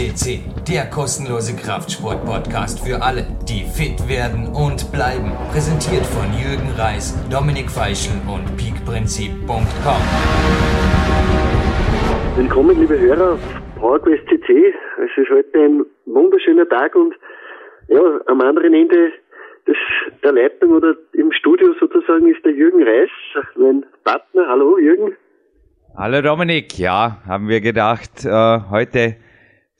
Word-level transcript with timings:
CC, 0.00 0.40
der 0.66 0.88
kostenlose 0.88 1.54
Kraftsport-Podcast 1.54 2.80
für 2.80 3.02
alle, 3.02 3.26
die 3.46 3.64
fit 3.64 4.08
werden 4.08 4.46
und 4.46 4.90
bleiben. 4.92 5.30
Präsentiert 5.52 6.06
von 6.06 6.24
Jürgen 6.32 6.70
Reis, 6.78 7.12
Dominik 7.28 7.70
Feischl 7.70 8.16
und 8.26 8.56
peakprinzip.com. 8.56 10.02
Willkommen, 12.34 12.80
liebe 12.80 12.98
Hörer 12.98 13.34
auf 13.34 13.40
PowerQuest 13.78 14.24
CC. 14.30 14.72
Es 15.04 15.10
ist 15.18 15.28
heute 15.28 15.58
ein 15.58 15.84
wunderschöner 16.06 16.66
Tag 16.66 16.94
und 16.94 17.12
ja, 17.88 18.00
am 18.26 18.40
anderen 18.40 18.72
Ende 18.72 19.12
des, 19.68 19.76
der 20.24 20.32
Leitung 20.32 20.70
oder 20.70 20.94
im 21.12 21.30
Studio 21.32 21.74
sozusagen 21.78 22.26
ist 22.26 22.42
der 22.42 22.52
Jürgen 22.52 22.82
Reis, 22.82 23.10
mein 23.54 23.84
Partner. 24.04 24.46
Hallo 24.48 24.78
Jürgen. 24.78 25.14
Hallo 25.94 26.22
Dominik, 26.22 26.78
ja, 26.78 27.18
haben 27.26 27.50
wir 27.50 27.60
gedacht, 27.60 28.24
äh, 28.24 28.60
heute 28.70 29.16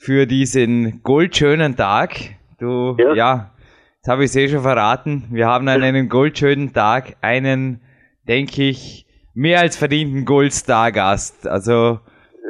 für 0.00 0.26
diesen 0.26 1.02
goldschönen 1.02 1.76
Tag. 1.76 2.12
Du, 2.58 2.96
ja, 2.98 3.12
ja 3.12 3.50
jetzt 3.96 4.08
habe 4.08 4.24
ich 4.24 4.30
es 4.30 4.36
eh 4.36 4.48
schon 4.48 4.62
verraten. 4.62 5.24
Wir 5.30 5.46
haben 5.46 5.68
an 5.68 5.82
einem 5.82 6.08
goldschönen 6.08 6.72
Tag 6.72 7.16
einen, 7.20 7.80
denke 8.26 8.62
ich, 8.62 9.04
mehr 9.34 9.60
als 9.60 9.76
verdienten 9.76 10.24
Goldstar-Gast. 10.24 11.46
Also. 11.46 12.00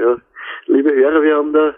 Ja, 0.01 0.17
liebe 0.67 0.95
Hörer, 0.95 1.23
wir 1.23 1.35
haben 1.35 1.53
da, 1.53 1.75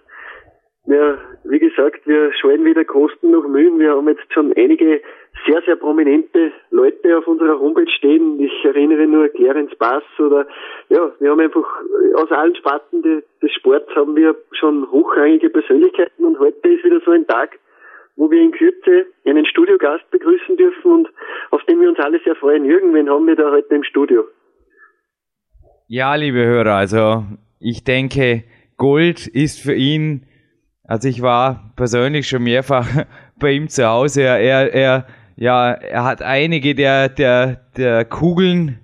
ja, 0.87 1.19
wie 1.45 1.59
gesagt, 1.59 2.07
wir 2.07 2.35
scheuen 2.35 2.67
wieder 2.67 2.85
Kosten 2.85 3.31
noch 3.31 3.49
Mühen. 3.49 3.79
Wir 3.79 3.93
haben 3.93 4.09
jetzt 4.09 4.31
schon 4.35 4.53
einige 4.55 5.01
sehr, 5.47 5.63
sehr 5.67 5.77
prominente 5.77 6.53
Leute 6.71 7.19
auf 7.19 7.27
unserer 7.27 7.59
Homepage 7.59 7.91
stehen. 7.91 8.39
Ich 8.41 8.65
erinnere 8.65 9.07
nur 9.07 9.29
Clarence 9.29 9.75
Bass 9.77 10.05
oder, 10.19 10.47
ja, 10.89 11.11
wir 11.19 11.31
haben 11.31 11.41
einfach 11.41 11.67
aus 12.15 12.31
allen 12.31 12.55
Sparten 12.57 13.03
des, 13.03 13.25
Sports 13.57 13.95
haben 13.95 14.17
wir 14.17 14.37
schon 14.53 14.91
hochrangige 14.91 15.51
Persönlichkeiten 15.51 16.25
und 16.25 16.39
heute 16.39 16.69
ist 16.69 16.85
wieder 16.85 17.01
so 17.05 17.11
ein 17.11 17.27
Tag, 17.27 17.59
wo 18.17 18.31
wir 18.31 18.41
in 18.41 18.53
Kürze 18.53 19.07
einen 19.25 19.47
Studiogast 19.47 20.09
begrüßen 20.11 20.57
dürfen 20.57 20.93
und 20.93 21.09
auf 21.51 21.63
den 21.65 21.81
wir 21.81 21.89
uns 21.89 21.99
alle 21.99 22.21
sehr 22.25 22.37
freuen. 22.37 22.65
Jürgen, 22.65 22.95
wen 22.95 23.11
haben 23.11 23.27
wir 23.27 23.37
da 23.37 23.51
heute 23.51 23.75
im 23.75 23.85
Studio? 23.85 24.25
Ja, 25.89 26.15
liebe 26.15 26.45
Hörer, 26.45 26.75
also 26.75 27.25
ich 27.61 27.85
denke, 27.85 28.45
Gold 28.77 29.27
ist 29.27 29.61
für 29.61 29.75
ihn, 29.75 30.27
also 30.85 31.09
ich 31.09 31.23
war 31.23 31.73
persönlich 31.77 32.29
schon 32.29 32.45
mehrfach 32.45 32.87
bei 33.41 33.53
ihm 33.53 33.69
zu 33.69 33.87
Hause, 33.87 34.23
er, 34.23 34.73
er 34.73 35.07
ja, 35.37 35.73
er 35.73 36.05
hat 36.05 36.23
einige 36.23 36.75
der, 36.75 37.09
der, 37.09 37.61
der 37.77 38.05
Kugeln, 38.05 38.79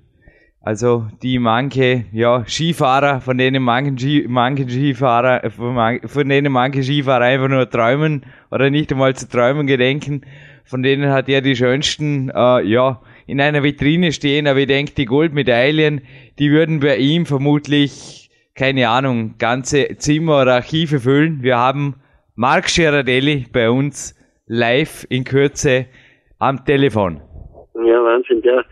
also 0.60 1.06
die 1.22 1.38
manche, 1.38 2.04
ja, 2.12 2.44
Skifahrer, 2.46 3.20
von 3.20 3.38
denen 3.38 3.62
manche, 3.62 4.24
manche 4.28 4.68
Skifahrer, 4.68 5.50
von, 5.50 6.00
von 6.04 6.28
denen 6.28 6.52
manche 6.52 6.82
Skifahrer 6.82 7.24
einfach 7.24 7.48
nur 7.48 7.68
träumen 7.70 8.24
oder 8.50 8.70
nicht 8.70 8.92
einmal 8.92 9.14
zu 9.14 9.28
träumen 9.28 9.66
gedenken, 9.66 10.22
von 10.64 10.82
denen 10.82 11.10
hat 11.10 11.28
er 11.28 11.40
die 11.40 11.56
schönsten, 11.56 12.30
äh, 12.30 12.62
ja, 12.62 13.00
in 13.26 13.40
einer 13.40 13.62
Vitrine 13.62 14.12
stehen, 14.12 14.46
aber 14.46 14.60
ich 14.60 14.66
denke, 14.66 14.92
die 14.92 15.04
Goldmedaillen, 15.04 16.02
die 16.38 16.50
würden 16.50 16.80
bei 16.80 16.96
ihm 16.96 17.26
vermutlich, 17.26 18.30
keine 18.54 18.88
Ahnung, 18.88 19.36
ganze 19.38 19.96
Zimmer 19.98 20.42
oder 20.42 20.54
Archive 20.54 21.00
füllen. 21.00 21.42
Wir 21.42 21.58
haben 21.58 21.96
Marc 22.34 22.66
Girardelli 22.66 23.46
bei 23.52 23.70
uns 23.70 24.14
live 24.46 25.06
in 25.08 25.24
Kürze 25.24 25.86
am 26.38 26.64
Telefon. 26.64 27.20
Ja, 27.74 28.02
Wahnsinn. 28.04 28.42
Der 28.42 28.64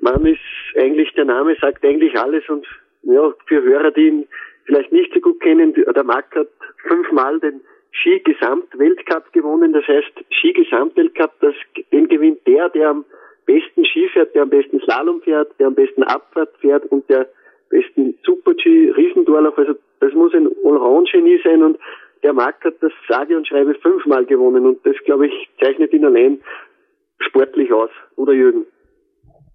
Mann 0.00 0.24
ist 0.26 0.40
eigentlich, 0.76 1.12
der 1.14 1.24
Name 1.24 1.56
sagt 1.60 1.84
eigentlich 1.84 2.18
alles 2.18 2.48
und 2.48 2.66
ja, 3.02 3.32
für 3.46 3.62
Hörer, 3.62 3.90
die 3.90 4.08
ihn 4.08 4.26
vielleicht 4.64 4.92
nicht 4.92 5.12
so 5.12 5.20
gut 5.20 5.40
kennen, 5.40 5.74
der 5.74 6.04
Marc 6.04 6.34
hat 6.36 6.48
fünfmal 6.86 7.40
den 7.40 7.60
Ski-Gesamt-Weltcup 7.92 9.32
gewonnen. 9.32 9.72
Das 9.72 9.86
heißt, 9.86 10.12
Ski-Gesamt-Weltcup, 10.30 11.32
den 11.92 12.08
gewinnt 12.08 12.46
der, 12.46 12.68
der 12.70 12.90
am 12.90 13.04
besten 13.46 13.84
Ski 13.84 14.08
fährt, 14.08 14.34
der 14.34 14.42
am 14.42 14.50
besten 14.50 14.80
Slalom 14.80 15.20
fährt, 15.22 15.58
der 15.58 15.66
am 15.66 15.74
besten 15.74 16.02
Abfahrt 16.04 16.56
fährt 16.60 16.86
und 16.86 17.08
der 17.10 17.28
besten 17.68 18.18
Super-G, 18.24 18.92
Riesendorlauf. 18.92 19.58
Also 19.58 19.74
das 20.00 20.12
muss 20.14 20.34
ein 20.34 20.48
Allround-Genie 20.64 21.40
sein 21.44 21.62
und 21.62 21.78
der 22.22 22.32
Marc 22.32 22.64
hat 22.64 22.74
das 22.80 22.92
sage 23.08 23.36
und 23.36 23.48
schreibe 23.48 23.74
fünfmal 23.74 24.24
gewonnen 24.24 24.64
und 24.64 24.86
das, 24.86 24.96
glaube 25.04 25.26
ich, 25.26 25.48
zeichnet 25.60 25.92
ihn 25.92 26.04
allein 26.04 26.40
sportlich 27.28 27.72
aus, 27.72 27.90
oder 28.16 28.32
Jürgen? 28.32 28.64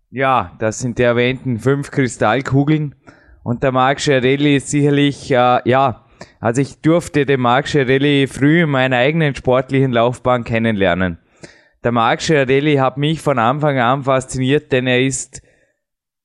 Ja, 0.09 0.55
das 0.59 0.79
sind 0.79 0.99
die 0.99 1.03
erwähnten 1.03 1.59
fünf 1.59 1.91
Kristallkugeln. 1.91 2.95
Und 3.43 3.63
der 3.63 3.71
Marc 3.71 4.01
Schiarelli 4.01 4.57
ist 4.57 4.69
sicherlich, 4.69 5.31
äh, 5.31 5.61
ja, 5.65 6.05
also 6.39 6.61
ich 6.61 6.81
durfte 6.81 7.25
den 7.25 7.41
Marc 7.41 7.67
Schiarelli 7.67 8.27
früh 8.27 8.63
in 8.63 8.69
meiner 8.69 8.97
eigenen 8.97 9.35
sportlichen 9.35 9.91
Laufbahn 9.91 10.43
kennenlernen. 10.43 11.19
Der 11.83 11.91
Marc 11.91 12.21
Schiarelli 12.21 12.75
hat 12.75 12.97
mich 12.97 13.21
von 13.21 13.39
Anfang 13.39 13.79
an 13.79 14.03
fasziniert, 14.03 14.71
denn 14.71 14.87
er 14.87 15.01
ist 15.01 15.41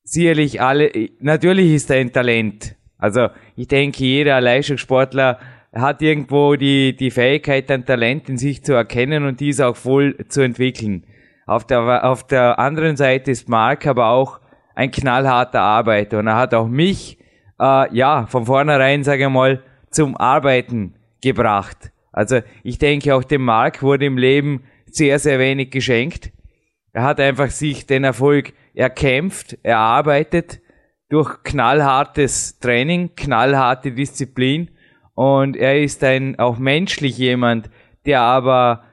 sicherlich 0.03 0.61
alle, 0.61 0.91
natürlich 1.19 1.73
ist 1.73 1.89
er 1.89 1.97
ein 1.97 2.11
Talent. 2.11 2.75
Also 2.97 3.29
ich 3.55 3.67
denke, 3.67 4.03
jeder 4.03 4.39
Leistungssportler 4.41 5.39
hat 5.73 6.01
irgendwo 6.01 6.55
die, 6.55 6.95
die 6.95 7.11
Fähigkeit, 7.11 7.69
ein 7.71 7.85
Talent 7.85 8.29
in 8.29 8.37
sich 8.37 8.63
zu 8.63 8.73
erkennen 8.73 9.25
und 9.25 9.39
dies 9.39 9.59
auch 9.59 9.75
voll 9.75 10.17
zu 10.27 10.41
entwickeln. 10.41 11.05
Auf 11.45 11.65
der, 11.65 12.05
auf 12.05 12.25
der 12.25 12.59
anderen 12.59 12.95
Seite 12.95 13.31
ist 13.31 13.49
Mark 13.49 13.85
aber 13.85 14.07
auch 14.07 14.39
ein 14.75 14.91
knallharter 14.91 15.61
Arbeiter 15.61 16.19
und 16.19 16.27
er 16.27 16.35
hat 16.35 16.53
auch 16.53 16.67
mich, 16.67 17.19
äh, 17.59 17.93
ja, 17.95 18.25
von 18.27 18.45
vornherein, 18.45 19.03
sage 19.03 19.23
ich 19.25 19.29
mal, 19.29 19.61
zum 19.91 20.17
Arbeiten 20.17 20.95
gebracht. 21.21 21.91
Also 22.11 22.41
ich 22.63 22.77
denke, 22.77 23.15
auch 23.15 23.23
dem 23.23 23.43
Mark 23.43 23.81
wurde 23.81 24.05
im 24.05 24.17
Leben 24.17 24.63
sehr, 24.85 25.19
sehr 25.19 25.39
wenig 25.39 25.71
geschenkt. 25.71 26.31
Er 26.93 27.03
hat 27.03 27.19
einfach 27.19 27.49
sich 27.49 27.87
den 27.87 28.03
Erfolg 28.03 28.53
erkämpft, 28.75 29.57
erarbeitet 29.63 30.61
durch 31.09 31.43
knallhartes 31.43 32.59
Training, 32.59 33.15
knallharte 33.15 33.91
Disziplin 33.91 34.69
und 35.15 35.55
er 35.57 35.81
ist 35.81 36.03
ein 36.03 36.39
auch 36.39 36.57
menschlich 36.57 37.17
jemand, 37.17 37.69
der 38.05 38.21
aber 38.21 38.83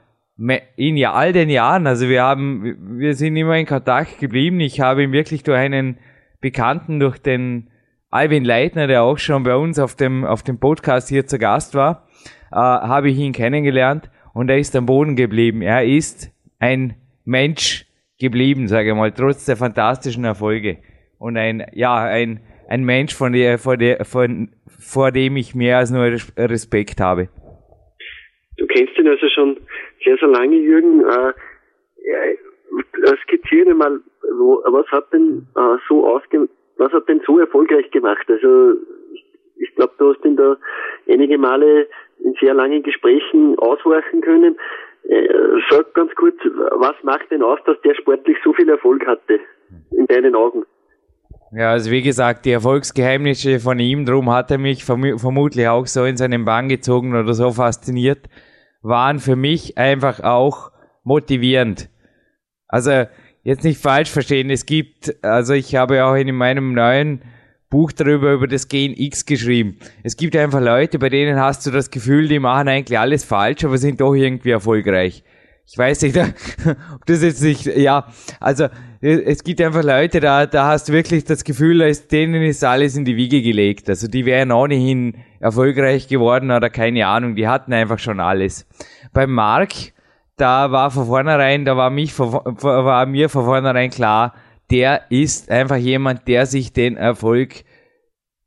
in 0.76 0.96
ja 0.96 1.12
all 1.12 1.32
den 1.32 1.50
Jahren, 1.50 1.86
also 1.86 2.08
wir 2.08 2.22
haben, 2.22 2.98
wir 2.98 3.14
sind 3.14 3.36
immer 3.36 3.56
in 3.58 3.66
Kontakt 3.66 4.18
geblieben. 4.18 4.60
Ich 4.60 4.80
habe 4.80 5.02
ihn 5.02 5.12
wirklich 5.12 5.42
durch 5.42 5.58
einen 5.58 5.98
Bekannten, 6.40 6.98
durch 6.98 7.18
den 7.18 7.68
Alvin 8.10 8.44
Leitner, 8.44 8.86
der 8.86 9.02
auch 9.02 9.18
schon 9.18 9.42
bei 9.42 9.54
uns 9.54 9.78
auf 9.78 9.94
dem, 9.94 10.24
auf 10.24 10.42
dem 10.42 10.58
Podcast 10.58 11.08
hier 11.08 11.26
zu 11.26 11.38
Gast 11.38 11.74
war, 11.74 12.06
äh, 12.52 12.56
habe 12.56 13.10
ich 13.10 13.18
ihn 13.18 13.32
kennengelernt 13.32 14.10
und 14.32 14.48
er 14.48 14.58
ist 14.58 14.74
am 14.74 14.86
Boden 14.86 15.14
geblieben. 15.14 15.60
Er 15.62 15.84
ist 15.84 16.30
ein 16.58 16.94
Mensch 17.24 17.86
geblieben, 18.18 18.66
sage 18.66 18.90
ich 18.90 18.96
mal, 18.96 19.12
trotz 19.12 19.44
der 19.44 19.56
fantastischen 19.56 20.24
Erfolge. 20.24 20.78
Und 21.18 21.36
ein, 21.36 21.66
ja, 21.72 21.96
ein, 21.96 22.40
ein 22.68 22.84
Mensch, 22.84 23.14
von 23.14 23.32
der, 23.32 23.58
vor, 23.58 23.76
der, 23.76 24.04
von, 24.04 24.50
vor 24.66 25.12
dem 25.12 25.36
ich 25.36 25.54
mehr 25.54 25.78
als 25.78 25.90
nur 25.90 26.16
Respekt 26.36 27.00
habe. 27.00 27.28
Du 28.60 28.66
kennst 28.66 28.96
ihn 28.98 29.08
also 29.08 29.26
schon 29.30 29.56
sehr, 30.04 30.18
sehr 30.18 30.28
lange, 30.28 30.56
Jürgen. 30.56 31.00
Äh, 31.00 31.32
äh, 32.04 33.16
skizziere 33.22 33.74
mal, 33.74 34.00
wo, 34.38 34.62
was 34.66 34.86
hat 34.88 35.10
denn 35.14 35.46
äh, 35.56 35.76
so 35.88 36.06
ausge, 36.06 36.46
was 36.76 36.92
hat 36.92 37.08
denn 37.08 37.22
so 37.26 37.38
erfolgreich 37.38 37.90
gemacht? 37.90 38.26
Also 38.28 38.74
ich, 39.14 39.24
ich 39.56 39.74
glaube, 39.76 39.94
du 39.96 40.12
hast 40.12 40.22
ihn 40.26 40.36
da 40.36 40.58
einige 41.08 41.38
Male 41.38 41.88
in 42.22 42.34
sehr 42.38 42.52
langen 42.52 42.82
Gesprächen 42.82 43.58
aushorchen 43.58 44.20
können. 44.20 44.58
Äh, 45.04 45.28
sag 45.70 45.94
ganz 45.94 46.14
kurz, 46.14 46.36
was 46.44 46.96
macht 47.02 47.30
denn 47.30 47.42
aus, 47.42 47.58
dass 47.64 47.80
der 47.80 47.94
sportlich 47.94 48.36
so 48.44 48.52
viel 48.52 48.68
Erfolg 48.68 49.06
hatte, 49.06 49.40
in 49.92 50.06
deinen 50.06 50.34
Augen? 50.34 50.64
Ja, 51.52 51.70
also 51.70 51.90
wie 51.90 52.02
gesagt, 52.02 52.44
die 52.44 52.52
Erfolgsgeheimnisse 52.52 53.58
von 53.58 53.78
ihm, 53.78 54.04
drum 54.04 54.30
hat 54.30 54.50
er 54.50 54.58
mich 54.58 54.84
verm 54.84 55.18
vermutlich 55.18 55.66
auch 55.66 55.86
so 55.86 56.04
in 56.04 56.16
seinen 56.16 56.44
Bann 56.44 56.68
gezogen 56.68 57.10
oder 57.18 57.32
so 57.32 57.50
fasziniert, 57.50 58.28
waren 58.82 59.18
für 59.18 59.36
mich 59.36 59.78
einfach 59.78 60.20
auch 60.20 60.72
motivierend. 61.04 61.88
Also 62.68 63.04
jetzt 63.42 63.64
nicht 63.64 63.80
falsch 63.80 64.10
verstehen, 64.10 64.50
es 64.50 64.66
gibt, 64.66 65.24
also 65.24 65.54
ich 65.54 65.74
habe 65.76 66.04
auch 66.04 66.14
in 66.14 66.34
meinem 66.34 66.72
neuen 66.74 67.22
Buch 67.68 67.92
darüber 67.92 68.32
über 68.32 68.48
das 68.48 68.68
Gen 68.68 68.92
X 68.94 69.26
geschrieben. 69.26 69.78
Es 70.02 70.16
gibt 70.16 70.34
einfach 70.34 70.60
Leute, 70.60 70.98
bei 70.98 71.08
denen 71.08 71.38
hast 71.38 71.64
du 71.66 71.70
das 71.70 71.90
Gefühl, 71.90 72.26
die 72.28 72.40
machen 72.40 72.68
eigentlich 72.68 72.98
alles 72.98 73.24
falsch, 73.24 73.64
aber 73.64 73.78
sind 73.78 74.00
doch 74.00 74.14
irgendwie 74.14 74.50
erfolgreich. 74.50 75.22
Ich 75.66 75.78
weiß 75.78 76.02
nicht, 76.02 76.16
ob 76.94 77.06
das 77.06 77.22
jetzt 77.22 77.42
nicht, 77.42 77.66
ja, 77.66 78.08
also 78.40 78.68
es 79.00 79.44
gibt 79.44 79.62
einfach 79.62 79.82
Leute, 79.82 80.20
da, 80.20 80.44
da 80.44 80.66
hast 80.66 80.88
du 80.88 80.92
wirklich 80.92 81.24
das 81.24 81.44
Gefühl, 81.44 81.90
denen 82.10 82.42
ist 82.42 82.62
alles 82.62 82.96
in 82.96 83.06
die 83.06 83.16
Wiege 83.16 83.40
gelegt. 83.40 83.88
Also 83.88 84.08
die 84.08 84.26
wären 84.26 84.52
ohnehin 84.52 85.16
erfolgreich 85.40 86.06
geworden 86.06 86.50
oder 86.50 86.68
keine 86.68 87.06
Ahnung, 87.06 87.34
die 87.34 87.48
hatten 87.48 87.72
einfach 87.72 87.98
schon 87.98 88.20
alles. 88.20 88.66
Beim 89.14 89.32
Mark, 89.32 89.72
da 90.36 90.70
war 90.70 90.90
von 90.90 91.06
vornherein, 91.06 91.64
da 91.64 91.78
war, 91.78 91.88
mich, 91.88 92.18
war 92.18 93.06
mir 93.06 93.30
von 93.30 93.44
vornherein 93.46 93.90
klar, 93.90 94.34
der 94.70 95.10
ist 95.10 95.50
einfach 95.50 95.76
jemand, 95.76 96.28
der 96.28 96.44
sich 96.44 96.74
den 96.74 96.98
Erfolg, 96.98 97.64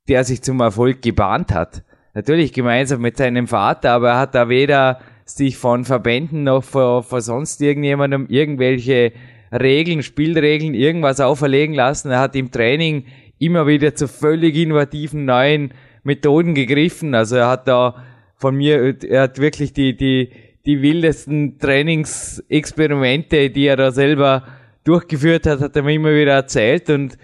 der 0.08 0.24
sich 0.24 0.44
zum 0.44 0.60
Erfolg 0.60 1.02
gebahnt 1.02 1.52
hat. 1.54 1.84
natürlich 2.14 2.54
gemeinsam 2.54 3.02
mit 3.02 3.18
seinem 3.18 3.48
Vater, 3.48 3.92
aber 3.92 4.12
er 4.12 4.20
hat 4.20 4.36
da 4.36 4.50
weder 4.50 5.00
sich 5.26 5.58
von 5.58 5.84
Verbänden 5.84 6.44
noch 6.44 6.64
von 6.64 7.04
sonst 7.22 7.60
irgendjemandem 7.62 8.28
irgendwelche 8.28 9.14
Regeln, 9.54 10.04
Spielregeln, 10.04 10.74
irgendwas 10.74 11.20
auferlegen 11.20 11.76
lassen. 11.76 12.12
Er 12.12 12.20
hat 12.20 12.36
im 12.36 12.52
Training 12.52 13.06
immer 13.40 13.68
wieder 13.68 13.96
zu 13.96 14.08
völlig 14.08 14.56
innovativen 14.56 15.26
neuen 15.26 15.74
Methoden 16.04 16.56
gegriffen. 16.56 17.14
Also 17.16 17.38
er 17.38 17.50
hat 17.50 17.68
da 17.68 18.04
von 18.36 18.56
mir, 18.56 18.96
er 19.04 19.24
hat 19.24 19.40
wirklich 19.40 19.74
die, 19.74 19.96
die, 19.96 20.32
die 20.66 20.82
wildesten 20.82 21.60
Trainingsexperimente, 21.60 23.50
die 23.50 23.68
er 23.68 23.78
da 23.78 23.92
selber 23.92 24.44
durchgeführt 24.84 25.46
hat, 25.46 25.62
hat 25.62 25.76
er 25.76 25.84
mir 25.84 25.94
immer 25.94 26.14
wieder 26.14 26.34
erzählt. 26.34 26.90
Und 26.90 27.18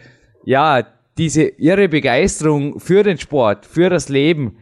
ja, 0.46 0.86
diese 1.18 1.44
irre 1.44 1.90
Begeisterung 1.90 2.80
für 2.80 3.04
den 3.04 3.18
Sport, 3.18 3.66
für 3.66 3.90
das 3.90 4.08
Leben, 4.08 4.58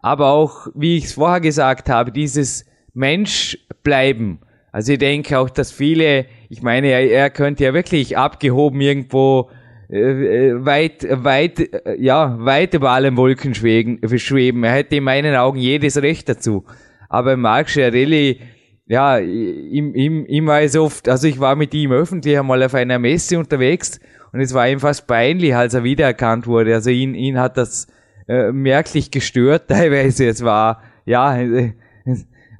aber 0.00 0.32
auch, 0.32 0.66
wie 0.74 0.98
ich 0.98 1.04
es 1.04 1.12
vorher 1.14 1.40
gesagt 1.40 1.88
habe, 1.88 2.12
dieses 2.12 2.66
Mensch 2.92 3.58
bleiben. 3.82 4.40
Also 4.72 4.92
ich 4.92 4.98
denke 4.98 5.38
auch, 5.38 5.48
dass 5.48 5.72
viele, 5.72 6.26
ich 6.52 6.60
meine, 6.60 6.88
er, 6.88 7.10
er 7.10 7.30
könnte 7.30 7.64
ja 7.64 7.72
wirklich 7.72 8.18
abgehoben 8.18 8.78
irgendwo 8.82 9.48
äh, 9.90 10.50
äh 10.50 10.66
weit, 10.66 11.06
weit, 11.10 11.60
äh, 11.60 11.96
ja, 11.98 12.36
weit 12.40 12.74
über 12.74 12.90
allen 12.90 13.16
Wolken 13.16 13.54
schweben, 13.54 13.98
schweben. 14.18 14.62
Er 14.62 14.72
hätte 14.72 14.96
in 14.96 15.04
meinen 15.04 15.34
Augen 15.34 15.58
jedes 15.58 16.02
Recht 16.02 16.28
dazu. 16.28 16.66
Aber 17.08 17.38
Marc 17.38 17.70
Schiarelli, 17.70 18.40
ja, 18.86 19.18
ihm, 19.18 19.94
ihm, 19.94 20.26
ihm 20.26 20.46
war 20.46 20.60
es 20.60 20.76
oft, 20.76 21.08
also 21.08 21.26
ich 21.26 21.40
war 21.40 21.56
mit 21.56 21.72
ihm 21.72 21.90
öffentlich 21.90 22.38
einmal 22.38 22.62
auf 22.62 22.74
einer 22.74 22.98
Messe 22.98 23.38
unterwegs 23.38 23.98
und 24.32 24.40
es 24.40 24.52
war 24.52 24.68
ihm 24.68 24.78
fast 24.78 25.06
peinlich, 25.06 25.56
als 25.56 25.72
er 25.72 25.84
wiedererkannt 25.84 26.46
wurde. 26.46 26.74
Also 26.74 26.90
ihn, 26.90 27.14
ihn 27.14 27.38
hat 27.38 27.56
das 27.56 27.86
äh, 28.28 28.52
merklich 28.52 29.10
gestört 29.10 29.68
teilweise. 29.68 30.26
Es 30.26 30.44
war, 30.44 30.82
ja, 31.06 31.34
äh, 31.40 31.72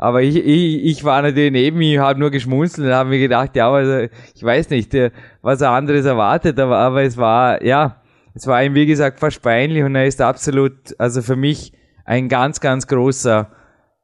aber 0.02 0.20
ich, 0.22 0.36
ich, 0.36 0.84
ich 0.84 1.04
war 1.04 1.22
natürlich 1.22 1.52
neben 1.52 1.80
ihm, 1.80 2.00
habe 2.00 2.18
nur 2.18 2.32
geschmunzelt 2.32 2.88
und 2.88 2.92
habe 2.92 3.10
mir 3.10 3.20
gedacht, 3.20 3.54
ja, 3.54 3.70
also 3.70 4.12
ich 4.34 4.42
weiß 4.42 4.70
nicht, 4.70 4.92
was 5.42 5.60
er 5.60 5.70
anderes 5.70 6.04
erwartet, 6.04 6.58
aber, 6.58 6.76
aber 6.78 7.02
es 7.02 7.16
war, 7.16 7.62
ja, 7.62 8.02
es 8.34 8.48
war 8.48 8.64
ihm 8.64 8.74
wie 8.74 8.86
gesagt 8.86 9.20
fast 9.20 9.40
peinlich 9.44 9.84
und 9.84 9.94
er 9.94 10.04
ist 10.04 10.20
absolut, 10.20 10.72
also 10.98 11.22
für 11.22 11.36
mich 11.36 11.72
ein 12.04 12.28
ganz, 12.28 12.60
ganz 12.60 12.88
großer 12.88 13.52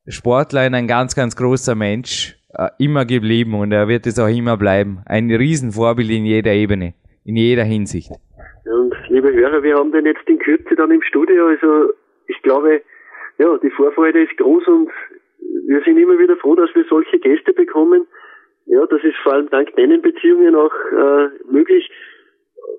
Sportler, 0.06 0.60
ein 0.60 0.86
ganz, 0.86 1.16
ganz 1.16 1.34
großer 1.34 1.74
Mensch, 1.74 2.36
äh, 2.54 2.68
immer 2.78 3.04
geblieben 3.04 3.54
und 3.54 3.72
er 3.72 3.88
wird 3.88 4.06
es 4.06 4.20
auch 4.20 4.28
immer 4.28 4.56
bleiben. 4.56 5.00
Ein 5.04 5.28
Riesenvorbild 5.32 6.10
in 6.10 6.24
jeder 6.26 6.52
Ebene, 6.52 6.94
in 7.24 7.34
jeder 7.34 7.64
Hinsicht. 7.64 8.12
und 8.66 8.94
liebe 9.08 9.32
Hörer, 9.32 9.64
wir 9.64 9.74
haben 9.74 9.90
den 9.90 10.06
jetzt 10.06 10.28
in 10.28 10.38
Kürze 10.38 10.76
dann 10.76 10.92
im 10.92 11.02
Studio, 11.02 11.48
also 11.48 11.92
ich 12.28 12.40
glaube, 12.42 12.82
ja, 13.38 13.56
die 13.58 13.70
Vorfreude 13.70 14.22
ist 14.22 14.36
groß 14.36 14.66
und 14.66 14.90
wir 15.66 15.82
sind 15.82 15.98
immer 15.98 16.18
wieder 16.18 16.36
froh, 16.36 16.54
dass 16.54 16.74
wir 16.74 16.84
solche 16.88 17.18
Gäste 17.18 17.52
bekommen. 17.52 18.06
Ja, 18.66 18.84
das 18.86 19.02
ist 19.02 19.16
vor 19.22 19.32
allem 19.32 19.48
dank 19.50 19.74
deinen 19.76 20.02
Beziehungen 20.02 20.54
auch 20.54 20.74
äh, 20.92 21.28
möglich. 21.50 21.90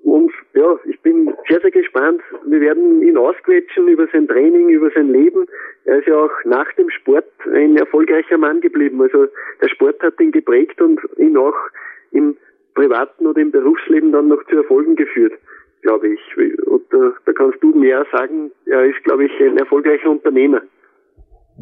Und 0.02 0.32
ja, 0.54 0.78
ich 0.84 1.00
bin 1.00 1.34
sehr, 1.48 1.60
sehr 1.60 1.70
gespannt. 1.70 2.22
Wir 2.46 2.60
werden 2.60 3.02
ihn 3.02 3.16
ausquetschen 3.16 3.88
über 3.88 4.06
sein 4.12 4.28
Training, 4.28 4.68
über 4.68 4.90
sein 4.90 5.12
Leben. 5.12 5.46
Er 5.84 5.98
ist 5.98 6.06
ja 6.06 6.16
auch 6.16 6.30
nach 6.44 6.72
dem 6.74 6.88
Sport 6.90 7.26
ein 7.52 7.76
erfolgreicher 7.76 8.38
Mann 8.38 8.60
geblieben. 8.60 9.02
Also 9.02 9.26
der 9.60 9.68
Sport 9.68 10.00
hat 10.02 10.20
ihn 10.20 10.32
geprägt 10.32 10.80
und 10.80 11.00
ihn 11.16 11.36
auch 11.36 11.56
im 12.12 12.36
privaten 12.74 13.26
oder 13.26 13.40
im 13.40 13.50
Berufsleben 13.50 14.12
dann 14.12 14.28
noch 14.28 14.44
zu 14.46 14.56
Erfolgen 14.56 14.94
geführt, 14.96 15.34
glaube 15.82 16.08
ich. 16.08 16.20
Und 16.66 16.84
da, 16.90 17.12
da 17.26 17.32
kannst 17.32 17.62
du 17.62 17.74
mehr 17.74 18.06
sagen. 18.12 18.52
Er 18.66 18.84
ist, 18.84 19.02
glaube 19.04 19.24
ich, 19.24 19.40
ein 19.40 19.58
erfolgreicher 19.58 20.10
Unternehmer 20.10 20.62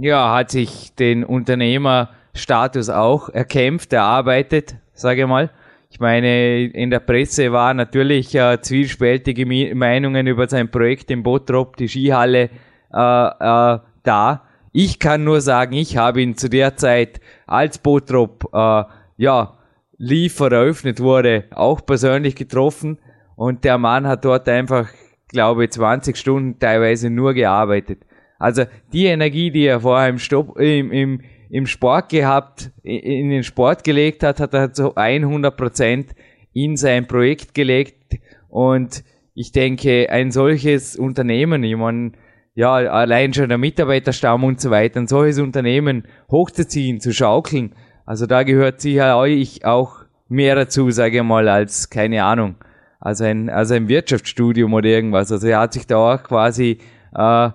ja, 0.00 0.34
hat 0.34 0.50
sich 0.50 0.94
den 0.94 1.24
Unternehmerstatus 1.24 2.88
auch 2.88 3.28
erkämpft, 3.28 3.92
erarbeitet, 3.92 4.76
sage 4.92 5.22
ich 5.22 5.26
mal. 5.26 5.50
Ich 5.90 6.00
meine, 6.00 6.66
in 6.66 6.90
der 6.90 7.00
Presse 7.00 7.50
war 7.50 7.72
natürlich 7.74 8.34
äh, 8.34 8.60
zwiespältige 8.60 9.46
Meinungen 9.74 10.26
über 10.26 10.46
sein 10.48 10.70
Projekt 10.70 11.10
im 11.10 11.22
Bottrop, 11.22 11.76
die 11.76 11.88
Skihalle, 11.88 12.50
äh, 12.92 13.26
äh, 13.26 13.78
da. 14.02 14.42
Ich 14.72 14.98
kann 14.98 15.24
nur 15.24 15.40
sagen, 15.40 15.72
ich 15.72 15.96
habe 15.96 16.20
ihn 16.20 16.36
zu 16.36 16.50
der 16.50 16.76
Zeit, 16.76 17.20
als 17.46 17.78
Bottrop, 17.78 18.50
äh, 18.52 18.84
ja, 19.16 19.54
lief 19.96 20.38
eröffnet 20.40 21.00
wurde, 21.00 21.44
auch 21.50 21.84
persönlich 21.84 22.36
getroffen. 22.36 22.98
Und 23.34 23.64
der 23.64 23.78
Mann 23.78 24.06
hat 24.06 24.24
dort 24.24 24.48
einfach, 24.48 24.88
glaube 25.28 25.64
ich, 25.64 25.70
20 25.72 26.16
Stunden 26.16 26.58
teilweise 26.58 27.10
nur 27.10 27.34
gearbeitet. 27.34 28.04
Also 28.38 28.64
die 28.92 29.06
Energie, 29.06 29.50
die 29.50 29.66
er 29.66 29.80
vorher 29.80 30.08
im, 30.08 30.18
Stopp, 30.18 30.58
im, 30.58 30.92
im, 30.92 31.20
im 31.50 31.66
Sport 31.66 32.10
gehabt, 32.10 32.70
in 32.82 33.30
den 33.30 33.42
Sport 33.42 33.84
gelegt 33.84 34.22
hat, 34.22 34.40
hat 34.40 34.54
er 34.54 34.72
zu 34.72 34.94
100 34.94 35.56
Prozent 35.56 36.14
in 36.52 36.76
sein 36.76 37.06
Projekt 37.06 37.54
gelegt. 37.54 38.18
Und 38.48 39.04
ich 39.34 39.52
denke, 39.52 40.10
ein 40.10 40.30
solches 40.30 40.96
Unternehmen, 40.96 41.62
ich 41.64 41.76
meine, 41.76 42.12
ja, 42.54 42.72
allein 42.72 43.32
schon 43.34 43.48
der 43.48 43.58
Mitarbeiterstamm 43.58 44.42
und 44.42 44.60
so 44.60 44.70
weiter, 44.70 44.98
ein 44.98 45.06
solches 45.06 45.38
Unternehmen 45.38 46.04
hochzuziehen, 46.30 47.00
zu 47.00 47.12
schaukeln, 47.12 47.74
also 48.04 48.26
da 48.26 48.42
gehört 48.42 48.80
sicher 48.80 49.18
euch 49.18 49.64
auch 49.66 50.04
mehr 50.28 50.54
dazu, 50.54 50.90
sage 50.90 51.18
ich 51.18 51.22
mal, 51.22 51.46
als, 51.46 51.90
keine 51.90 52.24
Ahnung, 52.24 52.56
also 53.00 53.24
ein, 53.24 53.50
also 53.50 53.74
ein 53.74 53.88
Wirtschaftsstudium 53.88 54.72
oder 54.72 54.88
irgendwas. 54.88 55.30
Also 55.30 55.46
er 55.46 55.60
hat 55.60 55.74
sich 55.74 55.86
da 55.86 56.14
auch 56.14 56.22
quasi 56.22 56.78
äh, 57.14 57.50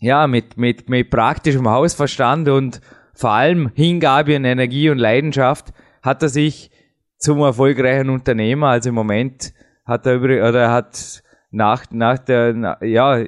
ja, 0.00 0.26
mit, 0.26 0.56
mit, 0.56 0.88
mit 0.88 1.10
praktischem 1.10 1.68
Hausverstand 1.68 2.48
und 2.48 2.80
vor 3.14 3.30
allem 3.30 3.70
Hingabe 3.74 4.36
und 4.36 4.44
Energie 4.44 4.90
und 4.90 4.98
Leidenschaft 4.98 5.72
hat 6.02 6.22
er 6.22 6.28
sich 6.28 6.70
zum 7.18 7.40
erfolgreichen 7.40 8.10
Unternehmer. 8.10 8.68
Also 8.68 8.90
im 8.90 8.94
Moment 8.94 9.52
hat 9.84 10.06
er 10.06 10.14
übrig, 10.14 10.40
oder 10.42 10.70
hat 10.70 11.22
nach, 11.50 11.84
nach 11.90 12.18
der, 12.18 12.78
ja, 12.82 13.18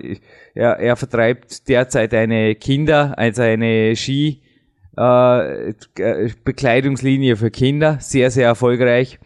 er, 0.55 0.79
er 0.79 0.97
vertreibt 0.97 1.69
derzeit 1.69 2.15
eine 2.15 2.55
Kinder, 2.55 3.15
also 3.17 3.43
eine 3.43 3.97
Ski, 3.97 4.43
äh, 4.97 5.73
Bekleidungslinie 6.45 7.37
für 7.37 7.51
Kinder, 7.51 7.99
sehr, 8.01 8.31
sehr 8.31 8.47
erfolgreich. 8.47 9.19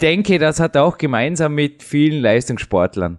Denke, 0.00 0.38
das 0.38 0.60
hat 0.60 0.76
er 0.76 0.84
auch 0.84 0.98
gemeinsam 0.98 1.54
mit 1.54 1.82
vielen 1.82 2.22
Leistungssportlern. 2.22 3.18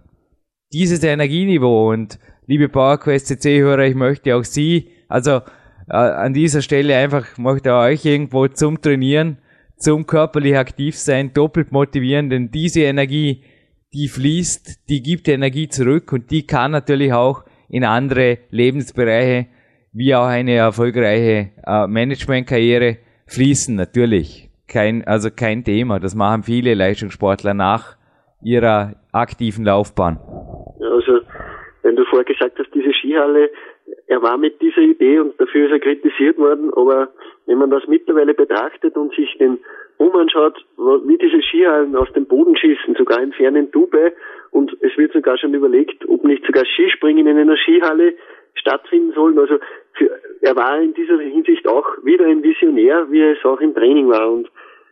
Dieses 0.72 1.02
Energieniveau 1.02 1.90
und 1.90 2.18
liebe 2.48 2.70
PowerQuest 2.70 3.26
CC-Hörer, 3.26 3.84
ich 3.84 3.94
möchte 3.94 4.34
auch 4.34 4.42
Sie, 4.42 4.88
also 5.06 5.42
äh, 5.88 5.96
an 5.96 6.32
dieser 6.32 6.62
Stelle 6.62 6.96
einfach 6.96 7.36
möchte 7.36 7.74
euch 7.74 8.04
irgendwo 8.06 8.48
zum 8.48 8.80
Trainieren, 8.80 9.36
zum 9.76 10.06
körperlich 10.06 10.56
aktiv 10.56 10.96
sein, 10.96 11.32
doppelt 11.34 11.72
motivieren, 11.72 12.30
denn 12.30 12.50
diese 12.50 12.80
Energie, 12.80 13.42
die 13.92 14.08
fließt, 14.08 14.88
die 14.88 15.02
gibt 15.02 15.28
Energie 15.28 15.68
zurück 15.68 16.10
und 16.12 16.30
die 16.30 16.46
kann 16.46 16.70
natürlich 16.70 17.12
auch 17.12 17.44
in 17.68 17.84
andere 17.84 18.38
Lebensbereiche 18.50 19.46
wie 19.92 20.14
auch 20.14 20.26
eine 20.26 20.54
erfolgreiche 20.54 21.50
äh, 21.66 21.86
Managementkarriere 21.86 22.96
fließen, 23.26 23.74
natürlich. 23.74 24.48
Kein, 24.66 25.06
also 25.06 25.30
kein 25.30 25.64
Thema. 25.64 25.98
Das 25.98 26.14
machen 26.14 26.42
viele 26.42 26.74
Leistungssportler 26.74 27.54
nach 27.54 27.96
ihrer 28.42 28.96
aktiven 29.12 29.64
Laufbahn. 29.64 30.18
Du 31.98 32.04
vorher 32.04 32.24
gesagt 32.24 32.56
hast, 32.60 32.72
diese 32.72 32.92
Skihalle, 32.92 33.50
er 34.06 34.22
war 34.22 34.38
mit 34.38 34.60
dieser 34.62 34.82
Idee 34.82 35.18
und 35.18 35.34
dafür 35.40 35.66
ist 35.66 35.72
er 35.72 35.80
kritisiert 35.80 36.38
worden, 36.38 36.72
aber 36.74 37.08
wenn 37.46 37.58
man 37.58 37.70
das 37.70 37.88
mittlerweile 37.88 38.34
betrachtet 38.34 38.96
und 38.96 39.12
sich 39.16 39.36
den 39.38 39.58
Boom 39.98 40.14
anschaut, 40.14 40.64
wie 40.76 41.18
diese 41.18 41.42
Skihallen 41.42 41.96
aus 41.96 42.06
dem 42.12 42.26
Boden 42.26 42.56
schießen, 42.56 42.94
sogar 42.94 43.20
in 43.20 43.32
fernen 43.32 43.72
Dubai, 43.72 44.12
und 44.52 44.76
es 44.80 44.96
wird 44.96 45.12
sogar 45.12 45.38
schon 45.38 45.54
überlegt, 45.54 46.08
ob 46.08 46.22
nicht 46.22 46.46
sogar 46.46 46.64
Skispringen 46.66 47.26
in 47.26 47.36
einer 47.36 47.56
Skihalle 47.56 48.14
stattfinden 48.54 49.12
sollen. 49.14 49.36
Also 49.36 49.58
für, 49.94 50.08
er 50.42 50.54
war 50.54 50.80
in 50.80 50.94
dieser 50.94 51.18
Hinsicht 51.18 51.66
auch 51.66 51.84
wieder 52.04 52.26
ein 52.26 52.44
Visionär, 52.44 53.10
wie 53.10 53.22
es 53.22 53.44
auch 53.44 53.60
im 53.60 53.74
Training 53.74 54.08
war. 54.08 54.30
Und 54.30 54.48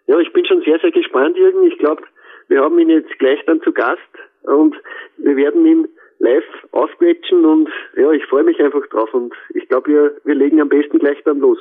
ja, 0.09 0.19
ich 0.19 0.33
bin 0.33 0.45
schon 0.45 0.63
sehr, 0.63 0.81
sehr 0.81 0.91
gespannt, 0.91 1.37
Jürgen. 1.37 1.69
Ich 1.69 1.79
glaube, 1.79 2.03
wir 2.49 2.63
haben 2.63 2.77
ihn 2.81 2.91
jetzt 2.91 3.17
gleich 3.21 3.45
dann 3.47 3.63
zu 3.63 3.73
Gast 3.73 4.01
und 4.43 4.75
wir 5.19 5.37
werden 5.37 5.65
ihn 5.65 5.89
live 6.19 6.45
ausquetschen 6.73 7.45
und 7.45 7.69
ja, 7.97 8.11
ich 8.13 8.25
freue 8.27 8.45
mich 8.45 8.61
einfach 8.61 8.87
drauf 8.89 9.13
und 9.13 9.33
ich 9.55 9.69
glaube, 9.69 9.91
wir, 9.91 10.13
wir 10.25 10.35
legen 10.35 10.61
am 10.61 10.69
besten 10.69 10.99
gleich 10.99 11.19
dann 11.25 11.39
los. 11.39 11.59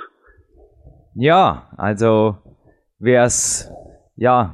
Ja, 1.16 1.70
also 1.78 2.36
wer 3.00 3.24
es 3.24 3.72
ja 4.16 4.54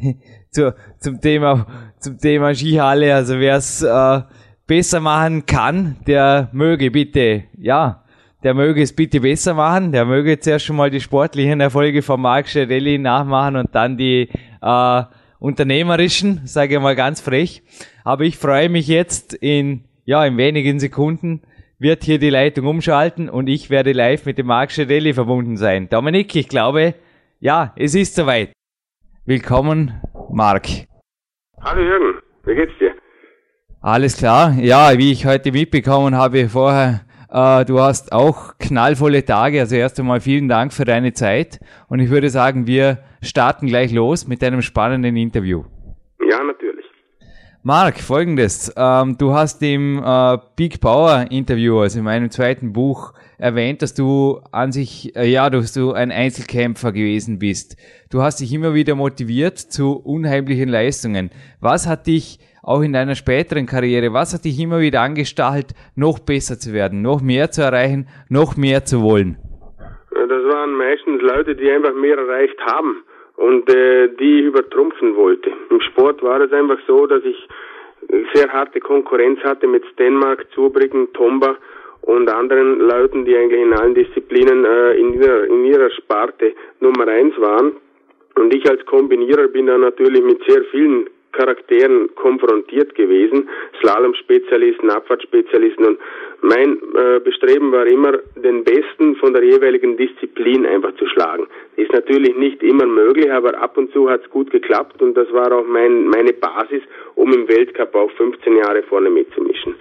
zu, 0.50 0.74
zum 0.98 1.20
Thema 1.20 1.66
zum 2.00 2.18
Thema 2.18 2.54
Skihalle, 2.54 3.14
also 3.14 3.38
wer 3.38 3.56
es 3.56 3.82
äh, 3.82 4.20
besser 4.66 5.00
machen 5.00 5.44
kann, 5.46 5.96
der 6.06 6.48
möge 6.52 6.90
bitte, 6.90 7.44
ja, 7.58 8.04
der 8.42 8.54
möge 8.54 8.82
es 8.82 8.94
bitte 8.94 9.20
besser 9.20 9.54
machen, 9.54 9.92
der 9.92 10.06
möge 10.06 10.38
zuerst 10.40 10.64
schon 10.64 10.76
mal 10.76 10.90
die 10.90 11.00
sportlichen 11.00 11.60
Erfolge 11.60 12.00
von 12.02 12.20
Marc 12.20 12.48
Schiarelli 12.48 12.98
nachmachen 12.98 13.56
und 13.56 13.74
dann 13.74 13.98
die 13.98 14.30
äh, 14.62 15.02
unternehmerischen, 15.38 16.40
sage 16.44 16.76
ich 16.76 16.80
mal 16.80 16.96
ganz 16.96 17.20
frech. 17.20 17.62
Aber 18.10 18.24
ich 18.24 18.38
freue 18.38 18.68
mich 18.68 18.88
jetzt 18.88 19.34
in, 19.34 19.84
ja, 20.04 20.26
in 20.26 20.36
wenigen 20.36 20.80
Sekunden 20.80 21.42
wird 21.78 22.02
hier 22.02 22.18
die 22.18 22.28
Leitung 22.28 22.66
umschalten 22.66 23.28
und 23.28 23.46
ich 23.46 23.70
werde 23.70 23.92
live 23.92 24.26
mit 24.26 24.36
dem 24.36 24.48
Marc 24.48 24.72
Schirelli 24.72 25.14
verbunden 25.14 25.56
sein. 25.56 25.88
Dominik, 25.88 26.34
ich 26.34 26.48
glaube, 26.48 26.94
ja, 27.38 27.72
es 27.76 27.94
ist 27.94 28.16
soweit. 28.16 28.52
Willkommen, 29.26 29.92
Marc. 30.28 30.66
Hallo 31.60 31.82
Jürgen, 31.82 32.18
wie 32.46 32.56
geht's 32.56 32.72
dir? 32.80 32.96
Alles 33.80 34.16
klar. 34.16 34.56
Ja, 34.58 34.98
wie 34.98 35.12
ich 35.12 35.24
heute 35.24 35.52
mitbekommen 35.52 36.16
habe 36.16 36.48
vorher, 36.48 37.02
äh, 37.30 37.64
du 37.64 37.78
hast 37.78 38.10
auch 38.10 38.58
knallvolle 38.58 39.24
Tage. 39.24 39.60
Also 39.60 39.76
erst 39.76 40.00
einmal 40.00 40.20
vielen 40.20 40.48
Dank 40.48 40.72
für 40.72 40.84
deine 40.84 41.12
Zeit. 41.12 41.60
Und 41.88 42.00
ich 42.00 42.10
würde 42.10 42.28
sagen, 42.28 42.66
wir 42.66 42.98
starten 43.22 43.68
gleich 43.68 43.92
los 43.92 44.26
mit 44.26 44.42
einem 44.42 44.62
spannenden 44.62 45.16
Interview. 45.16 45.62
Ja, 46.28 46.42
natürlich. 46.42 46.69
Marc, 47.62 48.00
folgendes. 48.00 48.72
Ähm, 48.74 49.18
du 49.18 49.34
hast 49.34 49.62
im 49.62 50.02
äh, 50.02 50.38
Big 50.56 50.80
Power 50.80 51.26
Interview, 51.30 51.80
also 51.80 51.98
in 51.98 52.06
meinem 52.06 52.30
zweiten 52.30 52.72
Buch, 52.72 53.12
erwähnt, 53.36 53.82
dass 53.82 53.92
du 53.92 54.40
an 54.50 54.72
sich, 54.72 55.14
äh, 55.14 55.26
ja, 55.26 55.50
dass 55.50 55.74
du 55.74 55.92
ein 55.92 56.10
Einzelkämpfer 56.10 56.90
gewesen 56.92 57.38
bist. 57.38 57.76
Du 58.10 58.22
hast 58.22 58.40
dich 58.40 58.54
immer 58.54 58.72
wieder 58.72 58.94
motiviert 58.94 59.58
zu 59.58 60.00
unheimlichen 60.02 60.70
Leistungen. 60.70 61.28
Was 61.60 61.86
hat 61.86 62.06
dich 62.06 62.38
auch 62.62 62.80
in 62.80 62.94
deiner 62.94 63.14
späteren 63.14 63.66
Karriere, 63.66 64.14
was 64.14 64.32
hat 64.32 64.46
dich 64.46 64.58
immer 64.58 64.80
wieder 64.80 65.02
angestachelt, 65.02 65.74
noch 65.94 66.18
besser 66.18 66.58
zu 66.58 66.72
werden, 66.72 67.02
noch 67.02 67.20
mehr 67.20 67.50
zu 67.50 67.60
erreichen, 67.60 68.08
noch 68.30 68.56
mehr 68.56 68.86
zu 68.86 69.02
wollen? 69.02 69.36
Das 70.08 70.30
waren 70.30 70.72
meistens 70.78 71.20
Leute, 71.20 71.54
die 71.54 71.70
einfach 71.70 71.92
mehr 71.94 72.16
erreicht 72.16 72.58
haben 72.72 73.04
und 73.40 73.70
äh, 73.70 74.08
die 74.20 74.40
übertrumpfen 74.40 75.16
wollte. 75.16 75.50
Im 75.70 75.80
Sport 75.80 76.22
war 76.22 76.40
es 76.42 76.52
einfach 76.52 76.78
so, 76.86 77.06
dass 77.06 77.24
ich 77.24 77.48
sehr 78.34 78.52
harte 78.52 78.80
Konkurrenz 78.80 79.40
hatte 79.40 79.66
mit 79.66 79.82
Stenmark, 79.92 80.46
Zubrigen, 80.54 81.10
Tomba 81.14 81.56
und 82.02 82.28
anderen 82.28 82.80
Leuten, 82.80 83.24
die 83.24 83.34
eigentlich 83.36 83.62
in 83.62 83.72
allen 83.72 83.94
Disziplinen 83.94 84.64
äh, 84.64 84.92
in, 84.92 85.14
ihrer, 85.14 85.44
in 85.44 85.64
ihrer 85.64 85.90
Sparte 85.90 86.52
Nummer 86.80 87.08
eins 87.08 87.34
waren. 87.38 87.76
Und 88.34 88.54
ich 88.54 88.68
als 88.68 88.84
Kombinierer 88.84 89.48
bin 89.48 89.66
da 89.66 89.78
natürlich 89.78 90.22
mit 90.22 90.42
sehr 90.46 90.62
vielen 90.64 91.08
Charakteren 91.32 92.14
konfrontiert 92.16 92.94
gewesen, 92.94 93.48
Slalom-Spezialisten, 93.80 94.90
Abfahrtsspezialisten 94.90 95.86
und 95.86 95.98
mein 96.42 96.78
äh, 96.96 97.20
Bestreben 97.20 97.72
war 97.72 97.86
immer, 97.86 98.12
den 98.36 98.64
Besten 98.64 99.16
von 99.16 99.32
der 99.32 99.44
jeweiligen 99.44 99.96
Disziplin 99.96 100.66
einfach 100.66 100.94
zu 100.96 101.06
schlagen. 101.06 101.44
Ist 101.76 101.92
natürlich 101.92 102.36
nicht 102.36 102.62
immer 102.62 102.86
möglich, 102.86 103.30
aber 103.30 103.60
ab 103.60 103.76
und 103.76 103.92
zu 103.92 104.08
hat 104.08 104.22
es 104.24 104.30
gut 104.30 104.50
geklappt 104.50 105.02
und 105.02 105.14
das 105.14 105.30
war 105.32 105.52
auch 105.52 105.66
mein, 105.66 106.06
meine 106.08 106.32
Basis, 106.32 106.82
um 107.14 107.32
im 107.32 107.48
Weltcup 107.48 107.94
auch 107.94 108.10
15 108.12 108.56
Jahre 108.56 108.82
vorne 108.84 109.10
mitzumischen. 109.10 109.74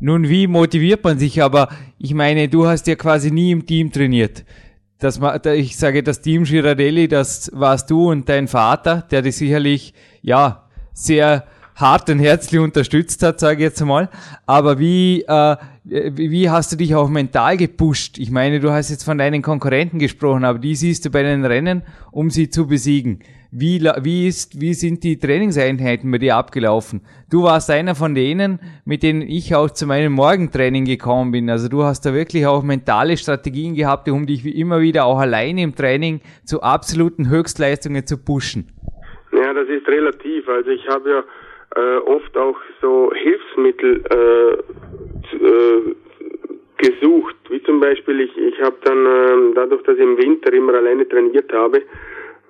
Nun, 0.00 0.28
wie 0.28 0.46
motiviert 0.48 1.04
man 1.04 1.18
sich 1.18 1.40
aber? 1.42 1.68
Ich 1.98 2.12
meine, 2.12 2.48
du 2.48 2.66
hast 2.66 2.86
ja 2.88 2.96
quasi 2.96 3.30
nie 3.30 3.52
im 3.52 3.64
Team 3.64 3.92
trainiert 3.92 4.44
das, 5.02 5.20
ich 5.46 5.76
sage, 5.76 6.02
das 6.02 6.20
Team 6.20 6.44
Girardelli, 6.44 7.08
das 7.08 7.50
warst 7.54 7.90
du 7.90 8.10
und 8.10 8.28
dein 8.28 8.46
Vater, 8.46 9.04
der 9.10 9.22
dich 9.22 9.36
sicherlich, 9.36 9.94
ja, 10.22 10.68
sehr 10.92 11.44
hart 11.82 12.08
und 12.08 12.18
herzlich 12.18 12.58
unterstützt 12.58 13.22
hat, 13.22 13.40
sage 13.40 13.56
ich 13.56 13.64
jetzt 13.64 13.84
mal. 13.84 14.08
Aber 14.46 14.78
wie, 14.78 15.22
äh, 15.28 15.56
wie 15.84 16.48
hast 16.48 16.72
du 16.72 16.76
dich 16.76 16.94
auch 16.94 17.10
mental 17.10 17.58
gepusht? 17.58 18.16
Ich 18.18 18.30
meine, 18.30 18.60
du 18.60 18.70
hast 18.70 18.88
jetzt 18.88 19.04
von 19.04 19.18
deinen 19.18 19.42
Konkurrenten 19.42 19.98
gesprochen, 19.98 20.44
aber 20.44 20.58
die 20.58 20.74
siehst 20.74 21.04
du 21.04 21.10
bei 21.10 21.22
den 21.22 21.44
Rennen, 21.44 21.82
um 22.10 22.30
sie 22.30 22.48
zu 22.48 22.66
besiegen. 22.66 23.20
Wie, 23.54 23.82
wie, 24.00 24.28
ist, 24.28 24.62
wie 24.62 24.72
sind 24.72 25.04
die 25.04 25.18
Trainingseinheiten 25.18 26.10
bei 26.10 26.16
dir 26.16 26.36
abgelaufen? 26.36 27.02
Du 27.28 27.42
warst 27.42 27.68
einer 27.68 27.94
von 27.94 28.14
denen, 28.14 28.60
mit 28.86 29.02
denen 29.02 29.20
ich 29.20 29.54
auch 29.54 29.68
zu 29.68 29.86
meinem 29.86 30.14
Morgentraining 30.14 30.86
gekommen 30.86 31.32
bin. 31.32 31.50
Also 31.50 31.68
du 31.68 31.82
hast 31.82 32.06
da 32.06 32.14
wirklich 32.14 32.46
auch 32.46 32.62
mentale 32.62 33.18
Strategien 33.18 33.74
gehabt, 33.74 34.08
um 34.08 34.24
dich 34.24 34.42
wie 34.44 34.58
immer 34.58 34.80
wieder 34.80 35.04
auch 35.04 35.18
alleine 35.18 35.60
im 35.60 35.74
Training 35.74 36.22
zu 36.46 36.62
absoluten 36.62 37.28
Höchstleistungen 37.28 38.06
zu 38.06 38.16
pushen. 38.16 38.68
Ja, 39.32 39.52
das 39.52 39.68
ist 39.68 39.86
relativ. 39.86 40.48
Also 40.48 40.70
ich 40.70 40.88
habe 40.88 41.10
ja 41.10 41.24
äh, 41.74 41.96
oft 41.98 42.36
auch 42.36 42.58
so 42.80 43.12
Hilfsmittel 43.14 44.02
äh, 44.10 44.52
äh, 45.36 45.94
gesucht. 46.78 47.36
Wie 47.48 47.62
zum 47.62 47.80
Beispiel, 47.80 48.20
ich, 48.20 48.36
ich 48.36 48.60
habe 48.60 48.76
dann 48.84 49.06
äh, 49.06 49.54
dadurch, 49.54 49.82
dass 49.82 49.96
ich 49.96 50.02
im 50.02 50.18
Winter 50.18 50.52
immer 50.52 50.74
alleine 50.74 51.08
trainiert 51.08 51.52
habe, 51.52 51.82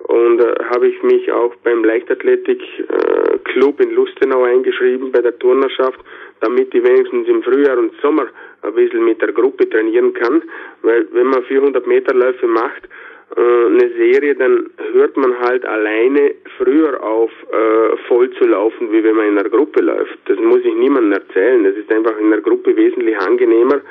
und 0.07 0.41
äh, 0.41 0.55
habe 0.69 0.87
ich 0.87 1.01
mich 1.03 1.31
auch 1.31 1.55
beim 1.63 1.83
Leichtathletik-Club 1.83 3.79
äh, 3.79 3.83
in 3.83 3.91
Lustenau 3.95 4.43
eingeschrieben 4.43 5.11
bei 5.11 5.21
der 5.21 5.37
Turnerschaft, 5.39 5.99
damit 6.41 6.73
ich 6.73 6.83
wenigstens 6.83 7.27
im 7.27 7.41
Frühjahr 7.41 7.77
und 7.77 7.93
Sommer 8.01 8.27
ein 8.63 8.73
bisschen 8.73 9.05
mit 9.05 9.21
der 9.21 9.31
Gruppe 9.31 9.69
trainieren 9.69 10.13
kann, 10.13 10.43
weil 10.81 11.07
wenn 11.13 11.27
man 11.27 11.43
400 11.43 11.87
Meter 11.87 12.13
Läufe 12.13 12.47
macht, 12.47 12.83
eine 13.41 13.89
Serie, 13.97 14.35
dann 14.35 14.69
hört 14.93 15.17
man 15.17 15.37
halt 15.39 15.65
alleine 15.65 16.35
früher 16.57 17.01
auf, 17.01 17.31
äh, 17.51 17.97
voll 18.07 18.29
zu 18.31 18.45
laufen, 18.45 18.91
wie 18.91 19.03
wenn 19.03 19.15
man 19.15 19.27
in 19.27 19.37
einer 19.37 19.49
Gruppe 19.49 19.81
läuft. 19.81 20.17
Das 20.25 20.37
muss 20.39 20.59
ich 20.63 20.73
niemandem 20.75 21.13
erzählen. 21.13 21.63
Das 21.63 21.75
ist 21.75 21.91
einfach 21.91 22.17
in 22.19 22.29
der 22.29 22.41
Gruppe 22.41 22.75
wesentlich 22.75 23.17
angenehmer 23.17 23.81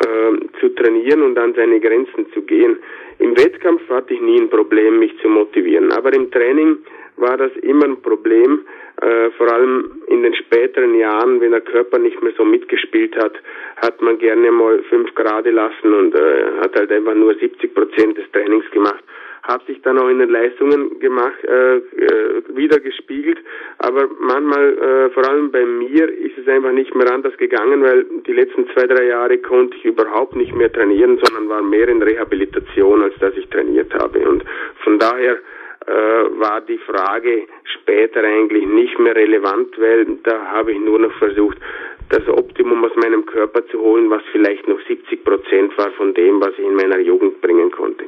äh, 0.00 0.58
zu 0.60 0.68
trainieren 0.74 1.22
und 1.22 1.38
an 1.38 1.54
seine 1.54 1.80
Grenzen 1.80 2.26
zu 2.32 2.42
gehen. 2.42 2.76
Im 3.18 3.36
Wettkampf 3.36 3.88
hatte 3.88 4.14
ich 4.14 4.20
nie 4.20 4.40
ein 4.40 4.50
Problem, 4.50 4.98
mich 4.98 5.16
zu 5.20 5.28
motivieren, 5.28 5.92
aber 5.92 6.12
im 6.12 6.30
Training 6.30 6.78
war 7.16 7.36
das 7.36 7.52
immer 7.62 7.84
ein 7.84 8.02
Problem, 8.02 8.60
äh, 9.04 9.30
vor 9.32 9.52
allem 9.52 10.02
in 10.08 10.22
den 10.22 10.34
späteren 10.34 10.94
Jahren, 10.94 11.40
wenn 11.40 11.50
der 11.50 11.60
Körper 11.60 11.98
nicht 11.98 12.22
mehr 12.22 12.32
so 12.36 12.44
mitgespielt 12.44 13.16
hat, 13.16 13.34
hat 13.76 14.00
man 14.00 14.18
gerne 14.18 14.50
mal 14.50 14.82
fünf 14.84 15.14
Grad 15.14 15.46
lassen 15.46 15.92
und 15.92 16.14
äh, 16.14 16.44
hat 16.60 16.74
halt 16.76 16.90
einfach 16.90 17.14
nur 17.14 17.34
70 17.34 17.74
Prozent 17.74 18.16
des 18.16 18.30
Trainings 18.32 18.70
gemacht 18.70 19.04
hat 19.44 19.66
sich 19.66 19.80
dann 19.82 19.98
auch 19.98 20.08
in 20.08 20.18
den 20.18 20.30
Leistungen 20.30 20.98
gemacht, 21.00 21.44
äh, 21.44 21.76
äh, 21.76 22.42
wieder 22.54 22.80
gespiegelt. 22.80 23.38
Aber 23.78 24.08
manchmal, 24.18 24.78
äh, 24.78 25.10
vor 25.10 25.28
allem 25.28 25.50
bei 25.50 25.66
mir, 25.66 26.08
ist 26.08 26.38
es 26.38 26.48
einfach 26.48 26.72
nicht 26.72 26.94
mehr 26.94 27.12
anders 27.12 27.36
gegangen, 27.36 27.82
weil 27.82 28.06
die 28.26 28.32
letzten 28.32 28.66
zwei, 28.70 28.86
drei 28.86 29.04
Jahre 29.04 29.36
konnte 29.38 29.76
ich 29.76 29.84
überhaupt 29.84 30.34
nicht 30.34 30.54
mehr 30.54 30.72
trainieren, 30.72 31.20
sondern 31.22 31.50
war 31.50 31.62
mehr 31.62 31.88
in 31.88 32.02
Rehabilitation, 32.02 33.02
als 33.02 33.14
dass 33.20 33.36
ich 33.36 33.46
trainiert 33.50 33.92
habe. 33.92 34.20
Und 34.20 34.44
von 34.82 34.98
daher 34.98 35.38
äh, 35.86 35.92
war 36.40 36.60
die 36.62 36.78
Frage 36.78 37.46
später 37.64 38.22
eigentlich 38.22 38.66
nicht 38.66 38.98
mehr 38.98 39.14
relevant, 39.14 39.68
weil 39.78 40.06
da 40.24 40.46
habe 40.46 40.72
ich 40.72 40.80
nur 40.80 40.98
noch 40.98 41.12
versucht, 41.18 41.58
das 42.08 42.26
Optimum 42.28 42.84
aus 42.84 42.92
meinem 42.96 43.24
Körper 43.26 43.66
zu 43.68 43.78
holen, 43.78 44.10
was 44.10 44.22
vielleicht 44.32 44.66
noch 44.68 44.78
70 44.86 45.24
Prozent 45.24 45.76
war 45.78 45.90
von 45.92 46.14
dem, 46.14 46.40
was 46.40 46.52
ich 46.58 46.64
in 46.64 46.74
meiner 46.74 46.98
Jugend 46.98 47.40
bringen 47.40 47.70
konnte. 47.70 48.04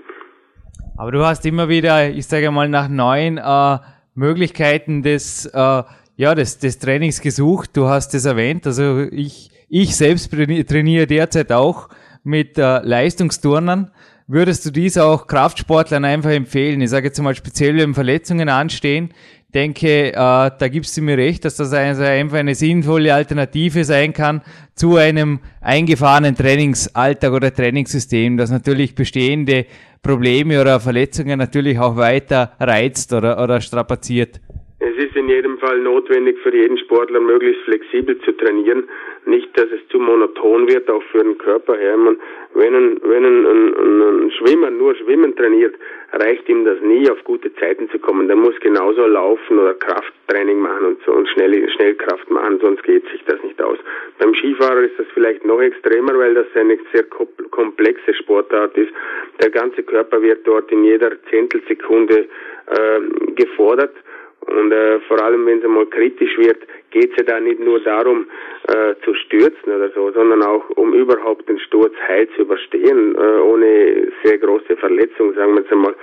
Aber 0.98 1.12
du 1.12 1.24
hast 1.24 1.44
immer 1.44 1.68
wieder, 1.68 2.08
ich 2.08 2.26
sage 2.26 2.50
mal, 2.50 2.68
nach 2.68 2.88
neuen 2.88 3.38
äh, 3.38 3.78
Möglichkeiten 4.14 5.02
des, 5.02 5.46
äh, 5.46 5.82
ja, 6.16 6.34
des, 6.34 6.58
des 6.58 6.78
Trainings 6.78 7.20
gesucht. 7.20 7.76
Du 7.76 7.86
hast 7.86 8.14
es 8.14 8.24
erwähnt. 8.24 8.66
Also 8.66 9.06
ich, 9.10 9.50
ich 9.68 9.96
selbst 9.96 10.30
trainiere 10.30 11.06
derzeit 11.06 11.52
auch 11.52 11.88
mit 12.24 12.58
äh, 12.58 12.80
Leistungsturnern. 12.82 13.90
Würdest 14.28 14.66
du 14.66 14.72
dies 14.72 14.98
auch 14.98 15.28
Kraftsportlern 15.28 16.04
einfach 16.04 16.32
empfehlen? 16.32 16.80
Ich 16.80 16.90
sage 16.90 17.06
jetzt 17.06 17.22
mal 17.22 17.36
speziell, 17.36 17.76
wenn 17.76 17.94
Verletzungen 17.94 18.48
anstehen, 18.48 19.10
denke, 19.54 20.08
äh, 20.08 20.12
da 20.14 20.68
gibst 20.68 20.96
du 20.96 21.02
mir 21.02 21.16
recht, 21.16 21.44
dass 21.44 21.56
das 21.56 21.72
also 21.72 22.02
einfach 22.02 22.38
eine 22.38 22.56
sinnvolle 22.56 23.14
Alternative 23.14 23.84
sein 23.84 24.12
kann 24.12 24.42
zu 24.74 24.96
einem 24.96 25.38
eingefahrenen 25.60 26.34
Trainingsalltag 26.34 27.32
oder 27.32 27.54
Trainingssystem, 27.54 28.36
das 28.36 28.50
natürlich 28.50 28.96
bestehende 28.96 29.66
Probleme 30.02 30.60
oder 30.60 30.80
Verletzungen 30.80 31.38
natürlich 31.38 31.78
auch 31.78 31.96
weiter 31.96 32.50
reizt 32.58 33.12
oder, 33.12 33.40
oder 33.40 33.60
strapaziert. 33.60 34.40
Es 34.80 34.96
ist 35.04 35.14
in 35.14 35.28
jedem 35.28 35.56
Fall 35.58 35.80
notwendig 35.80 36.36
für 36.42 36.54
jeden 36.54 36.78
Sportler 36.78 37.20
möglichst 37.20 37.62
flexibel 37.62 38.18
zu 38.22 38.32
trainieren, 38.32 38.88
nicht, 39.26 39.56
dass 39.58 39.66
es 39.70 39.86
zu 39.88 39.98
monoton 39.98 40.68
wird, 40.68 40.88
auch 40.90 41.02
für 41.04 41.22
den 41.22 41.36
Körper 41.38 41.76
her. 41.76 41.96
Man, 41.96 42.18
wenn 42.54 42.74
ein, 42.74 43.00
wenn 43.02 43.24
ein, 43.24 43.46
ein, 43.46 44.24
ein 44.24 44.30
Schwimmer 44.32 44.70
nur 44.70 44.94
Schwimmen 44.94 45.34
trainiert, 45.36 45.74
reicht 46.12 46.48
ihm 46.48 46.64
das 46.64 46.80
nie, 46.80 47.10
auf 47.10 47.22
gute 47.24 47.54
Zeiten 47.56 47.90
zu 47.90 47.98
kommen. 47.98 48.28
Der 48.28 48.36
muss 48.36 48.54
genauso 48.60 49.06
laufen 49.06 49.58
oder 49.58 49.74
Krafttraining 49.74 50.58
machen 50.58 50.86
und 50.86 50.98
so 51.04 51.12
und 51.12 51.28
schnell, 51.28 51.68
Schnellkraft 51.70 52.30
machen, 52.30 52.58
sonst 52.60 52.82
geht 52.84 53.06
sich 53.10 53.22
das 53.24 53.42
nicht 53.42 53.60
aus. 53.62 53.78
Beim 54.18 54.34
Skifahrer 54.34 54.82
ist 54.82 54.98
das 54.98 55.06
vielleicht 55.14 55.44
noch 55.44 55.60
extremer, 55.60 56.16
weil 56.18 56.34
das 56.34 56.46
eine 56.54 56.78
sehr 56.92 57.04
komplexe 57.50 58.14
Sportart 58.14 58.76
ist. 58.76 58.92
Der 59.42 59.50
ganze 59.50 59.82
Körper 59.82 60.22
wird 60.22 60.46
dort 60.46 60.70
in 60.70 60.84
jeder 60.84 61.10
Zehntelsekunde 61.30 62.26
äh, 62.66 63.00
gefordert 63.34 63.94
und 64.46 64.72
äh, 64.72 65.00
vor 65.00 65.20
allem, 65.22 65.44
wenn 65.46 65.58
es 65.58 65.64
einmal 65.64 65.86
kritisch 65.86 66.36
wird, 66.38 66.58
geht 66.90 67.10
es 67.10 67.16
ja 67.18 67.24
da 67.24 67.40
nicht 67.40 67.60
nur 67.60 67.80
darum, 67.80 68.26
äh, 68.68 68.94
zu 69.04 69.14
stürzen 69.14 69.72
oder 69.72 69.90
so, 69.90 70.10
sondern 70.12 70.42
auch 70.42 70.68
um 70.70 70.94
überhaupt 70.94 71.48
den 71.48 71.58
Sturz 71.58 71.94
heil 72.08 72.28
zu 72.36 72.42
überstehen, 72.42 73.14
äh, 73.14 73.40
ohne 73.40 74.12
sehr 74.22 74.38
große 74.38 74.76
Verletzungen, 74.76 75.34
sagen 75.34 75.54
wir 75.54 75.62
jetzt 75.62 75.72
einmal 75.72 75.94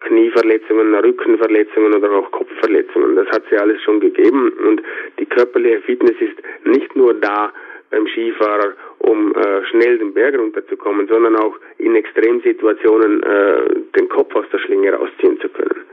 Knieverletzungen, 0.00 0.94
Rückenverletzungen 0.94 1.94
oder 1.94 2.10
auch 2.10 2.30
Kopfverletzungen. 2.32 3.16
Das 3.16 3.28
hat 3.28 3.44
ja 3.50 3.60
alles 3.60 3.80
schon 3.82 4.00
gegeben 4.00 4.52
und 4.68 4.82
die 5.18 5.26
körperliche 5.26 5.80
Fitness 5.82 6.16
ist 6.20 6.38
nicht 6.64 6.94
nur 6.96 7.14
da 7.14 7.52
beim 7.90 8.06
Skifahrer, 8.08 8.72
um 8.98 9.34
äh, 9.34 9.64
schnell 9.66 9.98
den 9.98 10.14
Berg 10.14 10.38
runterzukommen, 10.38 11.06
sondern 11.08 11.36
auch 11.36 11.56
in 11.78 11.94
Extremsituationen 11.94 13.22
äh, 13.22 13.62
den 13.96 14.08
Kopf 14.08 14.34
aus 14.34 14.46
der 14.52 14.58
Schlinge 14.58 14.92
rausziehen 14.92 15.38
zu 15.40 15.48
können. 15.50 15.84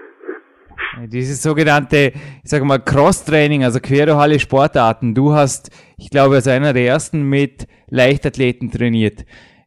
Dieses 1.07 1.41
sogenannte, 1.41 2.13
ich 2.43 2.49
sage 2.49 2.65
mal, 2.65 2.79
Cross-Training, 2.79 3.63
also 3.63 3.79
quer 3.79 4.05
durch 4.05 4.17
alle 4.17 4.39
Sportarten. 4.39 5.13
Du 5.13 5.33
hast, 5.33 5.69
ich 5.97 6.09
glaube, 6.09 6.35
als 6.35 6.47
einer 6.47 6.73
der 6.73 6.85
ersten 6.87 7.23
mit 7.23 7.67
Leichtathleten 7.89 8.71
trainiert. 8.71 9.25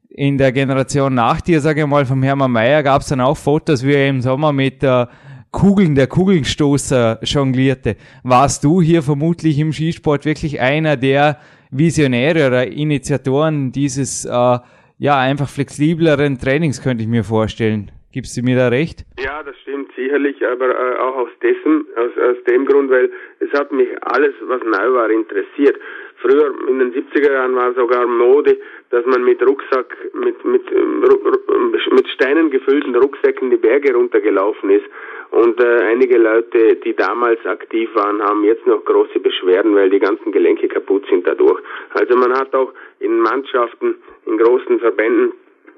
In 0.09 0.37
der 0.37 0.52
Generation 0.52 1.14
nach 1.14 1.40
dir, 1.40 1.61
sage 1.61 1.83
ich 1.83 1.87
mal, 1.87 2.04
vom 2.04 2.23
Hermann 2.23 2.50
Mayer 2.50 2.83
gab 2.83 3.02
es 3.02 3.09
dann 3.09 3.21
auch 3.21 3.37
Fotos, 3.37 3.83
wie 3.83 3.95
er 3.95 4.09
im 4.09 4.21
Sommer 4.21 4.52
mit 4.52 4.83
der 4.83 5.09
Kugeln, 5.52 5.95
der 5.95 6.07
Kugelstoßer 6.07 7.21
jonglierte. 7.23 7.97
Warst 8.23 8.64
du 8.64 8.83
hier 8.83 9.02
vermutlich 9.02 9.59
im 9.59 9.73
Skisport 9.73 10.25
wirklich 10.25 10.61
einer 10.61 10.97
der 10.97 11.38
Visionäre 11.71 12.47
oder 12.47 12.66
Initiatoren 12.66 13.73
dieses, 13.73 14.25
äh, 14.25 14.59
ja, 14.99 15.19
einfach 15.19 15.49
flexibleren 15.49 16.38
Trainings, 16.38 16.83
könnte 16.83 17.02
ich 17.02 17.09
mir 17.09 17.25
vorstellen. 17.25 17.90
Gibst 18.12 18.37
du 18.37 18.42
mir 18.42 18.57
da 18.57 18.69
recht? 18.69 19.07
Ja, 19.19 19.42
das 19.42 19.59
stimmt 19.61 19.90
sicherlich, 19.97 20.37
aber 20.47 20.69
äh, 20.69 20.99
auch 20.99 21.16
aus 21.16 21.31
dessen, 21.40 21.87
aus, 21.97 22.11
aus 22.19 22.45
dem 22.45 22.66
Grund, 22.66 22.90
weil 22.90 23.11
es 23.40 23.50
hat 23.59 23.73
mich 23.73 23.88
alles, 24.02 24.35
was 24.42 24.62
neu 24.64 24.92
war, 24.92 25.11
interessiert. 25.11 25.76
Früher 26.16 26.54
in 26.69 26.78
den 26.78 26.92
70er 26.92 27.33
Jahren 27.33 27.57
war 27.57 27.73
sogar 27.73 28.07
Mode, 28.07 28.59
dass 28.90 29.07
man 29.07 29.25
mit 29.25 29.40
Rucksack, 29.42 29.97
mit, 30.12 30.45
mit, 30.45 30.62
ähm, 30.71 31.02
mit 31.90 32.09
Steinen 32.09 32.50
gefüllten 32.50 32.95
Rucksäcken 32.95 33.50
die 33.50 33.57
Berge 33.57 33.95
runtergelaufen 33.95 34.71
ist. 34.71 34.85
Und 35.31 35.59
äh, 35.61 35.81
einige 35.85 36.19
Leute, 36.19 36.76
die 36.76 36.95
damals 36.95 37.45
aktiv 37.47 37.88
waren, 37.95 38.23
haben 38.23 38.45
jetzt 38.45 38.66
noch 38.66 38.85
große 38.85 39.21
Beschwerden, 39.21 39.75
weil 39.75 39.88
die 39.88 39.99
ganzen 39.99 40.31
Gelenke 40.33 40.69
kaputt 40.69 41.07
sind 41.09 41.26
dadurch. 41.26 41.61
Also 41.95 42.14
man 42.14 42.35
hat 42.35 42.54
auch 42.54 42.73
in 43.00 43.19
Mannschaften, 43.19 43.95
in 44.26 44.37
großen 44.37 44.78
Verbänden 44.81 45.33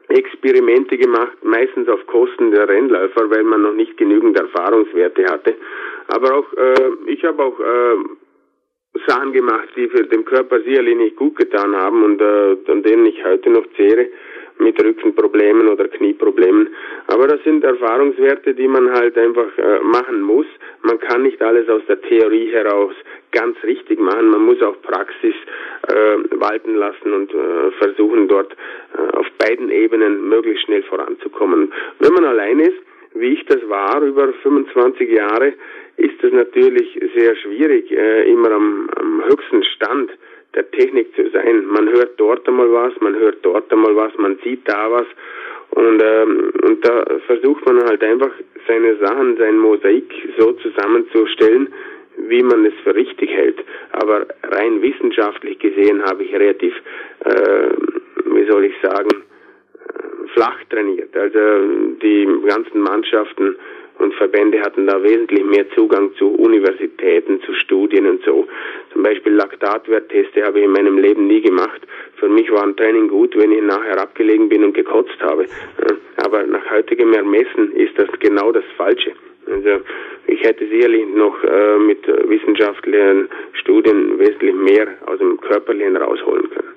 Experimente 0.09 0.99
gemacht, 0.99 1.43
meistens 1.43 1.89
auf 1.89 2.07
Kosten 2.07 2.51
der 2.51 2.69
Rennläufer, 2.69 3.31
weil 3.31 3.43
man 3.43 3.63
noch 3.63 3.75
nicht 3.75 3.97
genügend 3.97 4.39
Erfahrungswerte 4.39 5.25
hatte. 5.25 5.55
Aber 6.09 6.35
auch 6.35 6.53
äh, 6.55 6.91
ich 7.07 7.25
habe 7.25 7.43
auch 7.43 7.59
äh, 7.59 7.97
Sachen 9.07 9.33
gemacht, 9.33 9.69
die 9.77 9.89
für 9.89 10.05
den 10.05 10.25
Körper 10.25 10.61
sicherlich 10.61 10.97
nicht 10.97 11.17
gut 11.17 11.37
getan 11.37 11.75
haben 11.75 12.05
und 12.05 12.21
äh, 12.21 12.57
an 12.71 12.83
denen 12.83 13.07
ich 13.07 13.25
heute 13.25 13.51
noch 13.51 13.67
zehre 13.77 14.09
mit 14.59 14.83
Rückenproblemen 14.83 15.69
oder 15.69 15.89
Knieproblemen. 15.89 16.69
Aber 17.09 17.27
das 17.27 17.43
sind 17.45 17.65
Erfahrungswerte, 17.65 18.55
die 18.55 18.69
man 18.69 18.91
halt 18.93 19.17
einfach 19.19 19.57
äh, 19.59 19.81
machen 19.81 20.23
muss. 20.23 20.47
Man 20.83 20.99
kann 21.01 21.23
nicht 21.23 21.43
alles 21.43 21.69
aus 21.69 21.83
der 21.89 22.01
Theorie 22.01 22.51
heraus 22.53 22.95
ganz 23.33 23.57
richtig 23.65 23.99
machen. 23.99 24.31
Man 24.31 24.43
muss 24.43 24.63
auch 24.63 24.81
Praxis 24.83 25.35
äh, 25.89 26.17
walten 26.41 26.77
lassen 26.77 27.13
und 27.13 27.33
äh, 27.35 27.71
versuchen 27.79 28.29
dort 28.29 28.55
äh, 28.97 29.17
auf 29.17 29.27
beiden 29.39 29.71
Ebenen 29.71 30.29
möglichst 30.29 30.65
schnell 30.65 30.83
voranzukommen. 30.85 31.73
Wenn 31.99 32.13
man 32.13 32.25
allein 32.25 32.61
ist, 32.61 32.79
wie 33.15 33.35
ich 33.35 33.45
das 33.47 33.69
war, 33.69 34.03
über 34.03 34.33
25 34.43 35.11
Jahre, 35.11 35.55
ist 35.97 36.23
es 36.23 36.33
natürlich 36.33 36.99
sehr 37.15 37.37
schwierig, 37.37 37.91
äh, 37.91 38.29
immer 38.31 38.51
am, 38.51 38.89
am 38.97 39.25
höchsten 39.25 39.63
Stand 39.65 40.11
der 40.55 40.71
Technik 40.71 41.15
zu 41.15 41.29
sein. 41.31 41.67
Man 41.67 41.89
hört 41.89 42.19
dort 42.19 42.47
einmal 42.49 42.73
was, 42.73 42.93
man 43.01 43.15
hört 43.17 43.39
dort 43.43 43.73
einmal 43.73 43.95
was, 43.97 44.17
man 44.19 44.39
sieht 44.45 44.69
da 44.69 44.91
was 44.91 45.07
und, 45.71 46.03
ähm, 46.03 46.53
und 46.63 46.87
da 46.87 47.05
versucht 47.27 47.67
man 47.67 47.83
halt 47.85 48.03
einfach 48.05 48.31
seine 48.69 48.97
Sachen, 48.97 49.37
sein 49.37 49.59
Mosaik 49.59 50.13
so 50.39 50.53
zusammenzustellen, 50.53 51.73
wie 52.29 52.43
man 52.43 52.65
es 52.65 52.75
für 52.85 52.95
richtig 52.95 53.31
hält. 53.31 53.59
Aber 53.93 54.27
rein 54.45 54.83
wissenschaftlich 54.83 55.59
gesehen 55.59 56.03
habe 56.05 56.23
ich 56.23 56.33
relativ, 56.33 56.75
äh, 57.25 57.69
wie 58.27 58.51
soll 58.51 58.67
ich 58.67 58.75
sagen, 58.83 59.11
äh, 59.11 60.29
flach 60.35 60.59
trainiert. 60.71 61.17
Also 61.17 61.41
die 62.01 62.29
ganzen 62.47 62.81
Mannschaften 62.81 63.57
und 63.99 64.15
Verbände 64.15 64.61
hatten 64.61 64.87
da 64.87 65.03
wesentlich 65.03 65.45
mehr 65.45 65.69
Zugang 65.71 66.15
zu 66.17 66.29
Universitäten, 66.35 67.41
zu 67.43 67.55
Studien 67.55 68.07
und 68.07 68.25
so. 68.25 68.47
Zum 68.93 69.03
Beispiel 69.03 69.33
Laktatwertteste 69.33 70.45
habe 70.45 70.59
ich 70.59 70.65
in 70.65 70.73
meinem 70.73 70.99
Leben 70.99 71.27
nie 71.27 71.41
gemacht. 71.41 71.83
Für 72.17 72.29
mich 72.29 72.51
war 72.51 72.65
ein 72.65 72.77
Training 72.77 73.09
gut, 73.09 73.37
wenn 73.37 73.53
ich 73.53 73.63
nachher 73.63 74.01
abgelegen 74.01 74.49
bin 74.49 74.65
und 74.65 74.75
gekotzt 74.75 75.21
habe. 75.21 75.47
Aber 76.25 76.45
nach 76.45 76.71
heutigem 76.71 77.13
Ermessen 77.13 77.73
ist 77.73 77.99
das 77.99 78.09
genau 78.21 78.53
das 78.53 78.65
Falsche. 78.77 79.13
Also 79.47 79.85
ich 80.27 80.43
hätte 80.43 80.67
sicherlich 80.67 81.07
noch 81.15 81.43
äh, 81.45 81.79
mit 81.79 82.07
wissenschaftlichen 82.07 83.29
Studien 83.53 84.19
wesentlich 84.19 84.55
mehr 84.55 84.89
aus 85.07 85.19
dem 85.19 85.41
Körperlichen 85.41 85.97
rausholen 85.97 86.49
können. 86.51 86.75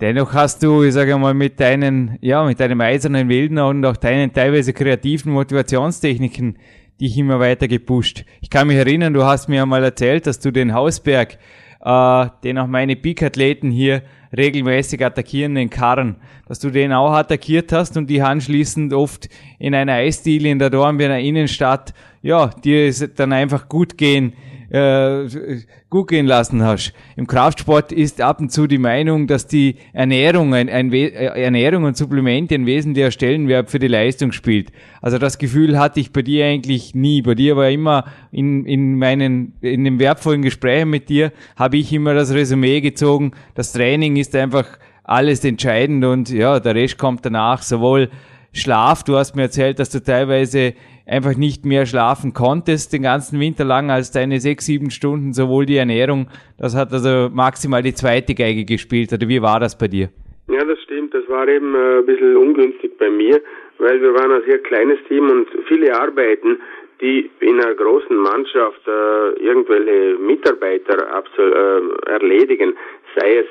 Dennoch 0.00 0.32
hast 0.32 0.62
du, 0.62 0.82
ich 0.82 0.94
sage 0.94 1.18
mal, 1.18 1.34
mit 1.34 1.60
deinen, 1.60 2.16
ja, 2.22 2.42
mit 2.42 2.58
deinem 2.58 2.80
eisernen 2.80 3.28
Wilden 3.28 3.58
und 3.58 3.84
auch 3.84 3.98
deinen 3.98 4.32
teilweise 4.32 4.72
kreativen 4.72 5.30
Motivationstechniken 5.32 6.56
dich 6.98 7.18
immer 7.18 7.38
weiter 7.38 7.68
gepusht. 7.68 8.24
Ich 8.40 8.48
kann 8.48 8.68
mich 8.68 8.78
erinnern, 8.78 9.12
du 9.12 9.24
hast 9.24 9.50
mir 9.50 9.60
einmal 9.60 9.84
erzählt, 9.84 10.26
dass 10.26 10.40
du 10.40 10.52
den 10.52 10.72
Hausberg, 10.72 11.36
äh, 11.84 12.26
den 12.42 12.56
auch 12.56 12.66
meine 12.66 12.96
Peak-Athleten 12.96 13.70
hier 13.70 14.02
regelmäßig 14.34 15.04
attackieren, 15.04 15.54
den 15.54 15.68
Karren, 15.68 16.16
dass 16.48 16.60
du 16.60 16.70
den 16.70 16.94
auch 16.94 17.12
attackiert 17.12 17.70
hast 17.70 17.98
und 17.98 18.08
die 18.08 18.22
anschließend 18.22 18.94
oft 18.94 19.28
in 19.58 19.74
einer 19.74 19.92
Eisdiele 19.92 20.48
in 20.48 20.58
der 20.58 20.70
Dornbirner 20.70 21.18
Innenstadt, 21.18 21.92
ja, 22.22 22.48
dir 22.48 22.86
ist 22.86 23.18
dann 23.18 23.34
einfach 23.34 23.68
gut 23.68 23.98
gehen 23.98 24.32
äh, 24.70 25.26
gut 25.88 26.08
gehen 26.08 26.26
lassen 26.26 26.62
hast. 26.62 26.92
Im 27.16 27.26
Kraftsport 27.26 27.92
ist 27.92 28.20
ab 28.20 28.40
und 28.40 28.50
zu 28.50 28.66
die 28.66 28.78
Meinung, 28.78 29.26
dass 29.26 29.46
die 29.46 29.76
Ernährung, 29.92 30.54
ein, 30.54 30.68
ein 30.68 30.92
äh, 30.92 31.08
Ernährung 31.08 31.84
und 31.84 31.96
Supplemente 31.96 32.54
ein 32.54 32.66
wesentlicher 32.66 33.10
Stellenwert 33.10 33.70
für 33.70 33.78
die 33.78 33.88
Leistung 33.88 34.32
spielt. 34.32 34.70
Also 35.02 35.18
das 35.18 35.38
Gefühl 35.38 35.78
hatte 35.78 36.00
ich 36.00 36.12
bei 36.12 36.22
dir 36.22 36.46
eigentlich 36.46 36.94
nie. 36.94 37.22
Bei 37.22 37.34
dir 37.34 37.56
war 37.56 37.68
immer 37.68 38.04
in, 38.30 38.64
in 38.64 38.96
meinen, 38.96 39.54
in 39.60 39.84
den 39.84 39.98
wertvollen 39.98 40.42
Gesprächen 40.42 40.90
mit 40.90 41.08
dir, 41.08 41.32
habe 41.56 41.76
ich 41.76 41.92
immer 41.92 42.14
das 42.14 42.32
Resümee 42.32 42.80
gezogen. 42.80 43.32
Das 43.54 43.72
Training 43.72 44.16
ist 44.16 44.36
einfach 44.36 44.78
alles 45.02 45.44
entscheidend 45.44 46.04
und 46.04 46.30
ja, 46.30 46.60
der 46.60 46.76
Rest 46.76 46.96
kommt 46.96 47.26
danach. 47.26 47.62
Sowohl 47.62 48.08
Schlaf, 48.52 49.02
du 49.02 49.16
hast 49.16 49.34
mir 49.34 49.42
erzählt, 49.42 49.78
dass 49.78 49.90
du 49.90 50.02
teilweise 50.02 50.74
einfach 51.10 51.36
nicht 51.36 51.64
mehr 51.64 51.86
schlafen 51.86 52.32
konntest 52.32 52.92
den 52.92 53.02
ganzen 53.02 53.40
Winter 53.40 53.64
lang 53.64 53.90
als 53.90 54.12
deine 54.12 54.38
sechs, 54.38 54.66
sieben 54.66 54.90
Stunden, 54.90 55.32
sowohl 55.32 55.66
die 55.66 55.76
Ernährung, 55.76 56.28
das 56.58 56.76
hat 56.76 56.92
also 56.92 57.28
maximal 57.34 57.82
die 57.82 57.94
zweite 57.94 58.34
Geige 58.34 58.64
gespielt. 58.64 59.12
Oder 59.12 59.28
wie 59.28 59.42
war 59.42 59.58
das 59.58 59.76
bei 59.76 59.88
dir? 59.88 60.08
Ja, 60.48 60.64
das 60.64 60.78
stimmt. 60.82 61.12
Das 61.12 61.28
war 61.28 61.48
eben 61.48 61.74
äh, 61.74 61.98
ein 61.98 62.06
bisschen 62.06 62.36
ungünstig 62.36 62.96
bei 62.98 63.10
mir, 63.10 63.40
weil 63.78 64.00
wir 64.00 64.14
waren 64.14 64.32
ein 64.32 64.42
sehr 64.46 64.58
kleines 64.58 64.98
Team 65.08 65.28
und 65.28 65.48
viele 65.66 65.94
Arbeiten, 65.98 66.58
die 67.00 67.30
in 67.40 67.60
einer 67.60 67.74
großen 67.74 68.16
Mannschaft 68.16 68.80
äh, 68.86 69.42
irgendwelche 69.42 70.18
Mitarbeiter 70.18 71.22
äh, 71.38 72.10
erledigen, 72.10 72.74
sei 73.16 73.38
es 73.38 73.46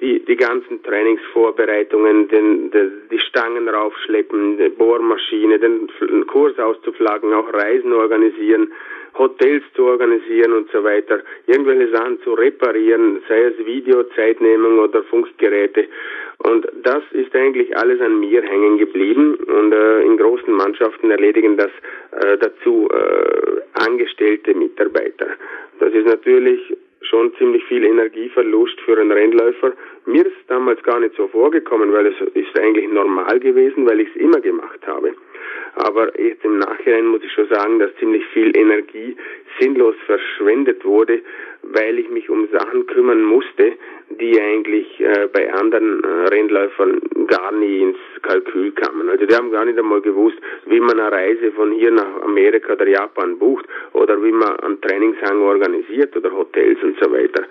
die, 0.00 0.24
die 0.24 0.36
ganzen 0.36 0.82
Trainingsvorbereitungen, 0.82 2.28
den, 2.28 2.70
den, 2.70 2.92
die 3.10 3.18
Stangen 3.20 3.68
raufschleppen, 3.68 4.58
die 4.58 4.68
Bohrmaschine, 4.68 5.58
den 5.58 5.88
Kurs 6.26 6.58
auszuflaggen, 6.58 7.32
auch 7.32 7.52
Reisen 7.52 7.92
organisieren, 7.92 8.72
Hotels 9.16 9.62
zu 9.74 9.84
organisieren 9.84 10.52
und 10.52 10.70
so 10.72 10.82
weiter, 10.82 11.20
irgendwelche 11.46 11.90
Sachen 11.92 12.20
zu 12.22 12.34
reparieren, 12.34 13.22
sei 13.28 13.44
es 13.44 13.64
Videozeitnehmung 13.64 14.80
oder 14.80 15.04
Funkgeräte. 15.04 15.86
Und 16.38 16.66
das 16.82 17.02
ist 17.12 17.34
eigentlich 17.34 17.76
alles 17.76 18.00
an 18.00 18.18
mir 18.18 18.42
hängen 18.42 18.78
geblieben 18.78 19.34
und 19.34 19.72
äh, 19.72 20.02
in 20.02 20.16
großen 20.16 20.52
Mannschaften 20.52 21.10
erledigen 21.10 21.56
das 21.56 21.70
äh, 22.10 22.36
dazu 22.38 22.88
äh, 22.90 23.60
angestellte 23.74 24.52
Mitarbeiter. 24.54 25.28
Das 25.78 25.92
ist 25.92 26.06
natürlich 26.06 26.76
schon 27.04 27.34
ziemlich 27.36 27.64
viel 27.64 27.84
Energieverlust 27.84 28.80
für 28.80 28.98
einen 28.98 29.12
Rennläufer. 29.12 29.72
Mir 30.06 30.26
ist 30.26 30.36
damals 30.48 30.82
gar 30.82 31.00
nicht 31.00 31.14
so 31.16 31.28
vorgekommen, 31.28 31.92
weil 31.92 32.06
es 32.06 32.20
ist 32.34 32.58
eigentlich 32.58 32.88
normal 32.88 33.40
gewesen, 33.40 33.88
weil 33.88 34.00
ich 34.00 34.08
es 34.10 34.16
immer 34.16 34.40
gemacht 34.40 34.80
habe. 34.86 35.14
Aber 35.76 36.18
jetzt 36.20 36.44
im 36.44 36.58
Nachhinein 36.58 37.06
muss 37.06 37.22
ich 37.24 37.32
schon 37.32 37.48
sagen, 37.48 37.78
dass 37.78 37.94
ziemlich 37.96 38.24
viel 38.26 38.56
Energie 38.56 39.16
sinnlos 39.58 39.96
verschwendet 40.06 40.84
wurde, 40.84 41.20
weil 41.62 41.98
ich 41.98 42.08
mich 42.10 42.30
um 42.30 42.48
Sachen 42.52 42.86
kümmern 42.86 43.22
musste, 43.22 43.72
die 44.10 44.40
eigentlich 44.40 45.00
äh, 45.00 45.28
bei 45.32 45.52
anderen 45.52 46.04
äh, 46.04 46.06
Rennläufern 46.28 47.00
gar 47.26 47.52
nie 47.52 47.82
ins 47.82 47.98
Kalkül 48.22 48.63
die 49.34 49.38
haben 49.38 49.50
gar 49.50 49.64
nicht 49.64 49.78
einmal 49.78 50.00
gewusst, 50.00 50.36
wie 50.66 50.78
man 50.78 51.00
eine 51.00 51.10
Reise 51.10 51.50
von 51.52 51.72
hier 51.72 51.90
nach 51.90 52.22
Amerika 52.22 52.74
oder 52.74 52.86
Japan 52.86 53.36
bucht 53.36 53.66
oder 53.92 54.22
wie 54.22 54.30
man 54.30 54.56
einen 54.60 54.80
Trainingshang 54.80 55.40
organisiert 55.40 56.16
oder 56.16 56.30
Hotels 56.30 56.78
und 56.82 56.96
so 57.02 57.10
weiter 57.10 57.42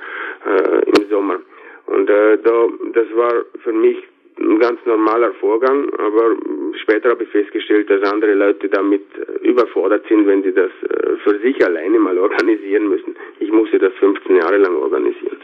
äh, 0.45 0.89
im 0.89 1.09
Sommer. 1.09 1.39
Und 1.87 2.09
äh, 2.09 2.37
da, 2.37 2.67
das 2.93 3.07
war 3.15 3.33
für 3.63 3.73
mich 3.73 3.97
ein 4.39 4.59
ganz 4.59 4.79
normaler 4.85 5.33
Vorgang, 5.33 5.89
aber 5.97 6.37
später 6.81 7.09
habe 7.09 7.23
ich 7.23 7.29
festgestellt, 7.29 7.89
dass 7.89 8.09
andere 8.11 8.33
Leute 8.33 8.69
damit 8.69 9.03
äh, 9.17 9.45
überfordert 9.45 10.05
sind, 10.07 10.25
wenn 10.25 10.41
sie 10.41 10.53
das 10.53 10.71
äh, 10.89 11.17
für 11.23 11.37
sich 11.39 11.63
alleine 11.65 11.99
mal 11.99 12.17
organisieren 12.17 12.87
müssen. 12.87 13.13
Ich 13.39 13.51
musste 13.51 13.77
das 13.77 13.93
15 13.99 14.37
Jahre 14.37 14.57
lang 14.57 14.75
organisieren. 14.77 15.37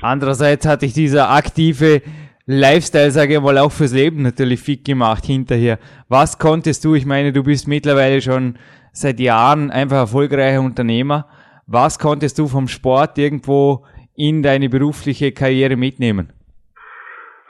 Andererseits 0.00 0.66
hat 0.66 0.82
dich 0.82 0.94
dieser 0.94 1.28
aktive 1.30 2.00
Lifestyle, 2.50 3.10
sage 3.10 3.34
ich 3.34 3.40
mal, 3.42 3.58
auch 3.58 3.70
fürs 3.70 3.92
Leben 3.92 4.22
natürlich 4.22 4.60
fit 4.60 4.82
gemacht 4.82 5.26
hinterher. 5.26 5.78
Was 6.08 6.38
konntest 6.38 6.82
du, 6.82 6.94
ich 6.94 7.04
meine, 7.04 7.30
du 7.30 7.42
bist 7.42 7.68
mittlerweile 7.68 8.22
schon 8.22 8.54
seit 8.90 9.20
Jahren 9.20 9.70
einfach 9.70 9.98
erfolgreicher 9.98 10.62
Unternehmer. 10.62 11.28
Was 11.66 11.98
konntest 11.98 12.38
du 12.38 12.46
vom 12.46 12.66
Sport 12.66 13.18
irgendwo 13.18 13.84
in 14.16 14.42
deine 14.42 14.70
berufliche 14.70 15.32
Karriere 15.32 15.76
mitnehmen? 15.76 16.32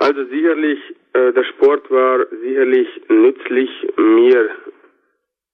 Also 0.01 0.25
sicherlich, 0.25 0.81
äh, 1.13 1.33
der 1.33 1.45
Sport 1.45 1.89
war 1.93 2.27
sicherlich 2.43 2.89
nützlich, 3.09 3.71
mir 3.97 4.49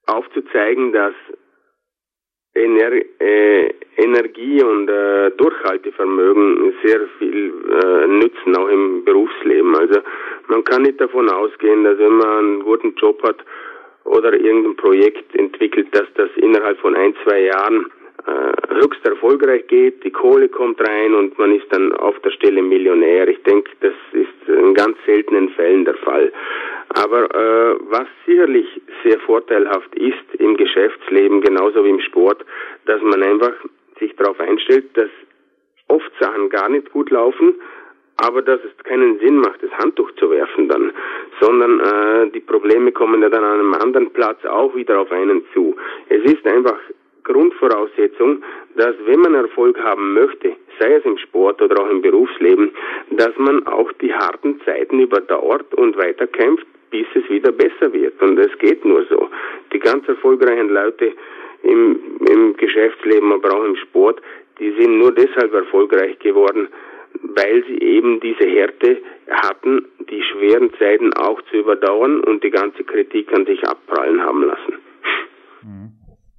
aufzuzeigen, 0.06 0.94
dass 0.94 1.12
Ener 2.54 2.92
äh, 3.20 3.70
Energie 3.96 4.62
und 4.62 4.88
äh, 4.88 5.30
Durchhaltevermögen 5.32 6.74
sehr 6.84 7.00
viel 7.18 7.52
äh, 7.68 8.06
nützen, 8.06 8.56
auch 8.56 8.68
im 8.68 9.04
Berufsleben. 9.04 9.74
Also 9.76 10.00
man 10.48 10.64
kann 10.64 10.82
nicht 10.82 11.00
davon 11.00 11.28
ausgehen, 11.30 11.84
dass 11.84 11.98
wenn 11.98 12.16
man 12.16 12.38
einen 12.38 12.60
guten 12.62 12.94
Job 12.94 13.22
hat 13.22 13.38
oder 14.04 14.32
irgendein 14.34 14.76
Projekt 14.76 15.34
entwickelt, 15.34 15.88
dass 15.92 16.06
das 16.14 16.30
innerhalb 16.36 16.78
von 16.78 16.94
ein, 16.94 17.14
zwei 17.24 17.40
Jahren 17.42 17.86
äh, 18.26 18.74
höchst 18.74 19.04
erfolgreich 19.06 19.66
geht, 19.66 20.02
die 20.04 20.10
Kohle 20.10 20.48
kommt 20.48 20.80
rein 20.80 21.14
und 21.14 21.38
man 21.38 21.54
ist 21.54 21.66
dann 21.70 21.92
auf 21.92 22.18
der 22.20 22.30
Stelle 22.30 22.62
Millionär. 22.62 23.28
Ich 23.28 23.42
denke, 23.42 23.70
das 23.80 23.94
ist 24.12 24.48
in 24.48 24.74
ganz 24.74 24.96
seltenen 25.04 25.50
Fällen 25.50 25.84
der 25.84 25.96
Fall. 25.96 26.32
Aber 26.88 27.24
äh, 27.34 27.76
was 27.88 28.06
sicherlich 28.26 28.66
sehr 29.02 29.18
vorteilhaft 29.20 29.94
ist 29.94 30.34
im 30.38 30.56
Geschäftsleben, 30.56 31.40
genauso 31.40 31.84
wie 31.84 31.90
im 31.90 32.00
Sport, 32.00 32.44
dass 32.86 33.02
man 33.02 33.22
einfach 33.22 33.52
sich 33.98 34.14
darauf 34.16 34.38
einstellt, 34.40 34.96
dass 34.96 35.10
oft 35.88 36.10
Sachen 36.20 36.48
gar 36.50 36.68
nicht 36.68 36.92
gut 36.92 37.10
laufen, 37.10 37.54
aber 38.16 38.42
dass 38.42 38.60
es 38.64 38.84
keinen 38.84 39.18
Sinn 39.18 39.38
macht, 39.38 39.62
das 39.62 39.72
Handtuch 39.72 40.10
zu 40.16 40.30
werfen 40.30 40.68
dann, 40.68 40.92
sondern 41.40 41.80
äh, 41.80 42.30
die 42.30 42.40
Probleme 42.40 42.92
kommen 42.92 43.22
ja 43.22 43.28
dann 43.28 43.44
an 43.44 43.60
einem 43.60 43.74
anderen 43.74 44.10
Platz 44.12 44.44
auch 44.44 44.74
wieder 44.74 45.00
auf 45.00 45.10
einen 45.10 45.44
zu. 45.52 45.76
Es 46.08 46.22
ist 46.22 46.46
einfach 46.46 46.78
Grundvoraussetzung, 47.24 48.42
dass 48.76 48.94
wenn 49.06 49.20
man 49.20 49.34
Erfolg 49.34 49.78
haben 49.82 50.14
möchte, 50.14 50.52
sei 50.78 50.94
es 50.94 51.04
im 51.04 51.18
Sport 51.18 51.60
oder 51.62 51.82
auch 51.82 51.90
im 51.90 52.02
Berufsleben, 52.02 52.70
dass 53.10 53.36
man 53.38 53.66
auch 53.66 53.90
die 54.00 54.12
harten 54.12 54.60
Zeiten 54.64 55.00
überdauert 55.00 55.74
und 55.74 55.96
weiterkämpft, 55.96 56.66
bis 56.90 57.06
es 57.14 57.28
wieder 57.28 57.50
besser 57.52 57.92
wird. 57.92 58.20
Und 58.22 58.38
es 58.38 58.56
geht 58.58 58.84
nur 58.84 59.04
so. 59.06 59.28
Die 59.72 59.78
ganz 59.78 60.06
erfolgreichen 60.06 60.68
Leute 60.68 61.12
im, 61.62 61.98
im 62.28 62.56
Geschäftsleben, 62.56 63.32
aber 63.32 63.56
auch 63.56 63.64
im 63.64 63.76
Sport, 63.76 64.20
die 64.58 64.70
sind 64.78 64.98
nur 64.98 65.12
deshalb 65.12 65.52
erfolgreich 65.52 66.18
geworden, 66.20 66.68
weil 67.22 67.64
sie 67.66 67.78
eben 67.78 68.20
diese 68.20 68.44
Härte 68.44 68.98
hatten, 69.30 69.86
die 70.10 70.22
schweren 70.22 70.72
Zeiten 70.78 71.12
auch 71.14 71.40
zu 71.50 71.56
überdauern 71.56 72.20
und 72.20 72.44
die 72.44 72.50
ganze 72.50 72.84
Kritik 72.84 73.32
an 73.32 73.46
sich 73.46 73.66
abprallen 73.66 74.22
haben 74.22 74.44
lassen. 74.44 74.74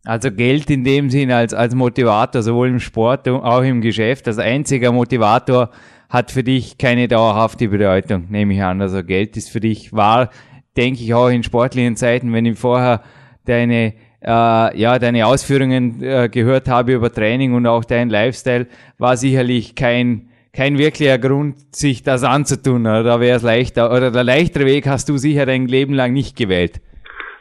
Also 0.06 0.32
Geld 0.32 0.70
in 0.70 0.84
dem 0.84 1.10
Sinn 1.10 1.32
als, 1.32 1.54
als 1.54 1.74
Motivator, 1.74 2.44
sowohl 2.44 2.70
im 2.70 2.80
Sport 2.80 3.28
als 3.28 3.44
auch 3.44 3.64
im 3.64 3.82
Geschäft, 3.82 4.28
als 4.28 4.38
einziger 4.38 4.92
Motivator 4.92 5.72
hat 6.10 6.32
für 6.32 6.44
dich 6.44 6.78
keine 6.78 7.08
dauerhafte 7.08 7.68
Bedeutung, 7.68 8.28
nehme 8.30 8.54
ich 8.54 8.62
an. 8.62 8.82
Also 8.82 9.04
Geld 9.04 9.36
ist 9.36 9.50
für 9.50 9.60
dich 9.60 9.92
wahr, 9.92 10.30
denke 10.78 11.04
ich 11.04 11.14
auch 11.14 11.30
in 11.30 11.44
sportlichen 11.44 11.96
Zeiten, 11.96 12.32
wenn 12.34 12.46
ich 12.46 12.58
vorher 12.58 13.02
deine 13.46 13.94
äh, 14.26 14.80
ja, 14.80 14.98
deine 14.98 15.28
Ausführungen 15.28 16.02
äh, 16.02 16.30
gehört 16.30 16.68
habe 16.68 16.94
über 16.94 17.12
Training 17.12 17.54
und 17.54 17.68
auch 17.68 17.86
dein 17.86 18.10
Lifestyle, 18.10 18.68
war 18.98 19.18
sicherlich 19.18 19.76
kein, 19.76 20.30
kein 20.52 20.78
wirklicher 20.80 21.20
Grund, 21.20 21.76
sich 21.76 22.02
das 22.02 22.24
anzutun. 22.24 22.82
Oder 22.82 23.04
da 23.04 23.20
wäre 23.20 23.38
es 23.38 23.44
leichter, 23.44 23.92
oder 23.92 24.10
der 24.10 24.24
leichtere 24.24 24.66
Weg 24.66 24.88
hast 24.88 25.10
du 25.10 25.18
sicher 25.18 25.46
dein 25.46 25.68
Leben 25.68 25.94
lang 25.94 26.14
nicht 26.14 26.36
gewählt. 26.36 26.82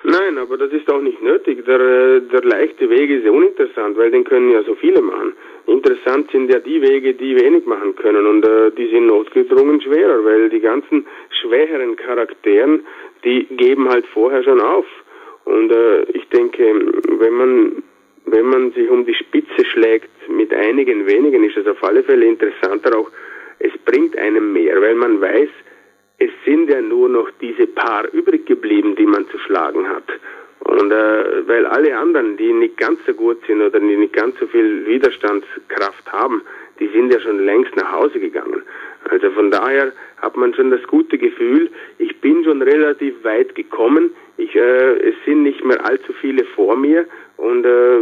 Nein, 0.07 0.37
aber 0.37 0.59
das 0.59 0.71
ist 0.71 0.91
auch 0.93 1.01
nicht 1.01 1.23
nötig. 1.23 1.65
Der, 1.65 1.81
äh, 1.81 2.21
der 2.21 2.43
leichte 2.43 2.91
Weg 2.91 3.09
ist 3.09 3.25
ja 3.25 3.31
uninteressant, 3.31 3.97
weil 3.97 4.11
den 4.11 4.25
können 4.25 4.51
ja 4.51 4.63
so 4.63 4.75
viele 4.75 5.01
machen. 5.01 5.33
Interessant 5.67 6.31
sind 6.31 6.53
ja 6.53 6.59
die 6.59 6.83
Wege, 6.83 7.15
die 7.15 7.35
wenig 7.41 7.65
machen 7.65 7.97
können 7.97 8.27
und 8.27 8.45
äh, 8.45 8.71
die 8.73 8.91
sind 8.91 9.07
notgedrungen 9.07 9.81
schwerer, 9.81 10.23
weil 10.23 10.51
die 10.51 10.61
ganzen 10.61 11.07
schwächeren 11.41 11.97
Charakteren, 11.97 12.85
die 13.25 13.47
geben 13.47 13.89
halt 13.89 14.05
vorher 14.09 14.45
schon 14.45 14.61
auf. 14.61 14.85
Und 15.47 15.73
äh, 15.73 16.03
ich 16.13 16.29
denke, 16.29 16.63
wenn 17.19 17.35
man 17.35 17.83
wenn 18.27 18.47
man 18.47 18.73
sich 18.73 18.89
um 18.89 19.05
die 19.05 19.15
Spitze 19.15 19.65
schlägt 19.65 20.11
mit 20.29 20.53
einigen 20.53 21.07
wenigen, 21.07 21.45
ist 21.45 21.57
es 21.57 21.67
auf 21.67 21.83
alle 21.85 22.03
Fälle 22.03 22.27
interessanter 22.27 22.97
auch, 22.99 23.11
es 23.59 23.73
bringt 23.85 24.17
einem 24.19 24.53
mehr, 24.53 24.81
weil 24.81 24.95
man 24.95 25.21
weiß, 25.21 25.49
es 26.19 26.31
sind 26.45 26.71
ja 26.71 26.81
nur 26.81 27.09
noch 27.09 27.29
diese 27.41 27.67
paar 27.67 28.09
übrig 28.13 28.47
geblieben, 28.47 28.95
die 28.97 29.07
man 29.07 29.29
zu 29.29 29.39
schlagen 29.39 29.89
hat. 29.89 30.05
Und 30.61 30.91
äh, 30.91 31.47
weil 31.47 31.67
alle 31.67 31.97
anderen, 31.97 32.37
die 32.37 32.53
nicht 32.53 32.77
ganz 32.79 32.99
so 33.07 33.13
gut 33.13 33.39
sind 33.47 33.61
oder 33.61 33.79
die 33.81 33.97
nicht 33.97 34.15
ganz 34.15 34.39
so 34.39 34.47
viel 34.47 34.87
Widerstandskraft 34.87 36.11
haben, 36.11 36.43
die 36.81 36.89
sind 36.89 37.13
ja 37.13 37.21
schon 37.21 37.45
längst 37.45 37.77
nach 37.77 37.93
Hause 37.93 38.19
gegangen. 38.19 38.63
Also 39.11 39.31
von 39.33 39.51
daher 39.51 39.93
hat 40.23 40.37
man 40.37 40.55
schon 40.55 40.71
das 40.71 40.83
gute 40.85 41.19
Gefühl, 41.19 41.71
ich 41.99 42.19
bin 42.21 42.43
schon 42.45 42.63
relativ 42.63 43.23
weit 43.25 43.55
gekommen, 43.55 44.11
ich, 44.39 44.55
äh, 44.57 44.97
es 45.09 45.15
sind 45.27 45.43
nicht 45.43 45.63
mehr 45.65 45.85
allzu 45.85 46.13
viele 46.15 46.45
vor 46.45 46.77
mir 46.77 47.07
und 47.37 47.67
äh, 47.67 47.99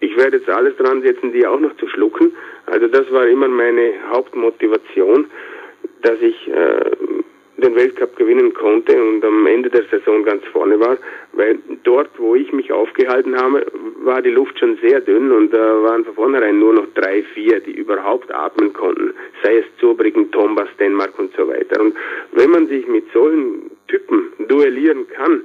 ich 0.00 0.16
werde 0.16 0.38
jetzt 0.38 0.48
alles 0.48 0.76
dran 0.76 1.02
setzen, 1.02 1.32
die 1.32 1.46
auch 1.46 1.60
noch 1.60 1.76
zu 1.76 1.86
schlucken. 1.88 2.32
Also 2.66 2.88
das 2.88 3.10
war 3.12 3.26
immer 3.26 3.48
meine 3.48 3.92
Hauptmotivation, 4.10 5.26
dass 6.02 6.20
ich 6.22 6.48
äh, 6.48 6.90
den 7.58 7.74
Weltcup 7.74 8.16
gewinnen 8.16 8.54
konnte 8.54 9.02
und 9.02 9.24
am 9.24 9.46
Ende 9.46 9.68
der 9.68 9.82
Saison 9.90 10.24
ganz 10.24 10.44
vorne 10.46 10.78
war, 10.78 10.96
weil 11.32 11.58
dort, 11.82 12.10
wo 12.16 12.34
ich 12.34 12.52
mich 12.52 12.72
aufgehalten 12.72 13.36
habe, 13.36 13.66
war 14.02 14.22
die 14.22 14.30
Luft 14.30 14.58
schon 14.58 14.78
sehr 14.80 15.00
dünn 15.00 15.32
und 15.32 15.52
da 15.52 15.82
waren 15.82 16.04
von 16.04 16.14
vornherein 16.14 16.58
nur 16.58 16.74
noch 16.74 16.86
drei, 16.94 17.22
vier, 17.34 17.60
die 17.60 17.72
überhaupt 17.72 18.32
atmen 18.32 18.72
konnten, 18.72 19.12
sei 19.42 19.58
es 19.58 19.64
Zobrigen, 19.80 20.30
Tombas, 20.30 20.68
Dänemark 20.78 21.18
und 21.18 21.34
so 21.36 21.48
weiter. 21.48 21.80
Und 21.80 21.94
wenn 22.32 22.50
man 22.50 22.68
sich 22.68 22.86
mit 22.86 23.04
solchen 23.12 23.70
Typen 23.88 24.32
duellieren 24.46 25.08
kann, 25.08 25.42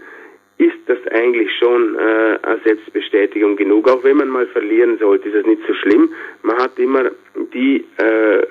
ist 0.58 0.78
das 0.86 1.00
eigentlich 1.12 1.50
schon 1.58 1.96
äh, 1.96 2.38
eine 2.44 2.62
Selbstbestätigung 2.64 3.56
genug. 3.56 3.90
Auch 3.90 4.04
wenn 4.04 4.18
man 4.18 4.30
mal 4.30 4.46
verlieren 4.48 4.98
sollte, 5.00 5.30
ist 5.30 5.36
das 5.36 5.46
nicht 5.46 5.62
so 5.68 5.74
schlimm. 5.74 6.10
Man 6.44 6.58
hat 6.58 6.78
immer 6.78 7.12
die, 7.54 7.84
äh, 7.98 8.46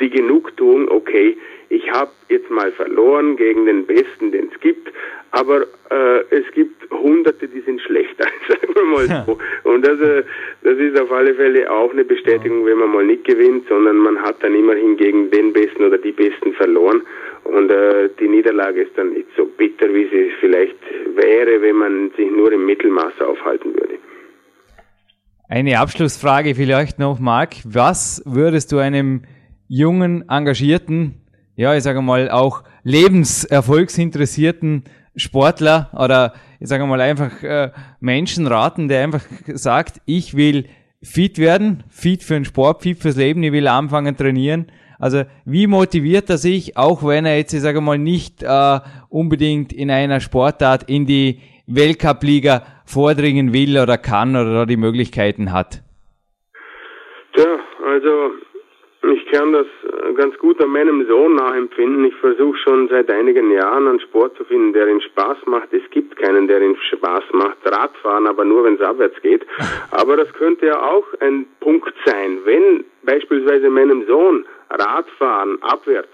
die 0.00 0.10
Genugtuung, 0.10 0.88
okay, 0.90 1.36
mal 2.54 2.72
verloren 2.72 3.36
gegen 3.36 3.66
den 3.66 3.86
Besten, 3.86 4.32
den 4.32 4.50
es 4.52 4.60
gibt, 4.60 4.90
aber 5.34 5.62
äh, 5.90 6.20
es 6.30 6.44
gibt 6.54 6.88
Hunderte, 6.90 7.48
die 7.48 7.60
sind 7.62 7.80
schlechter, 7.80 8.24
sagen 8.48 8.74
wir 8.74 8.84
mal 8.84 9.24
so. 9.26 9.38
Und 9.68 9.84
das, 9.84 9.98
äh, 10.00 10.22
das 10.62 10.78
ist 10.78 11.00
auf 11.00 11.10
alle 11.10 11.34
Fälle 11.34 11.70
auch 11.70 11.90
eine 11.90 12.04
Bestätigung, 12.04 12.64
wenn 12.66 12.78
man 12.78 12.90
mal 12.90 13.04
nicht 13.04 13.24
gewinnt, 13.24 13.66
sondern 13.68 13.96
man 13.96 14.16
hat 14.22 14.36
dann 14.42 14.54
immerhin 14.54 14.96
gegen 14.96 15.30
den 15.30 15.52
Besten 15.52 15.82
oder 15.84 15.98
die 15.98 16.12
Besten 16.12 16.52
verloren. 16.52 17.02
Und 17.42 17.70
äh, 17.70 18.08
die 18.20 18.28
Niederlage 18.28 18.82
ist 18.82 18.96
dann 18.96 19.10
nicht 19.10 19.26
so 19.36 19.44
bitter, 19.44 19.92
wie 19.92 20.08
sie 20.08 20.30
vielleicht 20.40 20.78
wäre, 21.16 21.60
wenn 21.60 21.76
man 21.76 22.10
sich 22.16 22.30
nur 22.30 22.52
im 22.52 22.64
Mittelmaß 22.66 23.20
aufhalten 23.20 23.74
würde. 23.74 23.94
Eine 25.48 25.80
Abschlussfrage 25.80 26.54
vielleicht 26.54 26.98
noch, 26.98 27.18
Marc. 27.18 27.56
Was 27.64 28.22
würdest 28.24 28.72
du 28.72 28.78
einem 28.78 29.22
jungen, 29.68 30.24
engagierten 30.28 31.23
ja, 31.56 31.74
ich 31.74 31.82
sage 31.82 32.02
mal, 32.02 32.30
auch 32.30 32.62
lebenserfolgsinteressierten 32.82 34.84
Sportler 35.16 35.90
oder 35.92 36.34
ich 36.60 36.68
sage 36.68 36.86
mal 36.86 37.00
einfach 37.00 37.42
äh, 37.42 37.70
Menschen 38.00 38.46
raten, 38.46 38.88
der 38.88 39.04
einfach 39.04 39.22
sagt, 39.46 40.00
ich 40.06 40.36
will 40.36 40.66
fit 41.02 41.38
werden, 41.38 41.84
fit 41.88 42.22
für 42.22 42.34
den 42.34 42.44
Sport, 42.44 42.82
fit 42.82 42.98
fürs 42.98 43.16
Leben, 43.16 43.42
ich 43.42 43.52
will 43.52 43.68
anfangen 43.68 44.16
trainieren. 44.16 44.66
Also 44.98 45.24
wie 45.44 45.66
motiviert 45.66 46.30
er 46.30 46.38
sich, 46.38 46.76
auch 46.76 47.06
wenn 47.06 47.26
er 47.26 47.36
jetzt, 47.36 47.52
ich 47.52 47.60
sage 47.60 47.80
mal, 47.80 47.98
nicht 47.98 48.42
äh, 48.42 48.80
unbedingt 49.08 49.72
in 49.72 49.90
einer 49.90 50.20
Sportart 50.20 50.88
in 50.88 51.06
die 51.06 51.40
Weltcup-Liga 51.66 52.62
vordringen 52.84 53.52
will 53.52 53.78
oder 53.78 53.98
kann 53.98 54.36
oder 54.36 54.66
die 54.66 54.76
Möglichkeiten 54.76 55.52
hat? 55.52 55.82
Tja, 57.34 57.58
also 57.86 58.30
ich 59.12 59.26
kann 59.26 59.52
das 59.52 59.66
äh, 59.82 60.12
ganz 60.14 60.36
gut 60.38 60.60
an 60.62 60.70
meinem 60.70 61.06
Sohn 61.06 61.34
nachempfinden. 61.34 62.04
Ich 62.04 62.14
versuche 62.16 62.56
schon 62.58 62.88
seit 62.88 63.10
einigen 63.10 63.50
Jahren 63.50 63.88
einen 63.88 64.00
Sport 64.00 64.36
zu 64.36 64.44
finden, 64.44 64.72
der 64.72 64.88
ihm 64.88 65.00
Spaß 65.00 65.38
macht. 65.46 65.72
Es 65.72 65.88
gibt 65.90 66.16
keinen, 66.16 66.46
der 66.48 66.60
ihm 66.62 66.76
Spaß 66.76 67.24
macht. 67.32 67.58
Radfahren, 67.64 68.26
aber 68.26 68.44
nur 68.44 68.64
wenn 68.64 68.74
es 68.74 68.80
abwärts 68.80 69.20
geht. 69.22 69.46
Aber 69.90 70.16
das 70.16 70.32
könnte 70.34 70.66
ja 70.66 70.80
auch 70.82 71.06
ein 71.20 71.46
Punkt 71.60 71.94
sein. 72.04 72.38
Wenn 72.44 72.84
beispielsweise 73.02 73.68
meinem 73.70 74.06
Sohn 74.06 74.44
Radfahren 74.70 75.62
abwärts 75.62 76.08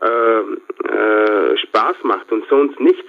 äh, 0.00 0.38
äh, 0.38 1.56
Spaß 1.58 1.96
macht 2.02 2.30
und 2.32 2.44
sonst 2.48 2.78
nichts, 2.80 3.08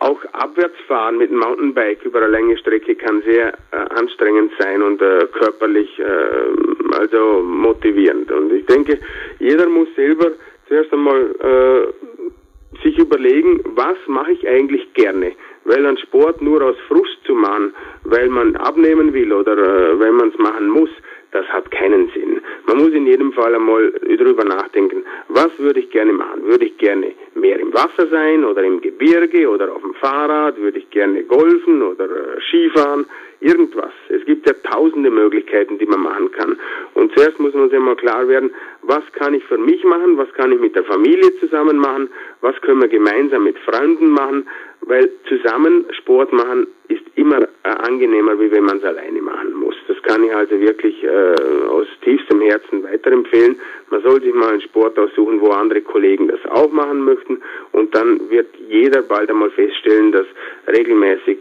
auch 0.00 0.22
Abwärtsfahren 0.32 1.16
mit 1.16 1.30
dem 1.30 1.38
Mountainbike 1.38 2.04
über 2.04 2.18
eine 2.18 2.28
lange 2.28 2.58
Strecke 2.58 2.94
kann 2.94 3.22
sehr 3.22 3.54
äh, 3.70 3.76
anstrengend 3.98 4.52
sein 4.58 4.82
und 4.82 5.00
äh, 5.00 5.26
körperlich 5.32 5.98
äh, 5.98 6.83
also 6.94 7.42
motivierend. 7.42 8.30
Und 8.30 8.52
ich 8.52 8.66
denke, 8.66 8.98
Jeder 9.38 9.68
muss 9.68 9.88
selber 9.94 10.32
zuerst 10.68 10.92
einmal 10.92 11.34
äh, 11.40 12.82
sich 12.82 12.98
überlegen, 12.98 13.60
was 13.74 13.96
mache 14.06 14.32
ich 14.32 14.48
eigentlich 14.48 14.92
gerne. 14.94 15.32
Weil 15.64 15.84
ein 15.86 15.98
Sport 15.98 16.42
nur 16.42 16.62
aus 16.62 16.76
Frust 16.88 17.18
zu 17.26 17.34
machen, 17.34 17.74
weil 18.04 18.28
man 18.28 18.56
abnehmen 18.56 19.12
will 19.12 19.32
oder 19.32 19.56
äh, 19.56 19.98
weil 19.98 20.12
man 20.12 20.28
es 20.28 20.38
machen 20.38 20.68
muss, 20.68 20.90
das 21.32 21.46
hat 21.48 21.70
keinen 21.70 22.08
Sinn. 22.14 22.40
Man 22.66 22.78
muss 22.78 22.92
in 22.92 23.06
jedem 23.06 23.32
Fall 23.32 23.54
einmal 23.54 23.92
darüber 24.18 24.44
nachdenken, 24.44 25.04
was 25.28 25.50
würde 25.58 25.80
ich 25.80 25.90
gerne 25.90 26.12
machen? 26.12 26.44
Würde 26.46 26.66
ich 26.66 26.78
gerne 26.78 27.12
mehr 27.34 27.58
im 27.58 27.72
Wasser 27.72 28.06
sein 28.08 28.44
oder 28.44 28.62
im 28.62 28.80
Gebirge 28.80 29.48
oder 29.48 29.72
auf 29.72 29.82
dem 29.82 29.94
Fahrrad? 29.94 30.56
Würde 30.58 30.78
ich 30.78 30.90
gerne 30.90 31.22
golfen 31.24 31.82
oder 31.82 32.04
äh, 32.04 32.40
Skifahren? 32.48 33.06
Irgendwas. 33.40 33.92
Es 34.08 34.24
gibt 34.24 34.46
ja 34.46 34.54
tausende 34.62 35.10
Möglichkeiten, 35.10 35.78
die 35.78 35.86
man 35.86 36.00
machen 36.00 36.30
kann. 36.32 36.58
Und 36.94 37.12
zuerst 37.14 37.38
muss 37.38 37.52
man 37.52 37.68
sich 37.68 37.78
mal 37.78 37.96
klar 37.96 38.26
werden, 38.26 38.50
was 38.82 39.02
kann 39.12 39.34
ich 39.34 39.44
für 39.44 39.58
mich 39.58 39.84
machen? 39.84 40.16
Was 40.16 40.32
kann 40.32 40.52
ich 40.52 40.60
mit 40.60 40.74
der 40.74 40.84
Familie 40.84 41.36
zusammen 41.40 41.76
machen? 41.76 42.08
Was 42.40 42.58
können 42.62 42.80
wir 42.80 42.88
gemeinsam 42.88 43.44
mit 43.44 43.58
Freunden 43.58 44.08
machen? 44.10 44.46
Weil 44.86 45.10
zusammen 45.28 45.86
Sport 45.92 46.32
machen 46.32 46.66
ist 46.88 47.02
immer 47.14 47.42
äh, 47.42 47.68
angenehmer, 47.68 48.38
wie 48.38 48.50
wenn 48.50 48.64
man 48.64 48.78
es 48.78 48.84
alleine 48.84 49.22
machen 49.22 49.54
muss. 49.54 49.74
Das 49.88 50.00
kann 50.02 50.22
ich 50.24 50.34
also 50.34 50.60
wirklich 50.60 51.02
äh, 51.02 51.34
aus 51.68 51.86
tiefstem 52.02 52.40
Herzen 52.42 52.82
weiterempfehlen. 52.84 53.58
Man 53.90 54.02
soll 54.02 54.20
sich 54.20 54.34
mal 54.34 54.50
einen 54.50 54.60
Sport 54.60 54.98
aussuchen, 54.98 55.40
wo 55.40 55.48
andere 55.50 55.80
Kollegen 55.80 56.28
das 56.28 56.40
auch 56.50 56.70
machen 56.70 57.04
möchten 57.04 57.40
und 57.72 57.94
dann 57.94 58.28
wird 58.30 58.48
jeder 58.68 59.02
bald 59.02 59.30
einmal 59.30 59.50
feststellen, 59.50 60.12
dass 60.12 60.26
regelmäßig 60.68 61.38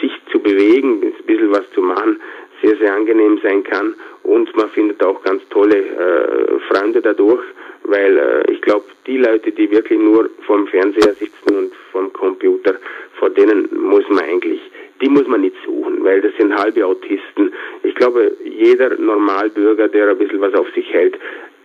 sich 0.00 0.12
zu 0.30 0.38
bewegen, 0.38 1.02
ein 1.02 1.24
bisschen 1.26 1.50
was 1.50 1.68
zu 1.72 1.82
machen, 1.82 2.20
sehr, 2.62 2.76
sehr 2.76 2.94
angenehm 2.94 3.40
sein 3.42 3.64
kann 3.64 3.94
und 4.22 4.54
man 4.56 4.68
findet 4.70 5.02
auch 5.04 5.22
ganz 5.24 5.42
tolle 5.48 5.76
äh, 5.76 6.58
Freunde 6.68 7.00
dadurch, 7.00 7.42
weil 7.84 8.16
äh, 8.16 8.52
ich 8.52 8.60
glaube, 8.62 8.84
die 9.06 9.18
Leute, 9.18 9.52
die 9.52 9.70
wirklich 9.70 9.98
nur 9.98 10.30
vorm 10.46 10.66
Fernseher 10.68 11.14
sitzen 11.14 11.56
und 11.56 11.72
vom 11.92 12.12
Computer, 12.12 12.74
vor 13.18 13.30
denen 13.30 13.68
muss 13.74 14.08
man 14.08 14.24
eigentlich, 14.24 14.60
die 15.00 15.08
muss 15.08 15.26
man 15.26 15.40
nicht 15.40 15.56
suchen, 15.64 16.04
weil 16.04 16.20
das 16.20 16.32
sind 16.38 16.54
halbe 16.54 16.84
Autisten. 16.84 17.52
Ich 17.82 17.94
glaube, 17.94 18.32
jeder 18.44 18.96
Normalbürger, 18.96 19.88
der 19.88 20.10
ein 20.10 20.18
bisschen 20.18 20.40
was 20.40 20.54
auf 20.54 20.66
sich 20.74 20.92
hält, 20.92 21.18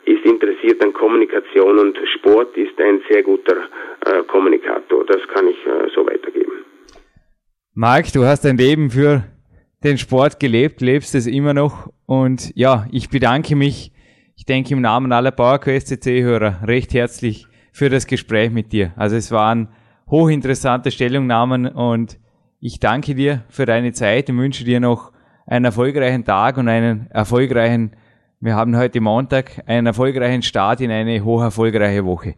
ist 0.05 0.23
interessiert 0.23 0.81
an 0.83 0.93
Kommunikation 0.93 1.79
und 1.79 1.97
Sport 2.13 2.55
ist 2.57 2.79
ein 2.79 3.01
sehr 3.09 3.23
guter 3.23 3.57
äh, 4.05 4.23
Kommunikator. 4.27 5.03
Das 5.05 5.21
kann 5.33 5.47
ich 5.47 5.57
äh, 5.65 5.89
so 5.93 6.05
weitergeben. 6.05 6.51
Marc, 7.73 8.13
du 8.13 8.23
hast 8.23 8.45
dein 8.45 8.57
Leben 8.57 8.89
für 8.89 9.23
den 9.83 9.97
Sport 9.97 10.39
gelebt, 10.39 10.81
lebst 10.81 11.15
es 11.15 11.27
immer 11.27 11.53
noch 11.53 11.89
und 12.05 12.51
ja, 12.55 12.85
ich 12.91 13.09
bedanke 13.09 13.55
mich, 13.55 13.91
ich 14.35 14.45
denke 14.45 14.73
im 14.73 14.81
Namen 14.81 15.11
aller 15.11 15.31
PowerQuest 15.31 15.87
CC-Hörer 15.87 16.67
recht 16.67 16.93
herzlich 16.93 17.47
für 17.71 17.89
das 17.89 18.05
Gespräch 18.05 18.51
mit 18.51 18.71
dir. 18.73 18.93
Also 18.95 19.15
es 19.15 19.31
waren 19.31 19.69
hochinteressante 20.09 20.91
Stellungnahmen 20.91 21.67
und 21.67 22.19
ich 22.59 22.79
danke 22.79 23.15
dir 23.15 23.43
für 23.49 23.65
deine 23.65 23.93
Zeit 23.93 24.29
und 24.29 24.37
wünsche 24.37 24.65
dir 24.65 24.79
noch 24.79 25.11
einen 25.45 25.65
erfolgreichen 25.65 26.25
Tag 26.25 26.57
und 26.57 26.67
einen 26.67 27.07
erfolgreichen, 27.11 27.95
wir 28.39 28.55
haben 28.55 28.77
heute 28.77 29.01
Montag, 29.01 29.61
einen 29.67 29.87
erfolgreichen 29.87 30.41
Start 30.41 30.81
in 30.81 30.91
eine 30.91 31.23
hoch 31.23 31.41
erfolgreiche 31.41 32.05
Woche. 32.05 32.35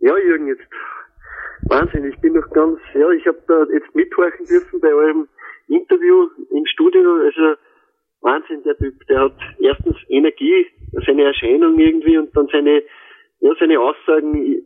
Ja, 0.00 0.16
Jürgen, 0.18 0.48
jetzt 0.48 0.62
Wahnsinn, 1.68 2.04
ich 2.04 2.18
bin 2.20 2.34
noch 2.34 2.48
ganz, 2.50 2.78
ja, 2.94 3.10
ich 3.10 3.26
habe 3.26 3.42
da 3.48 3.64
jetzt 3.72 3.94
mithorchen 3.94 4.46
dürfen 4.46 4.80
bei 4.80 4.92
eurem 4.92 5.28
Interview 5.68 6.28
im 6.50 6.66
Studio. 6.66 7.16
Also 7.24 7.56
Wahnsinn, 8.20 8.62
der 8.64 8.76
Typ, 8.76 8.94
der 9.08 9.20
hat 9.20 9.32
erstens 9.60 9.96
Energie, 10.08 10.66
seine 11.06 11.24
Erscheinung 11.24 11.78
irgendwie 11.78 12.18
und 12.18 12.34
dann 12.36 12.48
seine, 12.50 12.82
ja, 13.40 13.52
seine 13.58 13.80
Aussagen, 13.80 14.62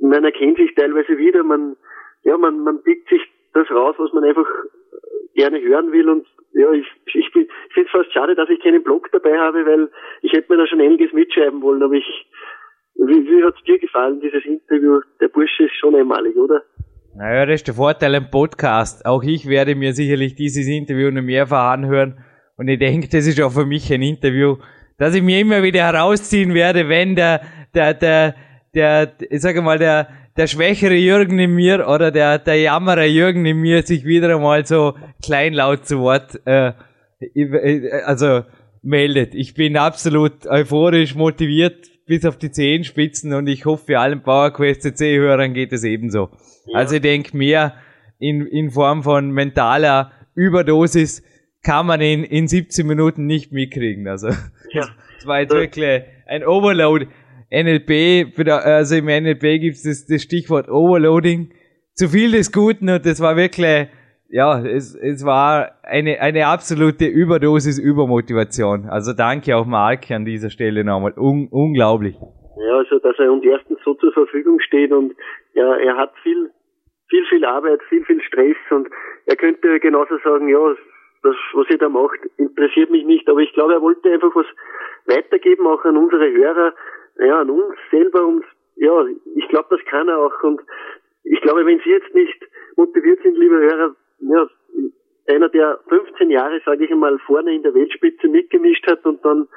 man 0.00 0.24
erkennt 0.24 0.58
sich 0.58 0.74
teilweise 0.74 1.16
wieder, 1.18 1.42
man, 1.42 1.76
ja, 2.24 2.36
man, 2.36 2.60
man 2.60 2.82
pickt 2.82 3.08
sich 3.08 3.22
das 3.54 3.70
raus, 3.70 3.94
was 3.98 4.12
man 4.12 4.24
einfach 4.24 4.46
gerne 5.34 5.60
hören 5.60 5.92
will 5.92 6.08
und 6.08 6.26
ja, 6.52 6.70
ich, 6.72 6.86
ich, 7.06 7.14
ich 7.14 7.32
finde 7.32 7.48
es 7.76 7.90
fast 7.90 8.12
schade, 8.12 8.34
dass 8.34 8.50
ich 8.50 8.60
keinen 8.60 8.82
Blog 8.82 9.08
dabei 9.10 9.38
habe, 9.38 9.64
weil 9.64 9.90
ich 10.20 10.32
hätte 10.32 10.52
mir 10.52 10.58
da 10.58 10.66
schon 10.66 10.80
einiges 10.80 11.12
mitschreiben 11.12 11.62
wollen, 11.62 11.82
aber 11.82 11.94
ich 11.94 12.26
wie, 12.96 13.24
wie 13.26 13.44
hat 13.44 13.54
es 13.56 13.64
dir 13.64 13.78
gefallen, 13.78 14.20
dieses 14.20 14.44
Interview? 14.44 15.00
Der 15.20 15.28
Bursche 15.28 15.64
ist 15.64 15.74
schon 15.80 15.94
einmalig, 15.94 16.36
oder? 16.36 16.62
Naja, 17.14 17.46
das 17.46 17.56
ist 17.56 17.68
der 17.68 17.74
Vorteil 17.74 18.14
am 18.14 18.30
Podcast. 18.30 19.04
Auch 19.06 19.22
ich 19.22 19.48
werde 19.48 19.74
mir 19.74 19.92
sicherlich 19.92 20.34
dieses 20.34 20.68
Interview 20.68 21.10
noch 21.10 21.22
mehrfach 21.22 21.72
anhören. 21.72 22.24
Und 22.56 22.68
ich 22.68 22.78
denke, 22.78 23.08
das 23.08 23.26
ist 23.26 23.40
auch 23.40 23.52
für 23.52 23.66
mich 23.66 23.92
ein 23.92 24.02
Interview, 24.02 24.56
das 24.98 25.14
ich 25.14 25.22
mir 25.22 25.40
immer 25.40 25.62
wieder 25.62 25.82
herausziehen 25.84 26.54
werde, 26.54 26.88
wenn 26.88 27.16
der, 27.16 27.42
der, 27.74 27.94
der, 27.94 28.34
der, 28.74 29.12
ich 29.30 29.40
sage 29.40 29.62
mal, 29.62 29.78
der, 29.78 30.08
der 30.36 30.46
schwächere 30.46 30.94
Jürgen 30.94 31.38
in 31.38 31.54
mir 31.54 31.88
oder 31.88 32.10
der, 32.10 32.38
der 32.38 32.60
jammerer 32.60 33.04
Jürgen 33.04 33.44
in 33.46 33.58
mir 33.58 33.82
sich 33.82 34.04
wieder 34.04 34.34
einmal 34.34 34.66
so 34.66 34.94
kleinlaut 35.22 35.86
zu 35.86 35.98
Wort, 36.00 36.40
äh, 36.46 36.72
also 38.04 38.42
meldet. 38.82 39.34
Ich 39.34 39.54
bin 39.54 39.76
absolut 39.76 40.46
euphorisch 40.46 41.14
motiviert 41.14 41.88
bis 42.06 42.24
auf 42.24 42.36
die 42.36 42.50
Zehenspitzen 42.50 43.32
und 43.32 43.46
ich 43.46 43.64
hoffe, 43.64 43.86
für 43.86 43.98
allen 44.00 44.22
PowerQuest 44.22 44.82
CC-Hörern 44.82 45.54
geht 45.54 45.72
es 45.72 45.84
ebenso. 45.84 46.30
Ja. 46.66 46.78
Also 46.78 46.96
ich 46.96 47.02
denke, 47.02 47.36
mehr 47.36 47.74
in, 48.18 48.46
in 48.46 48.70
Form 48.70 49.02
von 49.02 49.30
mentaler 49.30 50.12
Überdosis 50.34 51.22
kann 51.62 51.86
man 51.86 52.00
in, 52.00 52.24
in 52.24 52.48
17 52.48 52.86
Minuten 52.86 53.26
nicht 53.26 53.52
mitkriegen. 53.52 54.08
Also 54.08 54.28
ja. 54.70 54.82
das 55.16 55.26
war 55.26 55.40
jetzt 55.40 55.54
wirklich 55.54 56.02
ein 56.26 56.44
Overload. 56.44 57.08
NLP, 57.50 58.38
also 58.48 58.96
im 58.96 59.04
NLP 59.04 59.60
gibt 59.60 59.76
es 59.76 59.82
das, 59.82 60.06
das 60.06 60.22
Stichwort 60.22 60.68
Overloading. 60.70 61.52
Zu 61.94 62.08
viel 62.08 62.32
des 62.32 62.50
Guten 62.50 62.88
und 62.88 63.04
das 63.04 63.20
war 63.20 63.36
wirklich 63.36 63.88
ja, 64.32 64.64
es, 64.64 64.94
es 64.94 65.26
war 65.26 65.72
eine, 65.82 66.18
eine 66.20 66.46
absolute 66.46 67.04
Überdosis 67.04 67.78
Übermotivation. 67.78 68.88
Also 68.88 69.12
danke 69.12 69.54
auch 69.54 69.66
Mark 69.66 70.10
an 70.10 70.24
dieser 70.24 70.48
Stelle 70.48 70.84
nochmal. 70.84 71.12
Un, 71.18 71.48
unglaublich. 71.50 72.16
Ja, 72.16 72.76
also 72.78 72.98
dass 72.98 73.18
er 73.18 73.30
uns 73.30 73.44
erstens 73.44 73.78
so 73.84 73.92
zur 73.92 74.10
Verfügung 74.14 74.58
steht 74.60 74.90
und 74.90 75.14
ja, 75.52 75.76
er 75.76 75.98
hat 75.98 76.14
viel, 76.22 76.50
viel, 77.10 77.24
viel 77.26 77.44
Arbeit, 77.44 77.80
viel, 77.90 78.02
viel 78.06 78.22
Stress 78.22 78.56
und 78.70 78.88
er 79.26 79.36
könnte 79.36 79.78
genauso 79.80 80.16
sagen, 80.24 80.48
ja, 80.48 80.74
das, 81.22 81.36
was 81.52 81.70
ihr 81.70 81.78
da 81.78 81.88
macht, 81.88 82.18
interessiert 82.36 82.90
mich 82.90 83.04
nicht, 83.04 83.28
aber 83.28 83.40
ich 83.40 83.52
glaube, 83.52 83.74
er 83.74 83.82
wollte 83.82 84.10
einfach 84.10 84.34
was 84.34 84.46
weitergeben, 85.06 85.66
auch 85.66 85.84
an 85.84 85.96
unsere 85.96 86.30
Hörer, 86.32 86.74
ja, 87.18 87.40
an 87.40 87.50
uns 87.50 87.76
selber. 87.90 88.26
Und 88.26 88.44
ja, 88.76 89.04
ich 89.36 89.48
glaube, 89.48 89.76
das 89.76 89.84
kann 89.86 90.08
er 90.08 90.18
auch. 90.18 90.42
Und 90.42 90.60
ich 91.24 91.40
glaube, 91.40 91.64
wenn 91.66 91.80
Sie 91.80 91.90
jetzt 91.90 92.14
nicht 92.14 92.38
motiviert 92.76 93.20
sind, 93.22 93.36
liebe 93.36 93.56
Hörer, 93.56 93.94
ja, 94.20 94.48
einer, 95.28 95.48
der 95.48 95.78
15 95.88 96.30
Jahre, 96.30 96.60
sage 96.64 96.84
ich 96.84 96.90
einmal, 96.90 97.18
vorne 97.20 97.54
in 97.54 97.62
der 97.62 97.74
Weltspitze 97.74 98.28
mitgemischt 98.28 98.86
hat 98.88 99.04
und 99.04 99.24
dann 99.24 99.48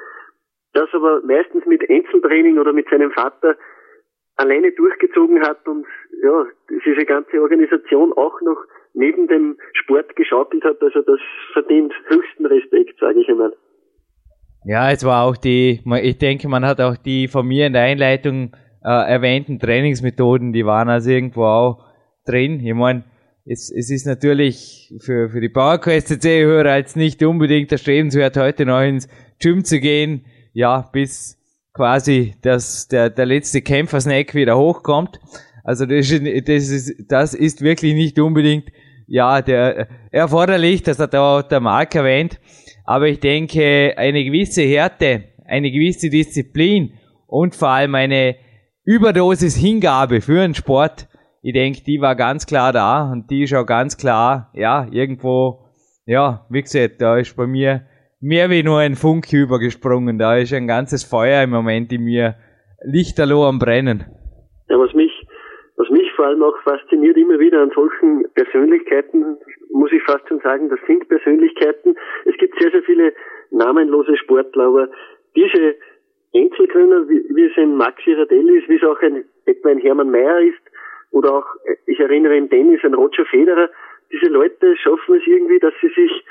das 0.72 0.88
aber 0.92 1.22
meistens 1.22 1.64
mit 1.66 1.88
Einzeltraining 1.88 2.58
oder 2.58 2.72
mit 2.72 2.88
seinem 2.88 3.10
Vater 3.10 3.56
alleine 4.36 4.70
durchgezogen 4.72 5.40
hat 5.40 5.66
und 5.66 5.86
ja, 6.22 6.46
diese 6.84 7.04
ganze 7.06 7.40
Organisation 7.40 8.12
auch 8.12 8.40
noch 8.42 8.62
neben 8.96 9.28
dem 9.28 9.56
Sport 9.74 10.16
geschaukelt 10.16 10.64
hat, 10.64 10.82
also 10.82 11.02
das 11.02 11.20
verdient 11.52 11.92
höchsten 12.08 12.46
Respekt, 12.46 12.98
sage 12.98 13.20
ich 13.20 13.28
einmal. 13.28 13.52
Ja, 14.64 14.90
es 14.90 15.04
war 15.04 15.24
auch 15.24 15.36
die, 15.36 15.80
ich 16.02 16.18
denke, 16.18 16.48
man 16.48 16.64
hat 16.64 16.80
auch 16.80 16.96
die 16.96 17.28
von 17.28 17.46
mir 17.46 17.66
in 17.66 17.72
der 17.72 17.82
Einleitung 17.82 18.52
äh, 18.82 18.88
erwähnten 18.88 19.60
Trainingsmethoden, 19.60 20.52
die 20.52 20.66
waren 20.66 20.88
also 20.88 21.10
irgendwo 21.10 21.44
auch 21.44 21.84
drin. 22.24 22.60
Ich 22.64 22.74
meine, 22.74 23.04
es, 23.44 23.70
es 23.70 23.90
ist 23.90 24.06
natürlich 24.06 24.92
für, 24.98 25.28
für 25.28 25.40
die 25.40 25.48
PowerQuest 25.48 26.08
CC-Hörer 26.08 26.78
jetzt 26.78 26.96
nicht 26.96 27.22
unbedingt 27.22 27.70
erstrebenswert, 27.70 28.36
heute 28.36 28.66
noch 28.66 28.80
ins 28.80 29.08
Gym 29.40 29.62
zu 29.62 29.78
gehen, 29.78 30.24
ja, 30.52 30.88
bis 30.92 31.38
quasi 31.72 32.34
das, 32.42 32.88
der, 32.88 33.10
der 33.10 33.26
letzte 33.26 33.60
Kämpfersnack 33.60 34.34
wieder 34.34 34.56
hochkommt. 34.56 35.20
Also 35.62 35.84
das 35.84 36.10
ist, 36.10 36.48
das 36.48 36.70
ist, 36.70 37.10
das 37.10 37.34
ist 37.34 37.60
wirklich 37.60 37.94
nicht 37.94 38.18
unbedingt, 38.18 38.70
ja, 39.06 39.42
der, 39.42 39.88
erforderlich, 40.10 40.82
das 40.82 40.98
hat 40.98 41.14
auch 41.14 41.42
der 41.42 41.60
Mark 41.60 41.94
erwähnt. 41.94 42.40
Aber 42.84 43.08
ich 43.08 43.20
denke, 43.20 43.94
eine 43.96 44.24
gewisse 44.24 44.62
Härte, 44.62 45.24
eine 45.44 45.70
gewisse 45.70 46.10
Disziplin 46.10 46.92
und 47.26 47.54
vor 47.54 47.68
allem 47.68 47.94
eine 47.94 48.36
Überdosis 48.84 49.56
Hingabe 49.56 50.20
für 50.20 50.42
einen 50.42 50.54
Sport, 50.54 51.08
ich 51.42 51.52
denke, 51.52 51.82
die 51.84 52.00
war 52.00 52.16
ganz 52.16 52.46
klar 52.46 52.72
da 52.72 53.10
und 53.12 53.30
die 53.30 53.44
ist 53.44 53.54
auch 53.54 53.66
ganz 53.66 53.96
klar, 53.96 54.50
ja, 54.54 54.88
irgendwo, 54.90 55.60
ja, 56.04 56.44
wie 56.50 56.62
gesagt, 56.62 57.00
da 57.00 57.18
ist 57.18 57.36
bei 57.36 57.46
mir 57.46 57.86
mehr 58.20 58.50
wie 58.50 58.62
nur 58.62 58.80
ein 58.80 58.96
Funke 58.96 59.36
übergesprungen. 59.36 60.18
Da 60.18 60.36
ist 60.36 60.52
ein 60.52 60.66
ganzes 60.66 61.04
Feuer 61.04 61.42
im 61.42 61.50
Moment 61.50 61.92
in 61.92 62.02
mir 62.02 62.34
lichterloh 62.82 63.44
am 63.44 63.60
Brennen. 63.60 64.06
Ja, 64.68 64.76
was 64.76 64.92
mich, 64.94 65.12
was 65.76 65.88
mich 65.90 66.10
vor 66.15 66.15
allem 66.26 66.42
auch 66.42 66.58
fasziniert 66.62 67.16
immer 67.16 67.38
wieder 67.38 67.60
an 67.60 67.70
solchen 67.74 68.26
Persönlichkeiten, 68.34 69.36
muss 69.70 69.92
ich 69.92 70.02
fast 70.02 70.28
schon 70.28 70.40
sagen, 70.40 70.68
das 70.68 70.80
sind 70.86 71.08
Persönlichkeiten. 71.08 71.96
Es 72.24 72.36
gibt 72.38 72.58
sehr, 72.60 72.70
sehr 72.70 72.82
viele 72.82 73.12
namenlose 73.50 74.16
Sportler, 74.16 74.64
aber 74.64 74.88
diese 75.34 75.76
Einzelkönner, 76.34 77.08
wie, 77.08 77.24
wie 77.34 77.44
es 77.44 77.56
ein 77.56 77.76
Maxi 77.76 78.12
Radelli 78.12 78.58
ist, 78.58 78.68
wie 78.68 78.76
es 78.76 78.82
auch 78.82 79.00
ein, 79.00 79.24
etwa 79.46 79.70
ein 79.70 79.78
Hermann 79.78 80.10
Mayer 80.10 80.40
ist, 80.40 80.60
oder 81.12 81.34
auch, 81.34 81.46
ich 81.86 81.98
erinnere 82.00 82.36
im 82.36 82.50
Tennis 82.50 82.84
an 82.84 82.94
Roger 82.94 83.24
Federer, 83.26 83.70
diese 84.12 84.30
Leute 84.30 84.76
schaffen 84.76 85.16
es 85.16 85.26
irgendwie, 85.26 85.58
dass 85.58 85.74
sie 85.80 85.88
sich 85.88 86.24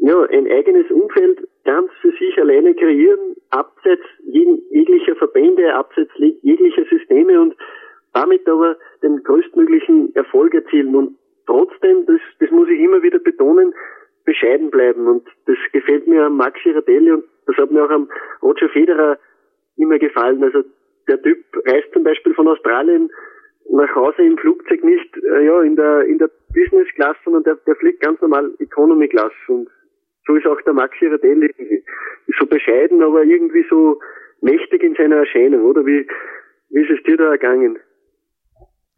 ja, 0.00 0.20
ein 0.20 0.50
eigenes 0.50 0.90
Umfeld 0.90 1.46
ganz 1.64 1.90
für 2.00 2.10
sich 2.12 2.36
alleine 2.38 2.74
kreieren, 2.74 3.36
abseits 3.50 4.02
jeglicher 4.24 5.14
Verbände, 5.16 5.72
abseits 5.74 6.10
jeglicher 6.16 6.84
Systeme 6.90 7.40
und 7.40 7.51
damit 8.12 8.48
aber 8.48 8.76
den 9.02 9.22
größtmöglichen 9.22 10.14
Erfolg 10.14 10.54
erzielen 10.54 10.94
und 10.94 11.16
trotzdem, 11.46 12.06
das, 12.06 12.20
das 12.40 12.50
muss 12.50 12.68
ich 12.68 12.80
immer 12.80 13.02
wieder 13.02 13.18
betonen, 13.18 13.74
bescheiden 14.24 14.70
bleiben 14.70 15.06
und 15.06 15.26
das 15.46 15.56
gefällt 15.72 16.06
mir 16.06 16.24
am 16.24 16.36
Maxi 16.36 16.70
Radelli 16.70 17.12
und 17.12 17.24
das 17.46 17.56
hat 17.56 17.70
mir 17.70 17.84
auch 17.84 17.90
am 17.90 18.08
Roger 18.42 18.68
Federer 18.68 19.18
immer 19.76 19.98
gefallen. 19.98 20.42
Also 20.44 20.62
der 21.08 21.20
Typ 21.22 21.38
reist 21.66 21.92
zum 21.92 22.04
Beispiel 22.04 22.34
von 22.34 22.48
Australien 22.48 23.10
nach 23.70 23.94
Hause 23.94 24.22
im 24.22 24.38
Flugzeug 24.38 24.84
nicht 24.84 25.16
äh, 25.16 25.44
ja 25.44 25.62
in 25.62 25.76
der 25.76 26.02
in 26.04 26.18
der 26.18 26.30
Business 26.54 26.88
Class, 26.94 27.16
sondern 27.24 27.42
der, 27.44 27.56
der 27.66 27.74
fliegt 27.76 28.00
ganz 28.00 28.20
normal 28.20 28.52
Economy 28.58 29.08
Class 29.08 29.32
und 29.48 29.68
so 30.26 30.36
ist 30.36 30.46
auch 30.46 30.60
der 30.62 30.74
Maxi 30.74 31.06
Radelli 31.06 31.52
so 32.38 32.46
bescheiden, 32.46 33.02
aber 33.02 33.24
irgendwie 33.24 33.64
so 33.68 33.98
mächtig 34.40 34.82
in 34.82 34.94
seiner 34.94 35.16
Erscheinung, 35.16 35.64
oder? 35.64 35.84
Wie, 35.84 36.06
wie 36.70 36.82
ist 36.82 36.90
es 36.90 37.02
dir 37.04 37.16
da 37.16 37.30
ergangen? 37.30 37.78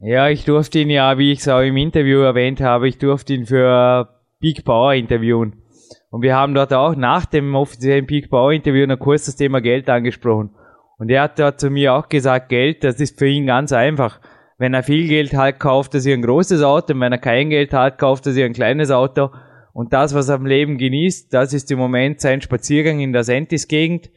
Ja, 0.06 0.28
ich 0.28 0.44
durfte 0.44 0.80
ihn 0.80 0.90
ja, 0.90 1.16
wie 1.16 1.32
ich 1.32 1.38
es 1.38 1.48
auch 1.48 1.62
im 1.62 1.78
Interview 1.78 2.18
erwähnt 2.18 2.60
habe, 2.60 2.88
ich 2.88 2.98
durfte 2.98 3.32
ihn 3.32 3.46
für 3.46 4.06
Peak 4.38 4.62
Power 4.62 4.92
interviewen. 4.92 5.62
Und 6.10 6.20
wir 6.20 6.36
haben 6.36 6.52
dort 6.52 6.74
auch 6.74 6.94
nach 6.94 7.24
dem 7.24 7.54
offiziellen 7.54 8.06
Peak 8.06 8.28
Power 8.28 8.52
Interview 8.52 8.86
noch 8.86 8.98
kurz 8.98 9.24
das 9.24 9.36
Thema 9.36 9.62
Geld 9.62 9.88
angesprochen. 9.88 10.50
Und 10.98 11.08
er 11.08 11.22
hat 11.22 11.38
dort 11.38 11.58
zu 11.58 11.70
mir 11.70 11.94
auch 11.94 12.10
gesagt, 12.10 12.50
Geld, 12.50 12.84
das 12.84 13.00
ist 13.00 13.18
für 13.18 13.26
ihn 13.26 13.46
ganz 13.46 13.72
einfach. 13.72 14.20
Wenn 14.58 14.74
er 14.74 14.82
viel 14.82 15.08
Geld 15.08 15.34
hat, 15.34 15.58
kauft 15.58 15.94
er 15.94 16.00
sich 16.00 16.12
ein 16.12 16.20
großes 16.20 16.62
Auto. 16.62 16.92
Und 16.92 17.00
wenn 17.00 17.12
er 17.12 17.18
kein 17.18 17.48
Geld 17.48 17.72
hat, 17.72 17.96
kauft 17.96 18.26
er 18.26 18.32
sich 18.32 18.44
ein 18.44 18.52
kleines 18.52 18.90
Auto. 18.90 19.30
Und 19.72 19.94
das, 19.94 20.14
was 20.14 20.28
er 20.28 20.34
am 20.34 20.44
Leben 20.44 20.76
genießt, 20.76 21.32
das 21.32 21.54
ist 21.54 21.70
im 21.70 21.78
Moment 21.78 22.20
sein 22.20 22.42
Spaziergang 22.42 23.00
in 23.00 23.14
der 23.14 23.24
Sentis-Gegend, 23.24 24.10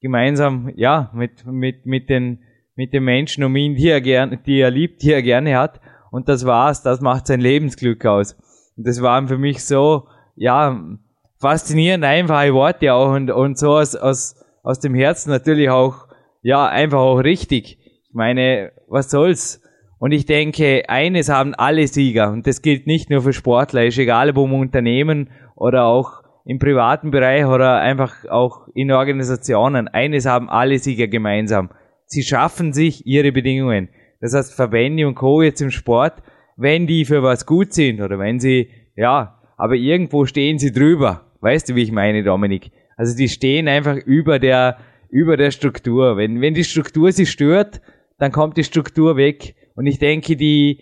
gemeinsam, 0.00 0.72
ja, 0.74 1.10
mit, 1.14 1.44
mit, 1.44 1.84
mit 1.84 2.08
den, 2.08 2.40
mit 2.76 2.92
den 2.92 3.04
Menschen 3.04 3.44
um 3.44 3.54
ihn, 3.56 3.74
die 3.74 3.88
er 3.88 4.00
gerne, 4.00 4.38
die 4.38 4.60
er 4.60 4.70
liebt, 4.70 5.02
die 5.02 5.12
er 5.12 5.22
gerne 5.22 5.56
hat. 5.56 5.80
Und 6.10 6.28
das 6.28 6.44
war's, 6.46 6.82
das 6.82 7.00
macht 7.00 7.26
sein 7.26 7.40
Lebensglück 7.40 8.04
aus. 8.06 8.36
Und 8.76 8.86
das 8.86 9.02
waren 9.02 9.28
für 9.28 9.38
mich 9.38 9.64
so, 9.64 10.08
ja, 10.36 10.80
faszinierend 11.38 12.04
einfache 12.04 12.54
Worte 12.54 12.92
auch 12.94 13.12
und, 13.12 13.30
und 13.30 13.58
so 13.58 13.76
aus, 13.76 13.94
aus, 13.94 14.36
aus 14.62 14.80
dem 14.80 14.94
Herzen 14.94 15.30
natürlich 15.30 15.70
auch, 15.70 16.08
ja, 16.42 16.66
einfach 16.66 16.98
auch 16.98 17.18
richtig. 17.18 17.78
Ich 18.08 18.14
meine, 18.14 18.72
was 18.88 19.10
soll's? 19.10 19.60
Und 19.98 20.12
ich 20.12 20.26
denke, 20.26 20.88
eines 20.88 21.28
haben 21.28 21.54
alle 21.54 21.86
Sieger, 21.86 22.30
und 22.30 22.46
das 22.46 22.62
gilt 22.62 22.86
nicht 22.86 23.10
nur 23.10 23.22
für 23.22 23.32
Sportler, 23.32 23.86
ist 23.86 23.98
egal 23.98 24.30
ob 24.30 24.36
im 24.36 24.52
Unternehmen 24.54 25.30
oder 25.54 25.84
auch 25.84 26.22
im 26.44 26.58
privaten 26.58 27.10
Bereich 27.10 27.46
oder 27.46 27.78
einfach 27.80 28.24
auch 28.28 28.68
in 28.74 28.92
Organisationen, 28.92 29.88
eines 29.88 30.26
haben 30.26 30.50
alle 30.50 30.78
Sieger 30.78 31.08
gemeinsam. 31.08 31.70
Sie 32.06 32.22
schaffen 32.22 32.72
sich 32.72 33.06
ihre 33.06 33.32
Bedingungen. 33.32 33.88
Das 34.20 34.34
heißt, 34.34 34.54
Verbände 34.54 35.06
und 35.06 35.14
Co. 35.14 35.42
jetzt 35.42 35.60
im 35.60 35.70
Sport, 35.70 36.22
wenn 36.56 36.86
die 36.86 37.04
für 37.04 37.22
was 37.22 37.46
gut 37.46 37.72
sind 37.72 38.00
oder 38.00 38.18
wenn 38.18 38.38
sie, 38.40 38.70
ja, 38.96 39.40
aber 39.56 39.74
irgendwo 39.74 40.26
stehen 40.26 40.58
sie 40.58 40.72
drüber. 40.72 41.32
Weißt 41.40 41.68
du, 41.68 41.74
wie 41.74 41.82
ich 41.82 41.92
meine, 41.92 42.22
Dominik? 42.22 42.70
Also 42.96 43.16
die 43.16 43.28
stehen 43.28 43.68
einfach 43.68 43.96
über 43.96 44.38
der, 44.38 44.78
über 45.10 45.36
der 45.36 45.50
Struktur. 45.50 46.16
Wenn, 46.16 46.40
wenn 46.40 46.54
die 46.54 46.64
Struktur 46.64 47.12
sie 47.12 47.26
stört, 47.26 47.80
dann 48.18 48.32
kommt 48.32 48.56
die 48.56 48.64
Struktur 48.64 49.16
weg. 49.16 49.54
Und 49.74 49.86
ich 49.86 49.98
denke, 49.98 50.36
die, 50.36 50.80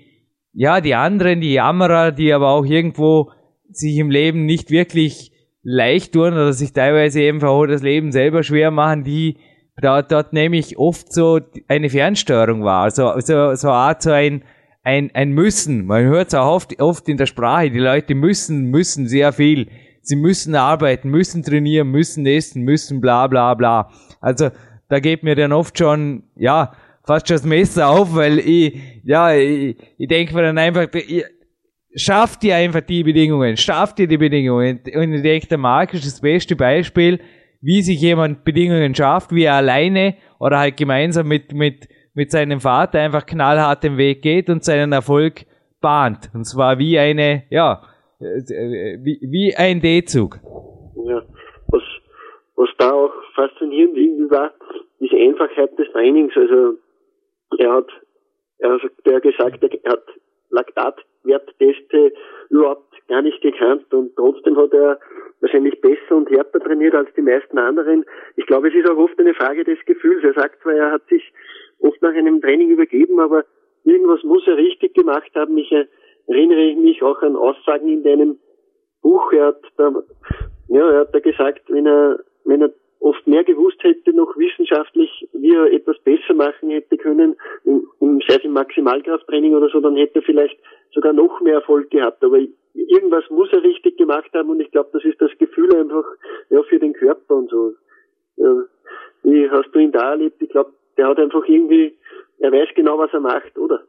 ja, 0.52 0.80
die 0.80 0.94
anderen, 0.94 1.40
die 1.40 1.54
Jammerer, 1.54 2.12
die 2.12 2.32
aber 2.32 2.50
auch 2.50 2.64
irgendwo 2.64 3.32
sich 3.70 3.96
im 3.96 4.10
Leben 4.10 4.44
nicht 4.44 4.70
wirklich 4.70 5.32
leicht 5.62 6.12
tun 6.12 6.34
oder 6.34 6.52
sich 6.52 6.72
teilweise 6.72 7.22
eben 7.22 7.42
auch 7.42 7.66
das 7.66 7.82
Leben 7.82 8.12
selber 8.12 8.42
schwer 8.42 8.70
machen, 8.70 9.04
die, 9.04 9.38
da, 9.82 10.00
dort 10.02 10.32
nehme 10.32 10.56
ich 10.56 10.78
oft 10.78 11.12
so 11.12 11.40
eine 11.68 11.90
Fernsteuerung 11.90 12.64
wahr. 12.64 12.90
So, 12.90 13.18
so, 13.18 13.54
so 13.54 13.68
Art 13.68 14.02
so 14.02 14.12
ein, 14.12 14.42
ein, 14.84 15.10
ein 15.14 15.32
Müssen. 15.32 15.86
Man 15.86 16.04
hört 16.04 16.28
es 16.28 16.34
auch 16.34 16.54
oft, 16.54 16.80
oft 16.80 17.08
in 17.08 17.16
der 17.16 17.26
Sprache. 17.26 17.70
Die 17.70 17.78
Leute 17.78 18.14
müssen, 18.14 18.70
müssen 18.70 19.08
sehr 19.08 19.32
viel. 19.32 19.68
Sie 20.00 20.16
müssen 20.16 20.54
arbeiten, 20.54 21.10
müssen 21.10 21.42
trainieren, 21.42 21.88
müssen 21.90 22.26
essen, 22.26 22.62
müssen 22.62 23.00
bla, 23.00 23.26
bla, 23.26 23.54
bla. 23.54 23.90
Also, 24.20 24.50
da 24.88 25.00
geht 25.00 25.22
mir 25.22 25.34
dann 25.34 25.52
oft 25.52 25.76
schon, 25.76 26.24
ja, 26.36 26.72
fast 27.04 27.28
schon 27.28 27.36
das 27.36 27.44
Messer 27.44 27.88
auf, 27.88 28.14
weil 28.14 28.38
ich, 28.38 28.78
ja, 29.04 29.34
ich, 29.34 29.76
ich 29.98 30.08
denke 30.08 30.34
mir 30.34 30.42
dann 30.42 30.58
einfach, 30.58 30.88
ich, 30.94 31.24
schafft 31.94 32.42
ihr 32.44 32.56
einfach 32.56 32.80
die 32.82 33.02
Bedingungen, 33.02 33.56
schafft 33.56 33.98
ihr 33.98 34.06
die 34.06 34.16
Bedingungen. 34.16 34.80
Und 34.94 35.12
ich 35.12 35.22
denke, 35.22 35.46
der 35.46 35.58
Marc 35.58 35.94
ist 35.94 36.06
das 36.06 36.20
beste 36.20 36.56
Beispiel, 36.56 37.20
wie 37.62 37.80
sich 37.80 38.00
jemand 38.00 38.44
Bedingungen 38.44 38.94
schafft, 38.94 39.32
wie 39.32 39.44
er 39.44 39.54
alleine 39.54 40.16
oder 40.38 40.58
halt 40.58 40.76
gemeinsam 40.76 41.28
mit, 41.28 41.52
mit, 41.54 41.88
mit 42.12 42.30
seinem 42.30 42.60
Vater 42.60 43.00
einfach 43.00 43.24
knallhart 43.24 43.84
den 43.84 43.96
Weg 43.96 44.20
geht 44.22 44.50
und 44.50 44.64
seinen 44.64 44.92
Erfolg 44.92 45.46
bahnt. 45.80 46.30
Und 46.34 46.44
zwar 46.44 46.78
wie 46.78 46.98
eine, 46.98 47.44
ja, 47.50 47.82
wie, 48.18 49.18
wie 49.22 49.54
ein 49.56 49.80
D-Zug. 49.80 50.38
Ja, 51.06 51.22
was, 51.68 51.82
was 52.56 52.68
da 52.78 52.90
auch 52.90 53.12
faszinierend 53.34 53.96
irgendwie 53.96 54.30
war, 54.30 54.52
diese 55.00 55.16
Einfachheit 55.16 55.78
des 55.78 55.90
Trainings. 55.92 56.32
Also 56.36 56.74
er 57.58 57.72
hat, 57.72 57.88
er 58.58 59.14
hat 59.14 59.22
gesagt, 59.22 59.62
er 59.62 59.92
hat 59.92 60.04
Laktatwertteste 60.50 62.12
überhaupt 62.50 62.91
gar 63.08 63.22
nicht 63.22 63.40
gekannt 63.40 63.92
und 63.92 64.14
trotzdem 64.16 64.56
hat 64.56 64.72
er 64.72 64.98
wahrscheinlich 65.40 65.80
besser 65.80 66.16
und 66.16 66.30
härter 66.30 66.60
trainiert 66.60 66.94
als 66.94 67.12
die 67.14 67.22
meisten 67.22 67.58
anderen. 67.58 68.04
Ich 68.36 68.46
glaube, 68.46 68.68
es 68.68 68.74
ist 68.74 68.88
auch 68.88 68.96
oft 68.96 69.18
eine 69.18 69.34
Frage 69.34 69.64
des 69.64 69.78
Gefühls. 69.86 70.22
Er 70.24 70.34
sagt 70.34 70.62
zwar, 70.62 70.74
er 70.74 70.92
hat 70.92 71.06
sich 71.08 71.32
oft 71.80 72.00
nach 72.00 72.14
einem 72.14 72.40
Training 72.40 72.70
übergeben, 72.70 73.18
aber 73.20 73.44
irgendwas 73.84 74.22
muss 74.22 74.46
er 74.46 74.56
richtig 74.56 74.94
gemacht 74.94 75.30
haben. 75.34 75.58
Ich 75.58 75.72
erinnere 76.28 76.74
mich 76.76 77.02
auch 77.02 77.20
an 77.22 77.36
Aussagen 77.36 77.88
in 77.88 78.04
deinem 78.04 78.38
Buch. 79.02 79.32
Er 79.32 79.46
hat 79.46 79.62
da, 79.76 79.92
ja, 80.68 80.90
er 80.90 81.00
hat 81.00 81.14
da 81.14 81.18
gesagt, 81.18 81.62
wenn 81.68 81.86
er, 81.86 82.20
wenn 82.44 82.62
er 82.62 82.70
oft 83.00 83.26
mehr 83.26 83.42
gewusst 83.42 83.82
hätte, 83.82 84.12
noch 84.12 84.36
wissenschaftlich, 84.36 85.28
wie 85.32 85.54
er 85.54 85.72
etwas 85.72 85.98
besser 86.04 86.34
machen 86.34 86.70
hätte 86.70 86.96
können, 86.96 87.36
im, 87.64 87.88
im, 88.00 88.20
sei 88.28 88.36
es 88.36 88.44
im 88.44 88.52
Maximalkrafttraining 88.52 89.56
oder 89.56 89.68
so, 89.70 89.80
dann 89.80 89.96
hätte 89.96 90.20
er 90.20 90.22
vielleicht 90.22 90.56
sogar 90.94 91.12
noch 91.12 91.40
mehr 91.40 91.54
Erfolg 91.54 91.90
gehabt. 91.90 92.22
Aber 92.22 92.38
irgendwas 92.74 93.24
muss 93.30 93.48
er 93.52 93.62
richtig 93.62 93.96
gemacht 93.96 94.30
haben 94.34 94.50
und 94.50 94.60
ich 94.60 94.70
glaube, 94.70 94.90
das 94.92 95.04
ist 95.04 95.20
das 95.20 95.30
Gefühl 95.38 95.74
einfach 95.74 96.04
ja, 96.50 96.62
für 96.64 96.78
den 96.78 96.92
Körper 96.92 97.34
und 97.34 97.50
so. 97.50 97.72
Ja, 98.36 98.54
wie 99.24 99.50
hast 99.50 99.70
du 99.72 99.78
ihn 99.78 99.92
da 99.92 100.10
erlebt? 100.10 100.40
Ich 100.40 100.50
glaube, 100.50 100.72
der 100.96 101.08
hat 101.08 101.18
einfach 101.18 101.44
irgendwie, 101.46 101.96
er 102.38 102.52
weiß 102.52 102.68
genau, 102.74 102.98
was 102.98 103.12
er 103.12 103.20
macht, 103.20 103.56
oder? 103.58 103.84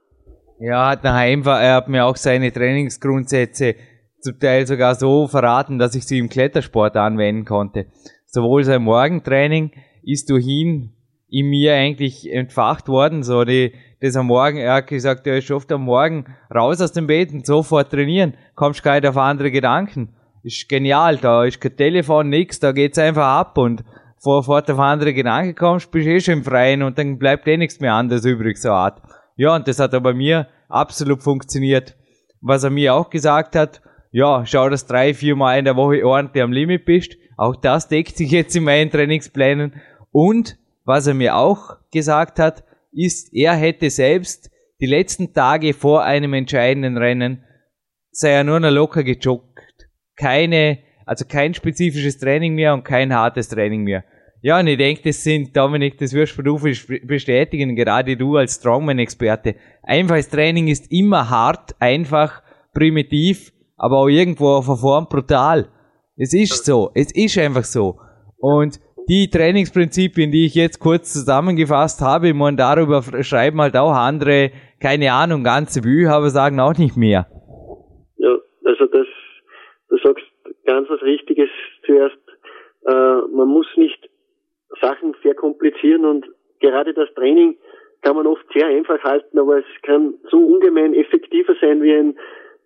Ja, 0.60 0.91
hat 0.91 1.04
daheim 1.04 1.46
war, 1.46 1.62
er 1.62 1.76
hat 1.76 1.89
mir 1.89 2.06
auch 2.06 2.15
seine 2.15 2.52
Trainingsgrundsätze 2.52 3.76
zum 4.19 4.39
Teil 4.39 4.65
sogar 4.65 4.96
so 4.96 5.28
verraten, 5.28 5.80
dass 5.80 5.96
ich 5.96 6.06
sie 6.08 6.19
im 6.19 6.30
Klettersport 6.30 6.96
anwenden 6.96 7.46
konnte 7.46 7.88
sowohl 8.34 8.63
sein 8.63 8.84
Morgentraining 8.84 9.72
ist 10.02 10.30
durch 10.30 10.46
ihn 10.48 10.91
in 11.30 11.48
mir 11.48 11.76
eigentlich 11.76 12.32
entfacht 12.32 12.88
worden, 12.89 13.24
so 13.24 13.43
die, 13.43 13.74
das 14.04 14.18
am 14.18 14.28
Morgen, 14.28 14.58
er 14.58 14.74
hat 14.74 14.88
gesagt, 14.88 15.26
er 15.28 15.38
ist 15.38 15.49
oft 15.49 15.72
am 15.72 15.84
Morgen 15.84 16.26
raus 16.54 16.82
aus 16.82 16.91
dem 16.91 17.08
Bett 17.08 17.32
und 17.32 17.45
sofort 17.45 17.89
trainieren, 17.89 18.34
kommst 18.54 18.84
gar 18.84 18.95
nicht 18.95 19.08
auf 19.08 19.16
andere 19.16 19.49
Gedanken. 19.49 20.10
Ist 20.43 20.68
genial, 20.68 21.16
da 21.16 21.45
ist 21.45 21.62
kein 21.62 21.78
Telefon, 21.78 22.28
nix, 22.28 22.60
da 22.60 22.74
geht's 22.74 22.97
einfach 22.97 23.26
ab 23.26 23.58
und 23.58 23.86
sofort 24.18 24.70
auf 24.70 24.80
andere 24.80 25.14
Gedanken 25.14 25.56
kommst, 25.56 25.89
bist 25.89 26.06
eh 26.06 26.20
schon 26.20 26.39
im 26.39 26.43
Freien 26.43 26.84
und 26.84 26.97
dann 26.97 27.18
bleibt 27.18 27.47
eh 27.47 27.56
nichts 27.56 27.80
mehr 27.80 27.93
anderes 27.93 28.26
übrig, 28.26 28.58
so 28.58 28.72
Art. 28.72 29.01
Ja, 29.38 29.56
und 29.56 29.70
das 29.70 29.80
hat 29.80 29.93
aber 29.93 30.12
bei 30.12 30.18
mir 30.18 30.47
absolut 30.68 31.24
funktioniert. 31.24 31.95
Was 32.41 32.66
er 32.66 32.72
mir 32.72 32.95
auch 32.95 33.10
gesagt 33.10 33.56
hat, 33.56 33.82
ja, 34.12 34.45
schau, 34.45 34.68
dass 34.68 34.86
drei, 34.86 35.14
vier 35.14 35.38
Mal 35.38 35.60
in 35.60 35.66
der 35.66 35.78
Woche 35.78 36.06
ordentlich 36.06 36.43
am 36.43 36.51
Limit 36.51 36.84
bist, 36.84 37.16
auch 37.38 37.56
das 37.56 37.88
deckt 37.88 38.18
sich 38.18 38.32
jetzt 38.32 38.54
in 38.54 38.66
meinen 38.66 38.91
Trainingsplänen. 38.91 39.82
Und 40.12 40.58
was 40.84 41.08
er 41.08 41.14
mir 41.14 41.38
auch 41.38 41.78
gesagt 41.89 42.38
hat, 42.38 42.66
ist, 42.96 43.34
er 43.34 43.56
hätte 43.56 43.89
selbst 43.89 44.50
die 44.80 44.86
letzten 44.86 45.34
Tage 45.34 45.74
vor 45.74 46.04
einem 46.04 46.34
entscheidenden 46.34 46.98
Rennen 46.98 47.44
sei 48.12 48.32
er 48.32 48.44
nur 48.44 48.60
noch 48.60 48.72
locker 48.72 49.04
gejoggt. 49.04 49.89
Keine, 50.16 50.80
also 51.06 51.26
kein 51.26 51.54
spezifisches 51.54 52.20
Training 52.20 52.54
mehr 52.56 52.74
und 52.74 52.84
kein 52.84 53.14
hartes 53.14 53.50
Training 53.50 53.84
mehr. 53.84 54.04
Ja, 54.41 54.60
und 54.60 54.68
ich 54.68 54.78
denke, 54.78 55.04
das 55.04 55.24
sind, 55.24 55.56
Dominik, 55.56 55.98
das 55.98 56.14
wirst 56.14 56.38
du 56.38 56.60
bestätigen, 56.60 57.76
gerade 57.76 58.18
du 58.18 58.36
als 58.36 58.56
Strongman-Experte. 58.56 59.56
Einfaches 59.82 60.30
Training 60.30 60.68
ist 60.68 60.91
immer 60.91 61.30
hart, 61.30 61.76
einfach, 61.80 62.44
primitiv, 62.74 63.54
aber 63.78 64.00
auch 64.00 64.10
irgendwo 64.10 64.50
auf 64.50 64.66
der 64.66 64.76
Form 64.76 65.08
brutal. 65.08 65.70
Es 66.18 66.34
ist 66.34 66.66
so. 66.66 66.91
Es 66.94 67.12
ist 67.14 67.38
einfach 67.38 67.64
so. 67.64 68.00
Und 68.38 68.80
die 69.08 69.30
Trainingsprinzipien, 69.30 70.32
die 70.32 70.45
ich 70.45 70.56
jetzt 70.56 70.80
kurz 70.80 71.14
zusammengefasst 71.14 72.01
habe, 72.01 72.30
ich 72.30 72.34
meine, 72.34 72.58
darüber 72.58 73.01
schreiben 73.22 73.62
halt 73.62 73.76
auch 73.76 73.93
andere, 73.93 74.51
keine 74.82 75.14
Ahnung, 75.14 75.43
ganze 75.43 75.82
Bücher, 75.82 76.14
aber 76.14 76.30
sagen 76.30 76.60
auch 76.60 76.78
nicht 76.78 76.97
mehr. 76.97 77.28
Ja, 78.18 78.38
also 78.66 78.86
das, 78.86 79.08
du 79.89 79.97
sagst 80.04 80.26
ganz 80.66 80.89
was 80.89 81.01
Richtiges 81.01 81.49
zuerst. 81.86 82.18
Äh, 82.86 83.36
man 83.36 83.47
muss 83.47 83.68
nicht 83.76 84.10
Sachen 84.82 85.14
verkomplizieren 85.16 86.06
und 86.06 86.26
gerade 86.60 86.93
das 86.93 87.14
Training 87.16 87.58
kann 88.01 88.16
man 88.16 88.28
oft 88.28 88.45
sehr 88.54 88.68
einfach 88.68 89.01
halten, 89.04 89.39
aber 89.39 89.60
es 89.60 89.82
kann 89.84 90.16
so 90.30 90.38
ungemein 90.38 90.93
effektiver 90.93 91.56
sein 91.62 91.82
wie 91.82 91.93
ein, 91.93 92.18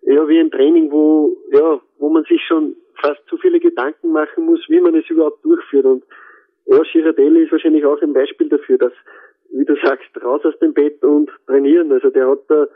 ja, 0.02 0.26
wie 0.28 0.40
ein 0.40 0.50
Training, 0.50 0.90
wo, 0.90 1.36
ja, 1.52 1.80
wo 1.98 2.08
man 2.08 2.24
sich 2.24 2.42
schon 2.46 2.74
fast 3.00 3.20
zu 3.28 3.36
viele 3.38 3.60
Gedanken 3.60 4.10
machen 4.10 4.46
muss, 4.46 4.60
wie 4.68 4.80
man 4.80 4.94
es 4.94 5.08
überhaupt 5.08 5.44
durchführt. 5.44 5.84
Und 5.84 6.04
ja, 6.68 6.82
Girardelli 6.92 7.44
ist 7.44 7.52
wahrscheinlich 7.52 7.84
auch 7.84 8.00
ein 8.02 8.12
Beispiel 8.12 8.48
dafür, 8.48 8.78
dass, 8.78 8.92
wie 9.50 9.64
du 9.64 9.74
sagst, 9.82 10.08
raus 10.22 10.42
aus 10.44 10.58
dem 10.58 10.74
Bett 10.74 11.02
und 11.02 11.30
trainieren. 11.46 11.90
Also 11.92 12.10
der 12.10 12.28
hat 12.28 12.40
da, 12.48 12.68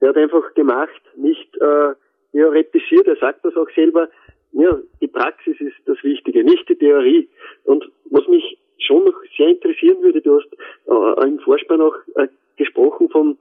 der 0.00 0.10
hat 0.10 0.16
einfach 0.16 0.54
gemacht, 0.54 1.02
nicht 1.16 1.54
äh, 1.60 1.94
theoretisiert, 2.32 3.06
er 3.06 3.16
sagt 3.16 3.44
das 3.44 3.56
auch 3.56 3.68
selber, 3.74 4.08
ja, 4.52 4.78
die 5.00 5.08
Praxis 5.08 5.58
ist 5.60 5.76
das 5.86 6.02
Wichtige, 6.02 6.44
nicht 6.44 6.68
die 6.68 6.76
Theorie. 6.76 7.28
Und 7.64 7.90
was 8.10 8.26
mich 8.28 8.58
schon 8.78 9.04
noch 9.04 9.14
sehr 9.36 9.48
interessieren 9.48 10.02
würde, 10.02 10.20
du 10.20 10.38
hast 10.38 10.48
äh, 10.86 11.26
im 11.26 11.38
Vorspann 11.40 11.80
auch 11.80 11.96
äh, 12.14 12.28
gesprochen 12.56 13.08
von 13.08 13.38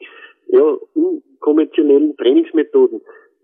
ja, 0.48 0.78
unkonventionellen 0.94 2.16
Trainingsmethoden. 2.18 3.02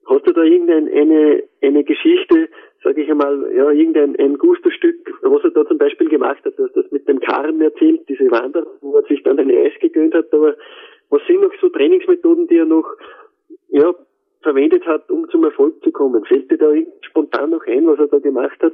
Hast 0.10 0.26
du 0.26 0.32
da 0.32 0.42
irgendeine 0.42 0.92
eine, 0.92 1.44
eine 1.62 1.84
Geschichte, 1.84 2.50
sage 2.84 3.02
ich 3.02 3.10
einmal, 3.10 3.52
ja, 3.54 3.70
irgendein 3.72 4.16
ein 4.18 4.38
Gusterstück, 4.38 4.96
was 5.22 5.44
er 5.44 5.52
da 5.52 5.66
zum 5.66 5.78
Beispiel 5.78 6.08
gemacht 6.08 6.44
hat, 6.46 6.58
du 6.58 6.66
hast 6.66 6.76
das 6.76 6.90
mit 6.92 7.08
dem 7.08 7.20
Karren 7.20 7.62
erzählt, 7.62 8.08
diese 8.08 8.32
Wanderung, 8.32 8.72
wo 8.82 8.98
er 8.98 9.04
sich 9.04 9.22
dann 9.24 9.40
ein 9.40 9.52
Eis 9.52 9.74
gegönnt 9.82 10.14
hat, 10.14 10.34
aber 10.34 10.56
was 11.10 11.22
sind 11.28 11.42
noch 11.42 11.52
so 11.62 11.70
Trainingsmethoden, 11.70 12.48
die 12.48 12.58
er 12.58 12.66
noch 12.66 12.86
ja, 13.70 13.94
verwendet 14.42 14.86
hat, 14.86 15.10
um 15.12 15.28
zum 15.30 15.44
Erfolg 15.44 15.84
zu 15.84 15.92
kommen? 15.92 16.24
Fällt 16.26 16.50
dir 16.52 16.58
da 16.58 16.72
spontan 17.02 17.50
noch 17.50 17.66
ein, 17.68 17.86
was 17.88 18.00
er 18.00 18.08
da 18.08 18.20
gemacht 18.20 18.62
hat? 18.62 18.74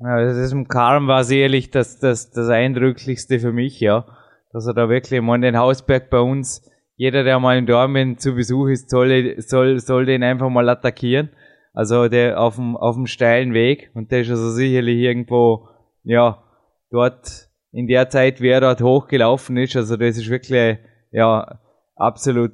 Ja, 0.00 0.24
das 0.24 0.36
ist 0.36 0.52
im 0.52 0.66
Karm 0.66 1.06
war 1.06 1.22
sicherlich 1.22 1.70
das, 1.70 2.00
das, 2.00 2.32
das 2.32 2.48
Eindrücklichste 2.48 3.38
für 3.38 3.52
mich, 3.52 3.80
ja. 3.80 4.04
Dass 4.52 4.66
er 4.66 4.74
da 4.74 4.88
wirklich, 4.88 5.20
ich 5.20 5.24
meine, 5.24 5.46
den 5.46 5.58
Hausberg 5.58 6.10
bei 6.10 6.20
uns, 6.20 6.68
jeder, 7.02 7.24
der 7.24 7.40
mal 7.40 7.58
in 7.58 7.66
Dortmund 7.66 8.20
zu 8.20 8.36
Besuch 8.36 8.68
ist, 8.68 8.88
soll, 8.88 9.34
soll, 9.38 9.80
soll 9.80 10.06
den 10.06 10.22
einfach 10.22 10.48
mal 10.48 10.68
attackieren. 10.68 11.30
Also 11.72 12.06
der 12.06 12.40
auf 12.40 12.54
dem, 12.54 12.76
auf 12.76 12.94
dem 12.94 13.06
steilen 13.06 13.54
Weg. 13.54 13.90
Und 13.94 14.12
der 14.12 14.20
ist 14.20 14.30
also 14.30 14.50
sicherlich 14.50 14.98
irgendwo, 14.98 15.66
ja, 16.04 16.44
dort 16.92 17.48
in 17.72 17.88
der 17.88 18.08
Zeit, 18.08 18.40
wie 18.40 18.50
er 18.50 18.60
dort 18.60 18.82
hochgelaufen 18.82 19.56
ist. 19.56 19.74
Also 19.74 19.96
das 19.96 20.16
ist 20.16 20.30
wirklich, 20.30 20.78
ja, 21.10 21.58
absolut, 21.96 22.52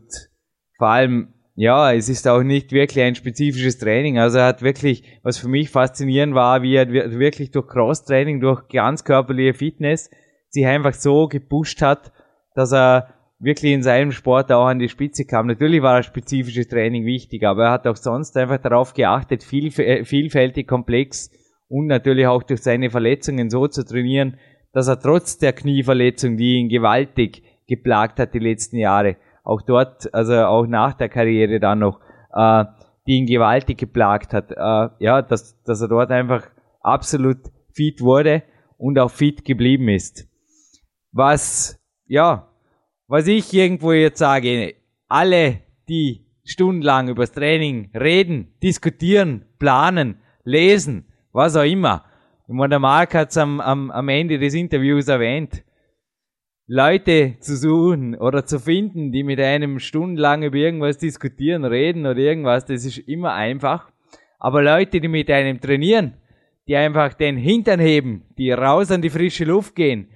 vor 0.79 0.89
allem 0.89 1.35
ja, 1.55 1.93
es 1.93 2.09
ist 2.09 2.27
auch 2.27 2.43
nicht 2.43 2.73
wirklich 2.73 3.05
ein 3.05 3.17
spezifisches 3.17 3.77
Training. 3.77 4.19
Also 4.19 4.39
er 4.39 4.47
hat 4.47 4.63
wirklich, 4.63 5.21
was 5.23 5.37
für 5.37 5.49
mich 5.49 5.69
faszinierend 5.69 6.35
war, 6.35 6.63
wie 6.63 6.77
er 6.77 6.91
wirklich 6.91 7.51
durch 7.51 7.67
Cross-Training, 7.67 8.41
durch 8.41 8.67
ganzkörperliche 8.69 9.53
Fitness 9.53 10.09
sich 10.49 10.65
einfach 10.65 10.95
so 10.95 11.29
gepusht 11.29 11.83
hat, 11.83 12.13
dass 12.55 12.73
er 12.73 13.18
wirklich 13.41 13.73
in 13.73 13.83
seinem 13.83 14.13
Sport 14.13 14.51
auch 14.51 14.67
an 14.67 14.79
die 14.79 14.89
Spitze 14.89 15.25
kam. 15.25 15.47
Natürlich 15.47 15.83
war 15.83 15.99
das 15.99 16.07
spezifische 16.07 16.67
Training 16.67 17.05
wichtig, 17.05 17.45
aber 17.45 17.67
er 17.67 17.71
hat 17.73 17.87
auch 17.87 17.97
sonst 17.97 18.37
einfach 18.37 18.59
darauf 18.59 18.95
geachtet, 18.95 19.45
vielfältig, 19.45 20.67
komplex 20.67 21.31
und 21.69 21.87
natürlich 21.87 22.27
auch 22.27 22.43
durch 22.43 22.63
seine 22.63 22.91
Verletzungen 22.91 23.51
so 23.51 23.69
zu 23.69 23.85
trainieren, 23.85 24.39
dass 24.73 24.89
er 24.89 25.01
trotz 25.01 25.39
der 25.39 25.53
Knieverletzung, 25.53 26.37
die 26.37 26.57
ihn 26.57 26.69
gewaltig 26.69 27.43
geplagt 27.67 28.19
hat 28.19 28.35
die 28.35 28.39
letzten 28.39 28.77
Jahre, 28.77 29.17
auch 29.45 29.63
dort, 29.63 30.13
also 30.13 30.35
auch 30.45 30.67
nach 30.67 30.95
der 30.95 31.09
Karriere 31.09 31.61
dann 31.61 31.81
noch, 31.81 32.01
äh, 32.35 32.65
die 33.07 33.19
ihn 33.19 33.27
gewaltig 33.27 33.79
geplagt 33.79 34.33
hat, 34.33 34.51
äh, 34.51 34.89
ja, 34.99 35.23
dass, 35.23 35.63
dass 35.63 35.81
er 35.81 35.89
dort 35.89 36.11
einfach 36.11 36.49
absolut 36.81 37.39
fit 37.73 38.01
wurde 38.01 38.43
und 38.77 38.99
auch 38.99 39.11
fit 39.11 39.45
geblieben 39.45 39.89
ist. 39.89 40.29
Was, 41.13 41.81
ja, 42.07 42.48
was 43.09 43.27
ich 43.27 43.53
irgendwo 43.53 43.93
jetzt 43.93 44.19
sage, 44.19 44.75
alle, 45.09 45.61
die 45.89 46.27
stundenlang 46.45 47.09
übers 47.09 47.33
Training 47.33 47.91
reden, 47.95 48.55
diskutieren, 48.63 49.47
planen, 49.59 50.19
lesen, 50.45 51.07
was 51.33 51.57
auch 51.57 51.65
immer. 51.65 52.05
Ich 52.47 52.55
meine, 52.55 52.71
der 52.71 52.79
Marc 52.79 53.15
hat 53.15 53.31
es 53.31 53.39
am, 53.39 53.61
am, 53.61 53.91
am 53.91 54.09
Ende 54.09 54.39
des 54.39 54.55
Interviews 54.55 55.09
erwähnt. 55.09 55.65
Leute 56.67 57.37
zu 57.41 57.57
suchen 57.57 58.15
oder 58.15 58.45
zu 58.45 58.61
finden, 58.61 59.11
die 59.11 59.23
mit 59.23 59.41
einem 59.41 59.79
stundenlang 59.79 60.43
über 60.43 60.57
irgendwas 60.57 60.99
diskutieren, 60.99 61.65
reden 61.65 62.05
oder 62.07 62.19
irgendwas, 62.19 62.67
das 62.67 62.85
ist 62.85 62.99
immer 62.99 63.33
einfach. 63.33 63.91
Aber 64.39 64.63
Leute, 64.63 65.01
die 65.01 65.09
mit 65.09 65.31
einem 65.31 65.61
trainieren, 65.61 66.15
die 66.67 66.77
einfach 66.77 67.15
den 67.15 67.39
Hintern 67.39 67.81
heben, 67.81 68.25
die 68.37 68.51
raus 68.53 68.91
an 68.91 69.01
die 69.01 69.09
frische 69.09 69.47
Luft 69.47 69.75
gehen, 69.75 70.09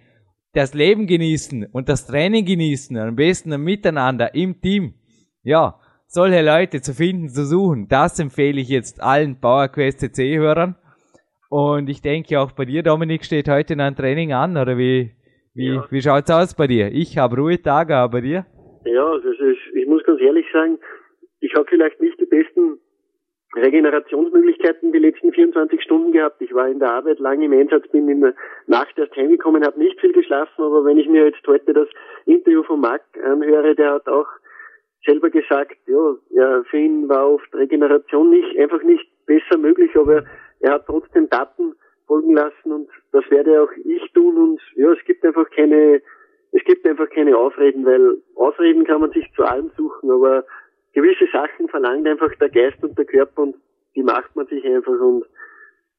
das 0.55 0.75
Leben 0.75 1.07
genießen 1.07 1.67
und 1.73 1.89
das 1.89 2.07
Training 2.07 2.45
genießen, 2.45 2.97
am 2.99 3.17
besten 3.17 3.59
miteinander 3.63 4.35
im 4.35 4.61
Team. 4.61 4.95
Ja, 5.43 5.79
solche 6.07 6.43
Leute 6.43 6.81
zu 6.83 6.93
finden, 6.93 7.29
zu 7.29 7.45
suchen, 7.45 7.89
das 7.89 8.19
empfehle 8.19 8.61
ich 8.61 8.69
jetzt 8.69 9.03
allen 9.03 9.41
PowerQuest 9.41 10.01
CC-Hörern. 10.01 10.77
Und 11.49 11.89
ich 11.89 12.01
denke 12.01 12.39
auch 12.41 12.53
bei 12.53 12.65
dir, 12.65 12.83
Dominik, 12.83 13.25
steht 13.25 13.49
heute 13.49 13.75
ein 13.75 13.97
Training 13.97 14.33
an, 14.33 14.57
oder 14.57 14.79
wie, 14.79 15.13
wie, 15.55 15.75
ja. 15.75 15.87
wie 15.91 16.01
schaut's 16.01 16.31
aus 16.31 16.55
bei 16.55 16.67
dir? 16.67 16.91
Ich 16.93 17.19
habe 17.19 17.37
Ruhetage, 17.37 17.95
aber 17.97 18.13
bei 18.13 18.21
dir? 18.21 18.47
Ja, 18.85 19.07
also 19.07 19.29
ist, 19.29 19.59
ich 19.75 19.87
muss 19.87 20.03
ganz 20.05 20.21
ehrlich 20.21 20.47
sagen, 20.53 20.79
ich 21.41 21.55
habe 21.55 21.67
vielleicht 21.69 22.01
nicht 22.01 22.19
die 22.21 22.27
besten 22.27 22.79
Regenerationsmöglichkeiten 23.55 24.93
die 24.93 24.99
letzten 24.99 25.33
24 25.33 25.83
Stunden 25.83 26.13
gehabt. 26.13 26.41
Ich 26.41 26.55
war 26.55 26.69
in 26.69 26.79
der 26.79 26.93
Arbeit 26.93 27.19
lange 27.19 27.45
im 27.45 27.53
Einsatz, 27.53 27.87
bin 27.89 28.09
in 28.09 28.23
der 28.23 28.35
Nacht 28.67 28.97
erst 28.97 29.15
heimgekommen, 29.15 29.65
habe 29.65 29.79
nicht 29.79 30.01
viel 30.01 30.13
geschlafen, 30.13 30.63
aber 30.63 30.85
wenn 30.85 30.99
ich 30.99 31.09
mir 31.09 31.27
jetzt 31.27 31.47
heute 31.47 31.73
das 31.75 31.89
Interview 32.25 32.63
von 32.63 32.81
Marc 32.81 33.03
anhöre, 33.23 33.75
der 33.75 33.95
hat 33.95 34.09
auch 34.09 34.29
selber 35.05 35.31
gesagt, 35.31 35.77
ja, 35.87 36.15
ja, 36.31 36.63
für 36.65 36.79
ihn 36.79 37.09
war 37.09 37.31
oft 37.31 37.55
Regeneration 37.55 38.31
nicht, 38.31 38.59
einfach 38.59 38.83
nicht 38.83 39.07
besser 39.27 39.59
möglich, 39.59 39.91
aber 39.97 40.25
er 40.61 40.73
hat 40.75 40.87
trotzdem 40.87 41.29
Daten 41.29 41.75
folgen 42.07 42.35
lassen 42.35 42.73
und 42.73 42.89
das 43.13 43.29
werde 43.31 43.63
auch 43.63 43.73
ich 43.85 44.13
tun 44.13 44.37
und 44.37 44.61
ja, 44.77 44.93
es 44.93 45.05
gibt 45.05 45.25
einfach 45.25 45.49
keine, 45.51 46.01
es 46.53 46.65
gibt 46.65 46.87
einfach 46.87 47.09
keine 47.11 47.37
Ausreden, 47.37 47.85
weil 47.85 48.19
Ausreden 48.37 48.85
kann 48.85 49.01
man 49.01 49.11
sich 49.11 49.31
zu 49.35 49.43
allem 49.43 49.71
suchen, 49.77 50.11
aber 50.11 50.45
gewisse 50.93 51.27
Sachen 51.33 51.69
verlangt 51.69 52.07
einfach 52.07 52.35
der 52.37 52.49
Geist 52.49 52.83
und 52.83 52.97
der 52.99 53.05
Körper 53.05 53.43
und 53.43 53.57
die 53.95 54.03
macht 54.03 54.35
man 54.37 54.47
sich 54.47 54.65
einfach 54.65 54.99
und 55.01 55.25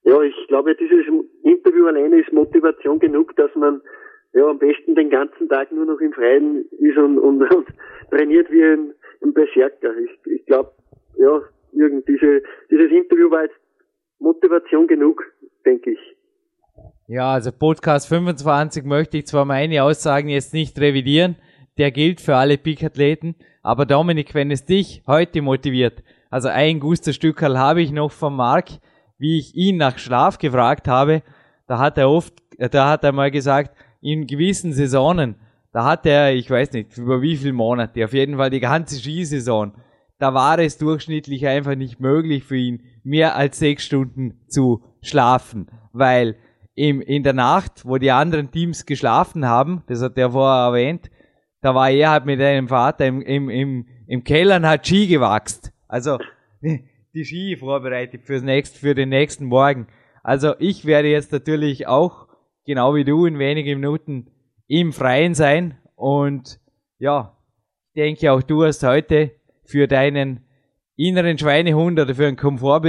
ja, 0.06 0.22
ich 0.22 0.36
glaube, 0.48 0.76
dieses 0.76 1.06
Interview 1.44 1.88
alleine 1.88 2.20
ist 2.20 2.34
Motivation 2.34 3.00
genug, 3.00 3.36
dass 3.38 3.54
man 3.56 3.82
ja 4.34 4.46
am 4.48 4.60
besten 4.60 4.96
den 4.96 5.10
ganzen 5.10 5.48
Tag 5.48 5.72
nur 5.72 5.86
noch 5.86 6.00
im 6.00 6.12
Freien 6.12 6.66
ist 6.80 6.98
und, 6.98 7.20
und, 7.20 7.41
und 7.54 7.68
trainiert 8.12 8.52
wie 8.52 8.64
ein, 8.64 8.94
ein 9.24 9.34
Berserker. 9.34 9.96
Ich, 9.98 10.32
ich 10.32 10.46
glaube, 10.46 10.72
ja, 11.18 11.41
irgend 11.72 12.08
diese, 12.08 12.41
dieses 12.70 12.91
Interview 12.91 13.32
war 13.32 13.44
jetzt 13.44 13.56
Motivation 14.20 14.88
genug, 14.88 15.24
denke 15.66 15.91
ich. 15.91 16.18
Ja, 17.08 17.34
also 17.34 17.52
Podcast 17.52 18.10
25 18.10 18.84
möchte 18.86 19.18
ich 19.18 19.28
zwar 19.28 19.46
meine 19.46 19.84
Aussagen 19.84 20.30
jetzt 20.30 20.54
nicht 20.54 20.80
revidieren, 20.80 21.38
der 21.78 21.91
gilt 21.91 22.21
für 22.21 22.36
alle 22.36 22.57
Peak-Athleten, 22.57 23.36
aber 23.61 23.86
Dominik, 23.86 24.34
wenn 24.34 24.51
es 24.51 24.65
dich 24.65 25.03
heute 25.07 25.41
motiviert, 25.41 26.03
also 26.30 26.49
ein 26.49 26.80
Gusterstückerl 26.80 27.57
habe 27.57 27.82
ich 27.82 27.91
noch 27.91 28.11
von 28.11 28.36
Marc, 28.36 28.69
wie 29.17 29.38
ich 29.38 29.55
ihn 29.55 29.78
nach 29.78 29.97
Schlaf 29.97 30.38
gefragt 30.38 30.88
habe, 30.88 31.21
da 31.67 31.80
hat 31.80 31.97
er 31.97 32.09
oft, 32.09 32.34
da 32.57 32.89
hat 32.89 33.03
er 33.03 33.11
mal 33.11 33.32
gesagt, 33.32 33.76
in 34.01 34.28
gewissen 34.28 34.74
Saisonen, 34.74 35.36
da 35.71 35.86
hat 35.86 36.05
er, 36.05 36.34
ich 36.34 36.49
weiß 36.49 36.74
nicht, 36.74 36.97
über 36.97 37.21
wie 37.21 37.38
viele 37.38 37.53
Monate, 37.53 38.03
auf 38.03 38.13
jeden 38.13 38.38
Fall 38.38 38.49
die 38.49 38.59
ganze 38.59 38.95
Skisaison, 38.95 39.74
da 40.19 40.34
war 40.34 40.59
es 40.59 40.78
durchschnittlich 40.78 41.47
einfach 41.47 41.76
nicht 41.76 41.99
möglich 41.99 42.43
für 42.43 42.57
ihn, 42.57 42.84
mehr 43.03 43.36
als 43.36 43.59
sechs 43.59 43.84
Stunden 43.84 44.39
zu 44.47 44.84
schlafen, 45.01 45.67
weil 45.91 46.36
im, 46.76 47.01
in 47.01 47.24
der 47.24 47.34
Nacht, 47.34 47.86
wo 47.86 47.97
die 47.97 48.11
anderen 48.11 48.51
Teams 48.51 48.86
geschlafen 48.86 49.45
haben, 49.45 49.84
das 49.88 50.01
hat 50.01 50.17
er 50.17 50.32
vorher 50.32 50.67
erwähnt, 50.67 51.09
da 51.64 51.74
war 51.74 51.89
er 51.89 52.11
halt 52.11 52.26
mit 52.26 52.41
einem 52.41 52.68
Vater 52.68 53.05
im, 53.05 53.22
im, 53.22 53.49
im, 53.49 53.86
im 54.05 54.24
Keller 54.24 54.57
und 54.57 54.68
hat 54.68 54.86
Ski 54.86 55.07
gewachst. 55.07 55.72
Also 55.88 56.20
die 56.61 57.26
Ski 57.26 57.55
vorbereitet 57.57 58.24
fürs 58.26 58.43
nächste, 58.43 58.78
für 58.78 58.93
den 58.93 59.09
nächsten 59.09 59.45
Morgen. 59.45 59.88
Also 60.24 60.55
ich 60.59 60.86
werde 60.86 61.07
jetzt 61.07 61.32
natürlich 61.32 61.88
auch, 61.88 62.28
genau 62.66 62.95
wie 62.95 63.05
du, 63.05 63.26
in 63.26 63.39
wenigen 63.39 63.80
Minuten 63.80 64.28
im 64.68 64.91
Freien 64.91 65.34
sein 65.36 65.78
und 65.95 66.59
ja, 66.99 67.38
ich 67.93 68.01
denke 68.01 68.32
auch 68.32 68.41
du 68.41 68.64
hast 68.64 68.84
heute 68.84 69.32
für 69.66 69.88
deinen 69.88 70.41
inneren 70.97 71.38
Schweinehund 71.38 71.97
oder 71.99 72.14
für 72.14 72.28
einen 72.28 72.38
Komfort, 72.38 72.82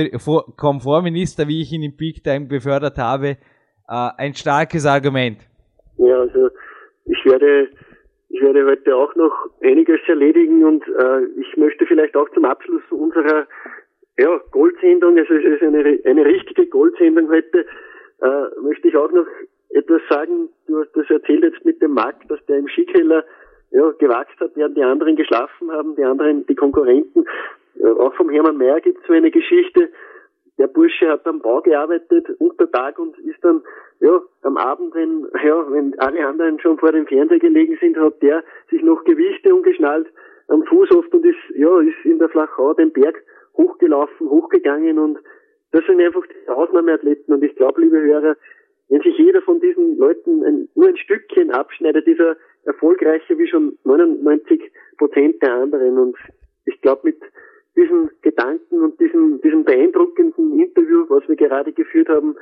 Komfortminister, 0.57 1.47
wie 1.47 1.63
ich 1.63 1.73
ihn 1.73 1.83
im 1.83 1.97
Peak 1.97 2.25
Time 2.25 2.47
befördert 2.47 2.99
habe, 2.99 3.29
äh, 3.29 3.37
ein 4.17 4.35
starkes 4.35 4.85
Argument. 4.85 5.39
Ja, 5.97 6.19
also 6.19 6.49
ich 7.05 7.25
werde 7.25 7.69
ich 8.35 8.43
werde 8.43 8.67
heute 8.67 8.97
auch 8.97 9.15
noch 9.15 9.33
einiges 9.63 10.01
erledigen 10.09 10.65
und 10.65 10.85
äh, 10.89 11.25
ich 11.41 11.57
möchte 11.57 11.87
vielleicht 11.87 12.17
auch 12.17 12.29
zum 12.31 12.45
Abschluss 12.45 12.83
unserer 12.91 13.47
ja, 14.19 14.41
Goldsendung, 14.51 15.17
also 15.17 15.35
es 15.35 15.45
ist 15.45 15.63
eine, 15.63 16.01
eine 16.05 16.25
richtige 16.25 16.67
Goldsendung 16.67 17.29
heute, 17.31 17.65
äh, 18.23 18.61
möchte 18.61 18.89
ich 18.89 18.97
auch 18.97 19.13
noch 19.13 19.27
etwas 19.71 20.03
sagen. 20.11 20.49
Du 20.67 20.81
hast 20.81 20.91
das 20.97 21.09
erzählt 21.11 21.45
jetzt 21.45 21.65
mit 21.65 21.81
dem 21.81 21.93
Markt, 21.93 22.29
dass 22.29 22.45
der 22.47 22.59
im 22.59 22.67
Skikeller 22.67 23.25
ja, 23.71 23.91
gewachst 24.01 24.39
hat, 24.41 24.51
während 24.57 24.77
die 24.77 24.83
anderen 24.83 25.15
geschlafen 25.15 25.71
haben, 25.71 25.95
die 25.95 26.05
anderen, 26.05 26.45
die 26.47 26.57
Konkurrenten. 26.57 27.25
Äh, 27.79 27.87
auch 27.87 28.15
vom 28.15 28.31
Hermann 28.31 28.57
Mayer 28.57 28.81
gibt 28.81 28.99
es 29.01 29.07
so 29.07 29.13
eine 29.13 29.31
Geschichte. 29.31 29.91
Der 30.59 30.69
Bursche 30.69 31.09
hat 31.09 31.27
am 31.27 31.41
Bau 31.41 31.61
gearbeitet 31.63 32.29
unter 32.39 32.71
Tag 32.71 32.99
und 32.99 33.19
ist 33.19 33.43
dann 33.43 33.63
ja 34.01 34.21
am 34.43 34.57
Abend, 34.57 34.95
wenn 34.95 35.27
ja 35.45 35.71
wenn 35.71 35.99
alle 35.99 36.27
anderen 36.27 36.61
schon 36.61 36.79
vor 36.79 36.93
dem 36.93 37.07
Fernseher 37.07 37.41
gelegen 37.41 37.77
sind, 37.81 37.97
hat 37.97 38.23
der 38.23 38.45
sich 38.71 38.83
noch 38.83 39.03
Gewichte 39.05 39.55
umgeschnallt 39.55 40.07
am 40.49 40.63
Fuß 40.65 40.91
oft 40.93 41.13
und 41.13 41.25
ist 41.25 41.39
ja 41.57 41.81
ist 41.81 42.05
in 42.05 42.19
der 42.19 42.29
Flachau 42.29 42.75
den 42.75 42.93
Berg 42.93 43.21
hochgelaufen, 43.57 44.29
hochgegangen 44.29 44.99
und 44.99 45.19
das 45.73 45.85
sind 45.87 46.01
einfach 46.01 46.23
die 46.27 46.49
Ausnahmeathleten 46.49 47.35
und 47.35 47.43
ich 47.43 47.55
glaube, 47.57 47.81
liebe 47.81 48.01
Hörer, 48.01 48.37
wenn 48.89 49.01
sich 49.01 49.19
jeder 49.19 49.43
von 49.43 49.61
diesen 49.61 49.97
Leuten 49.99 50.45
ein, 50.45 50.69
nur 50.77 50.89
ein 50.89 50.97
Stückchen 50.97 51.51
abschneidet, 51.51 52.07
dieser 52.07 52.37
erfolgreicher 52.65 53.37
wie 53.39 53.49
schon 53.49 53.77
99 53.85 54.71
Prozent 54.99 55.43
der 55.43 55.55
anderen 55.55 55.99
und 55.99 56.17
ich 56.67 56.81
glaube, 56.81 57.01
mit 57.05 57.21
diesen 57.77 58.11
Gedanken 58.23 58.83
und 58.83 59.01
diesem, 59.01 59.41
diesem 59.41 59.65
Interview, 59.67 60.14
was 61.15 61.29
wir 61.29 61.37
gerade 61.37 61.73
geführt 61.73 62.09
haben, 62.09 62.37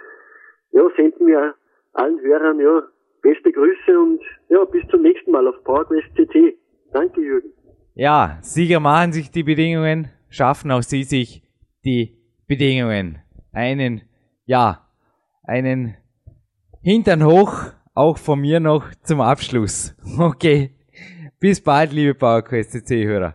ja, 0.73 0.83
senden 0.97 1.27
wir 1.27 1.55
allen 1.93 2.21
Hörern 2.21 2.59
ja 2.59 2.83
beste 3.23 3.53
Grüße 3.53 3.99
und 3.99 4.21
ja, 4.49 4.65
bis 4.65 4.83
zum 4.89 5.03
nächsten 5.03 5.31
Mal 5.31 5.47
auf 5.47 5.63
PowerQuest 5.65 6.09
CT. 6.15 6.57
Danke, 6.93 7.21
Jürgen. 7.21 7.53
Ja, 7.95 8.39
Sieger 8.43 8.81
machen 8.81 9.13
sich 9.13 9.31
die 9.31 9.43
Bedingungen, 9.43 10.09
schaffen 10.29 10.71
auch 10.71 10.83
sie 10.83 11.05
sich 11.05 11.43
die 11.85 12.17
Bedingungen. 12.47 13.19
Einen, 13.53 14.03
ja, 14.47 14.89
einen 15.45 15.97
Hintern 16.83 17.25
hoch, 17.25 17.53
auch 17.95 18.19
von 18.19 18.41
mir 18.41 18.61
noch 18.61 18.95
zum 19.03 19.21
Abschluss. 19.21 19.95
Okay. 20.19 20.71
Bis 21.41 21.61
bald, 21.61 21.93
liebe 21.93 22.15
PowerQuest 22.15 22.73
CC-Hörer. 22.73 23.35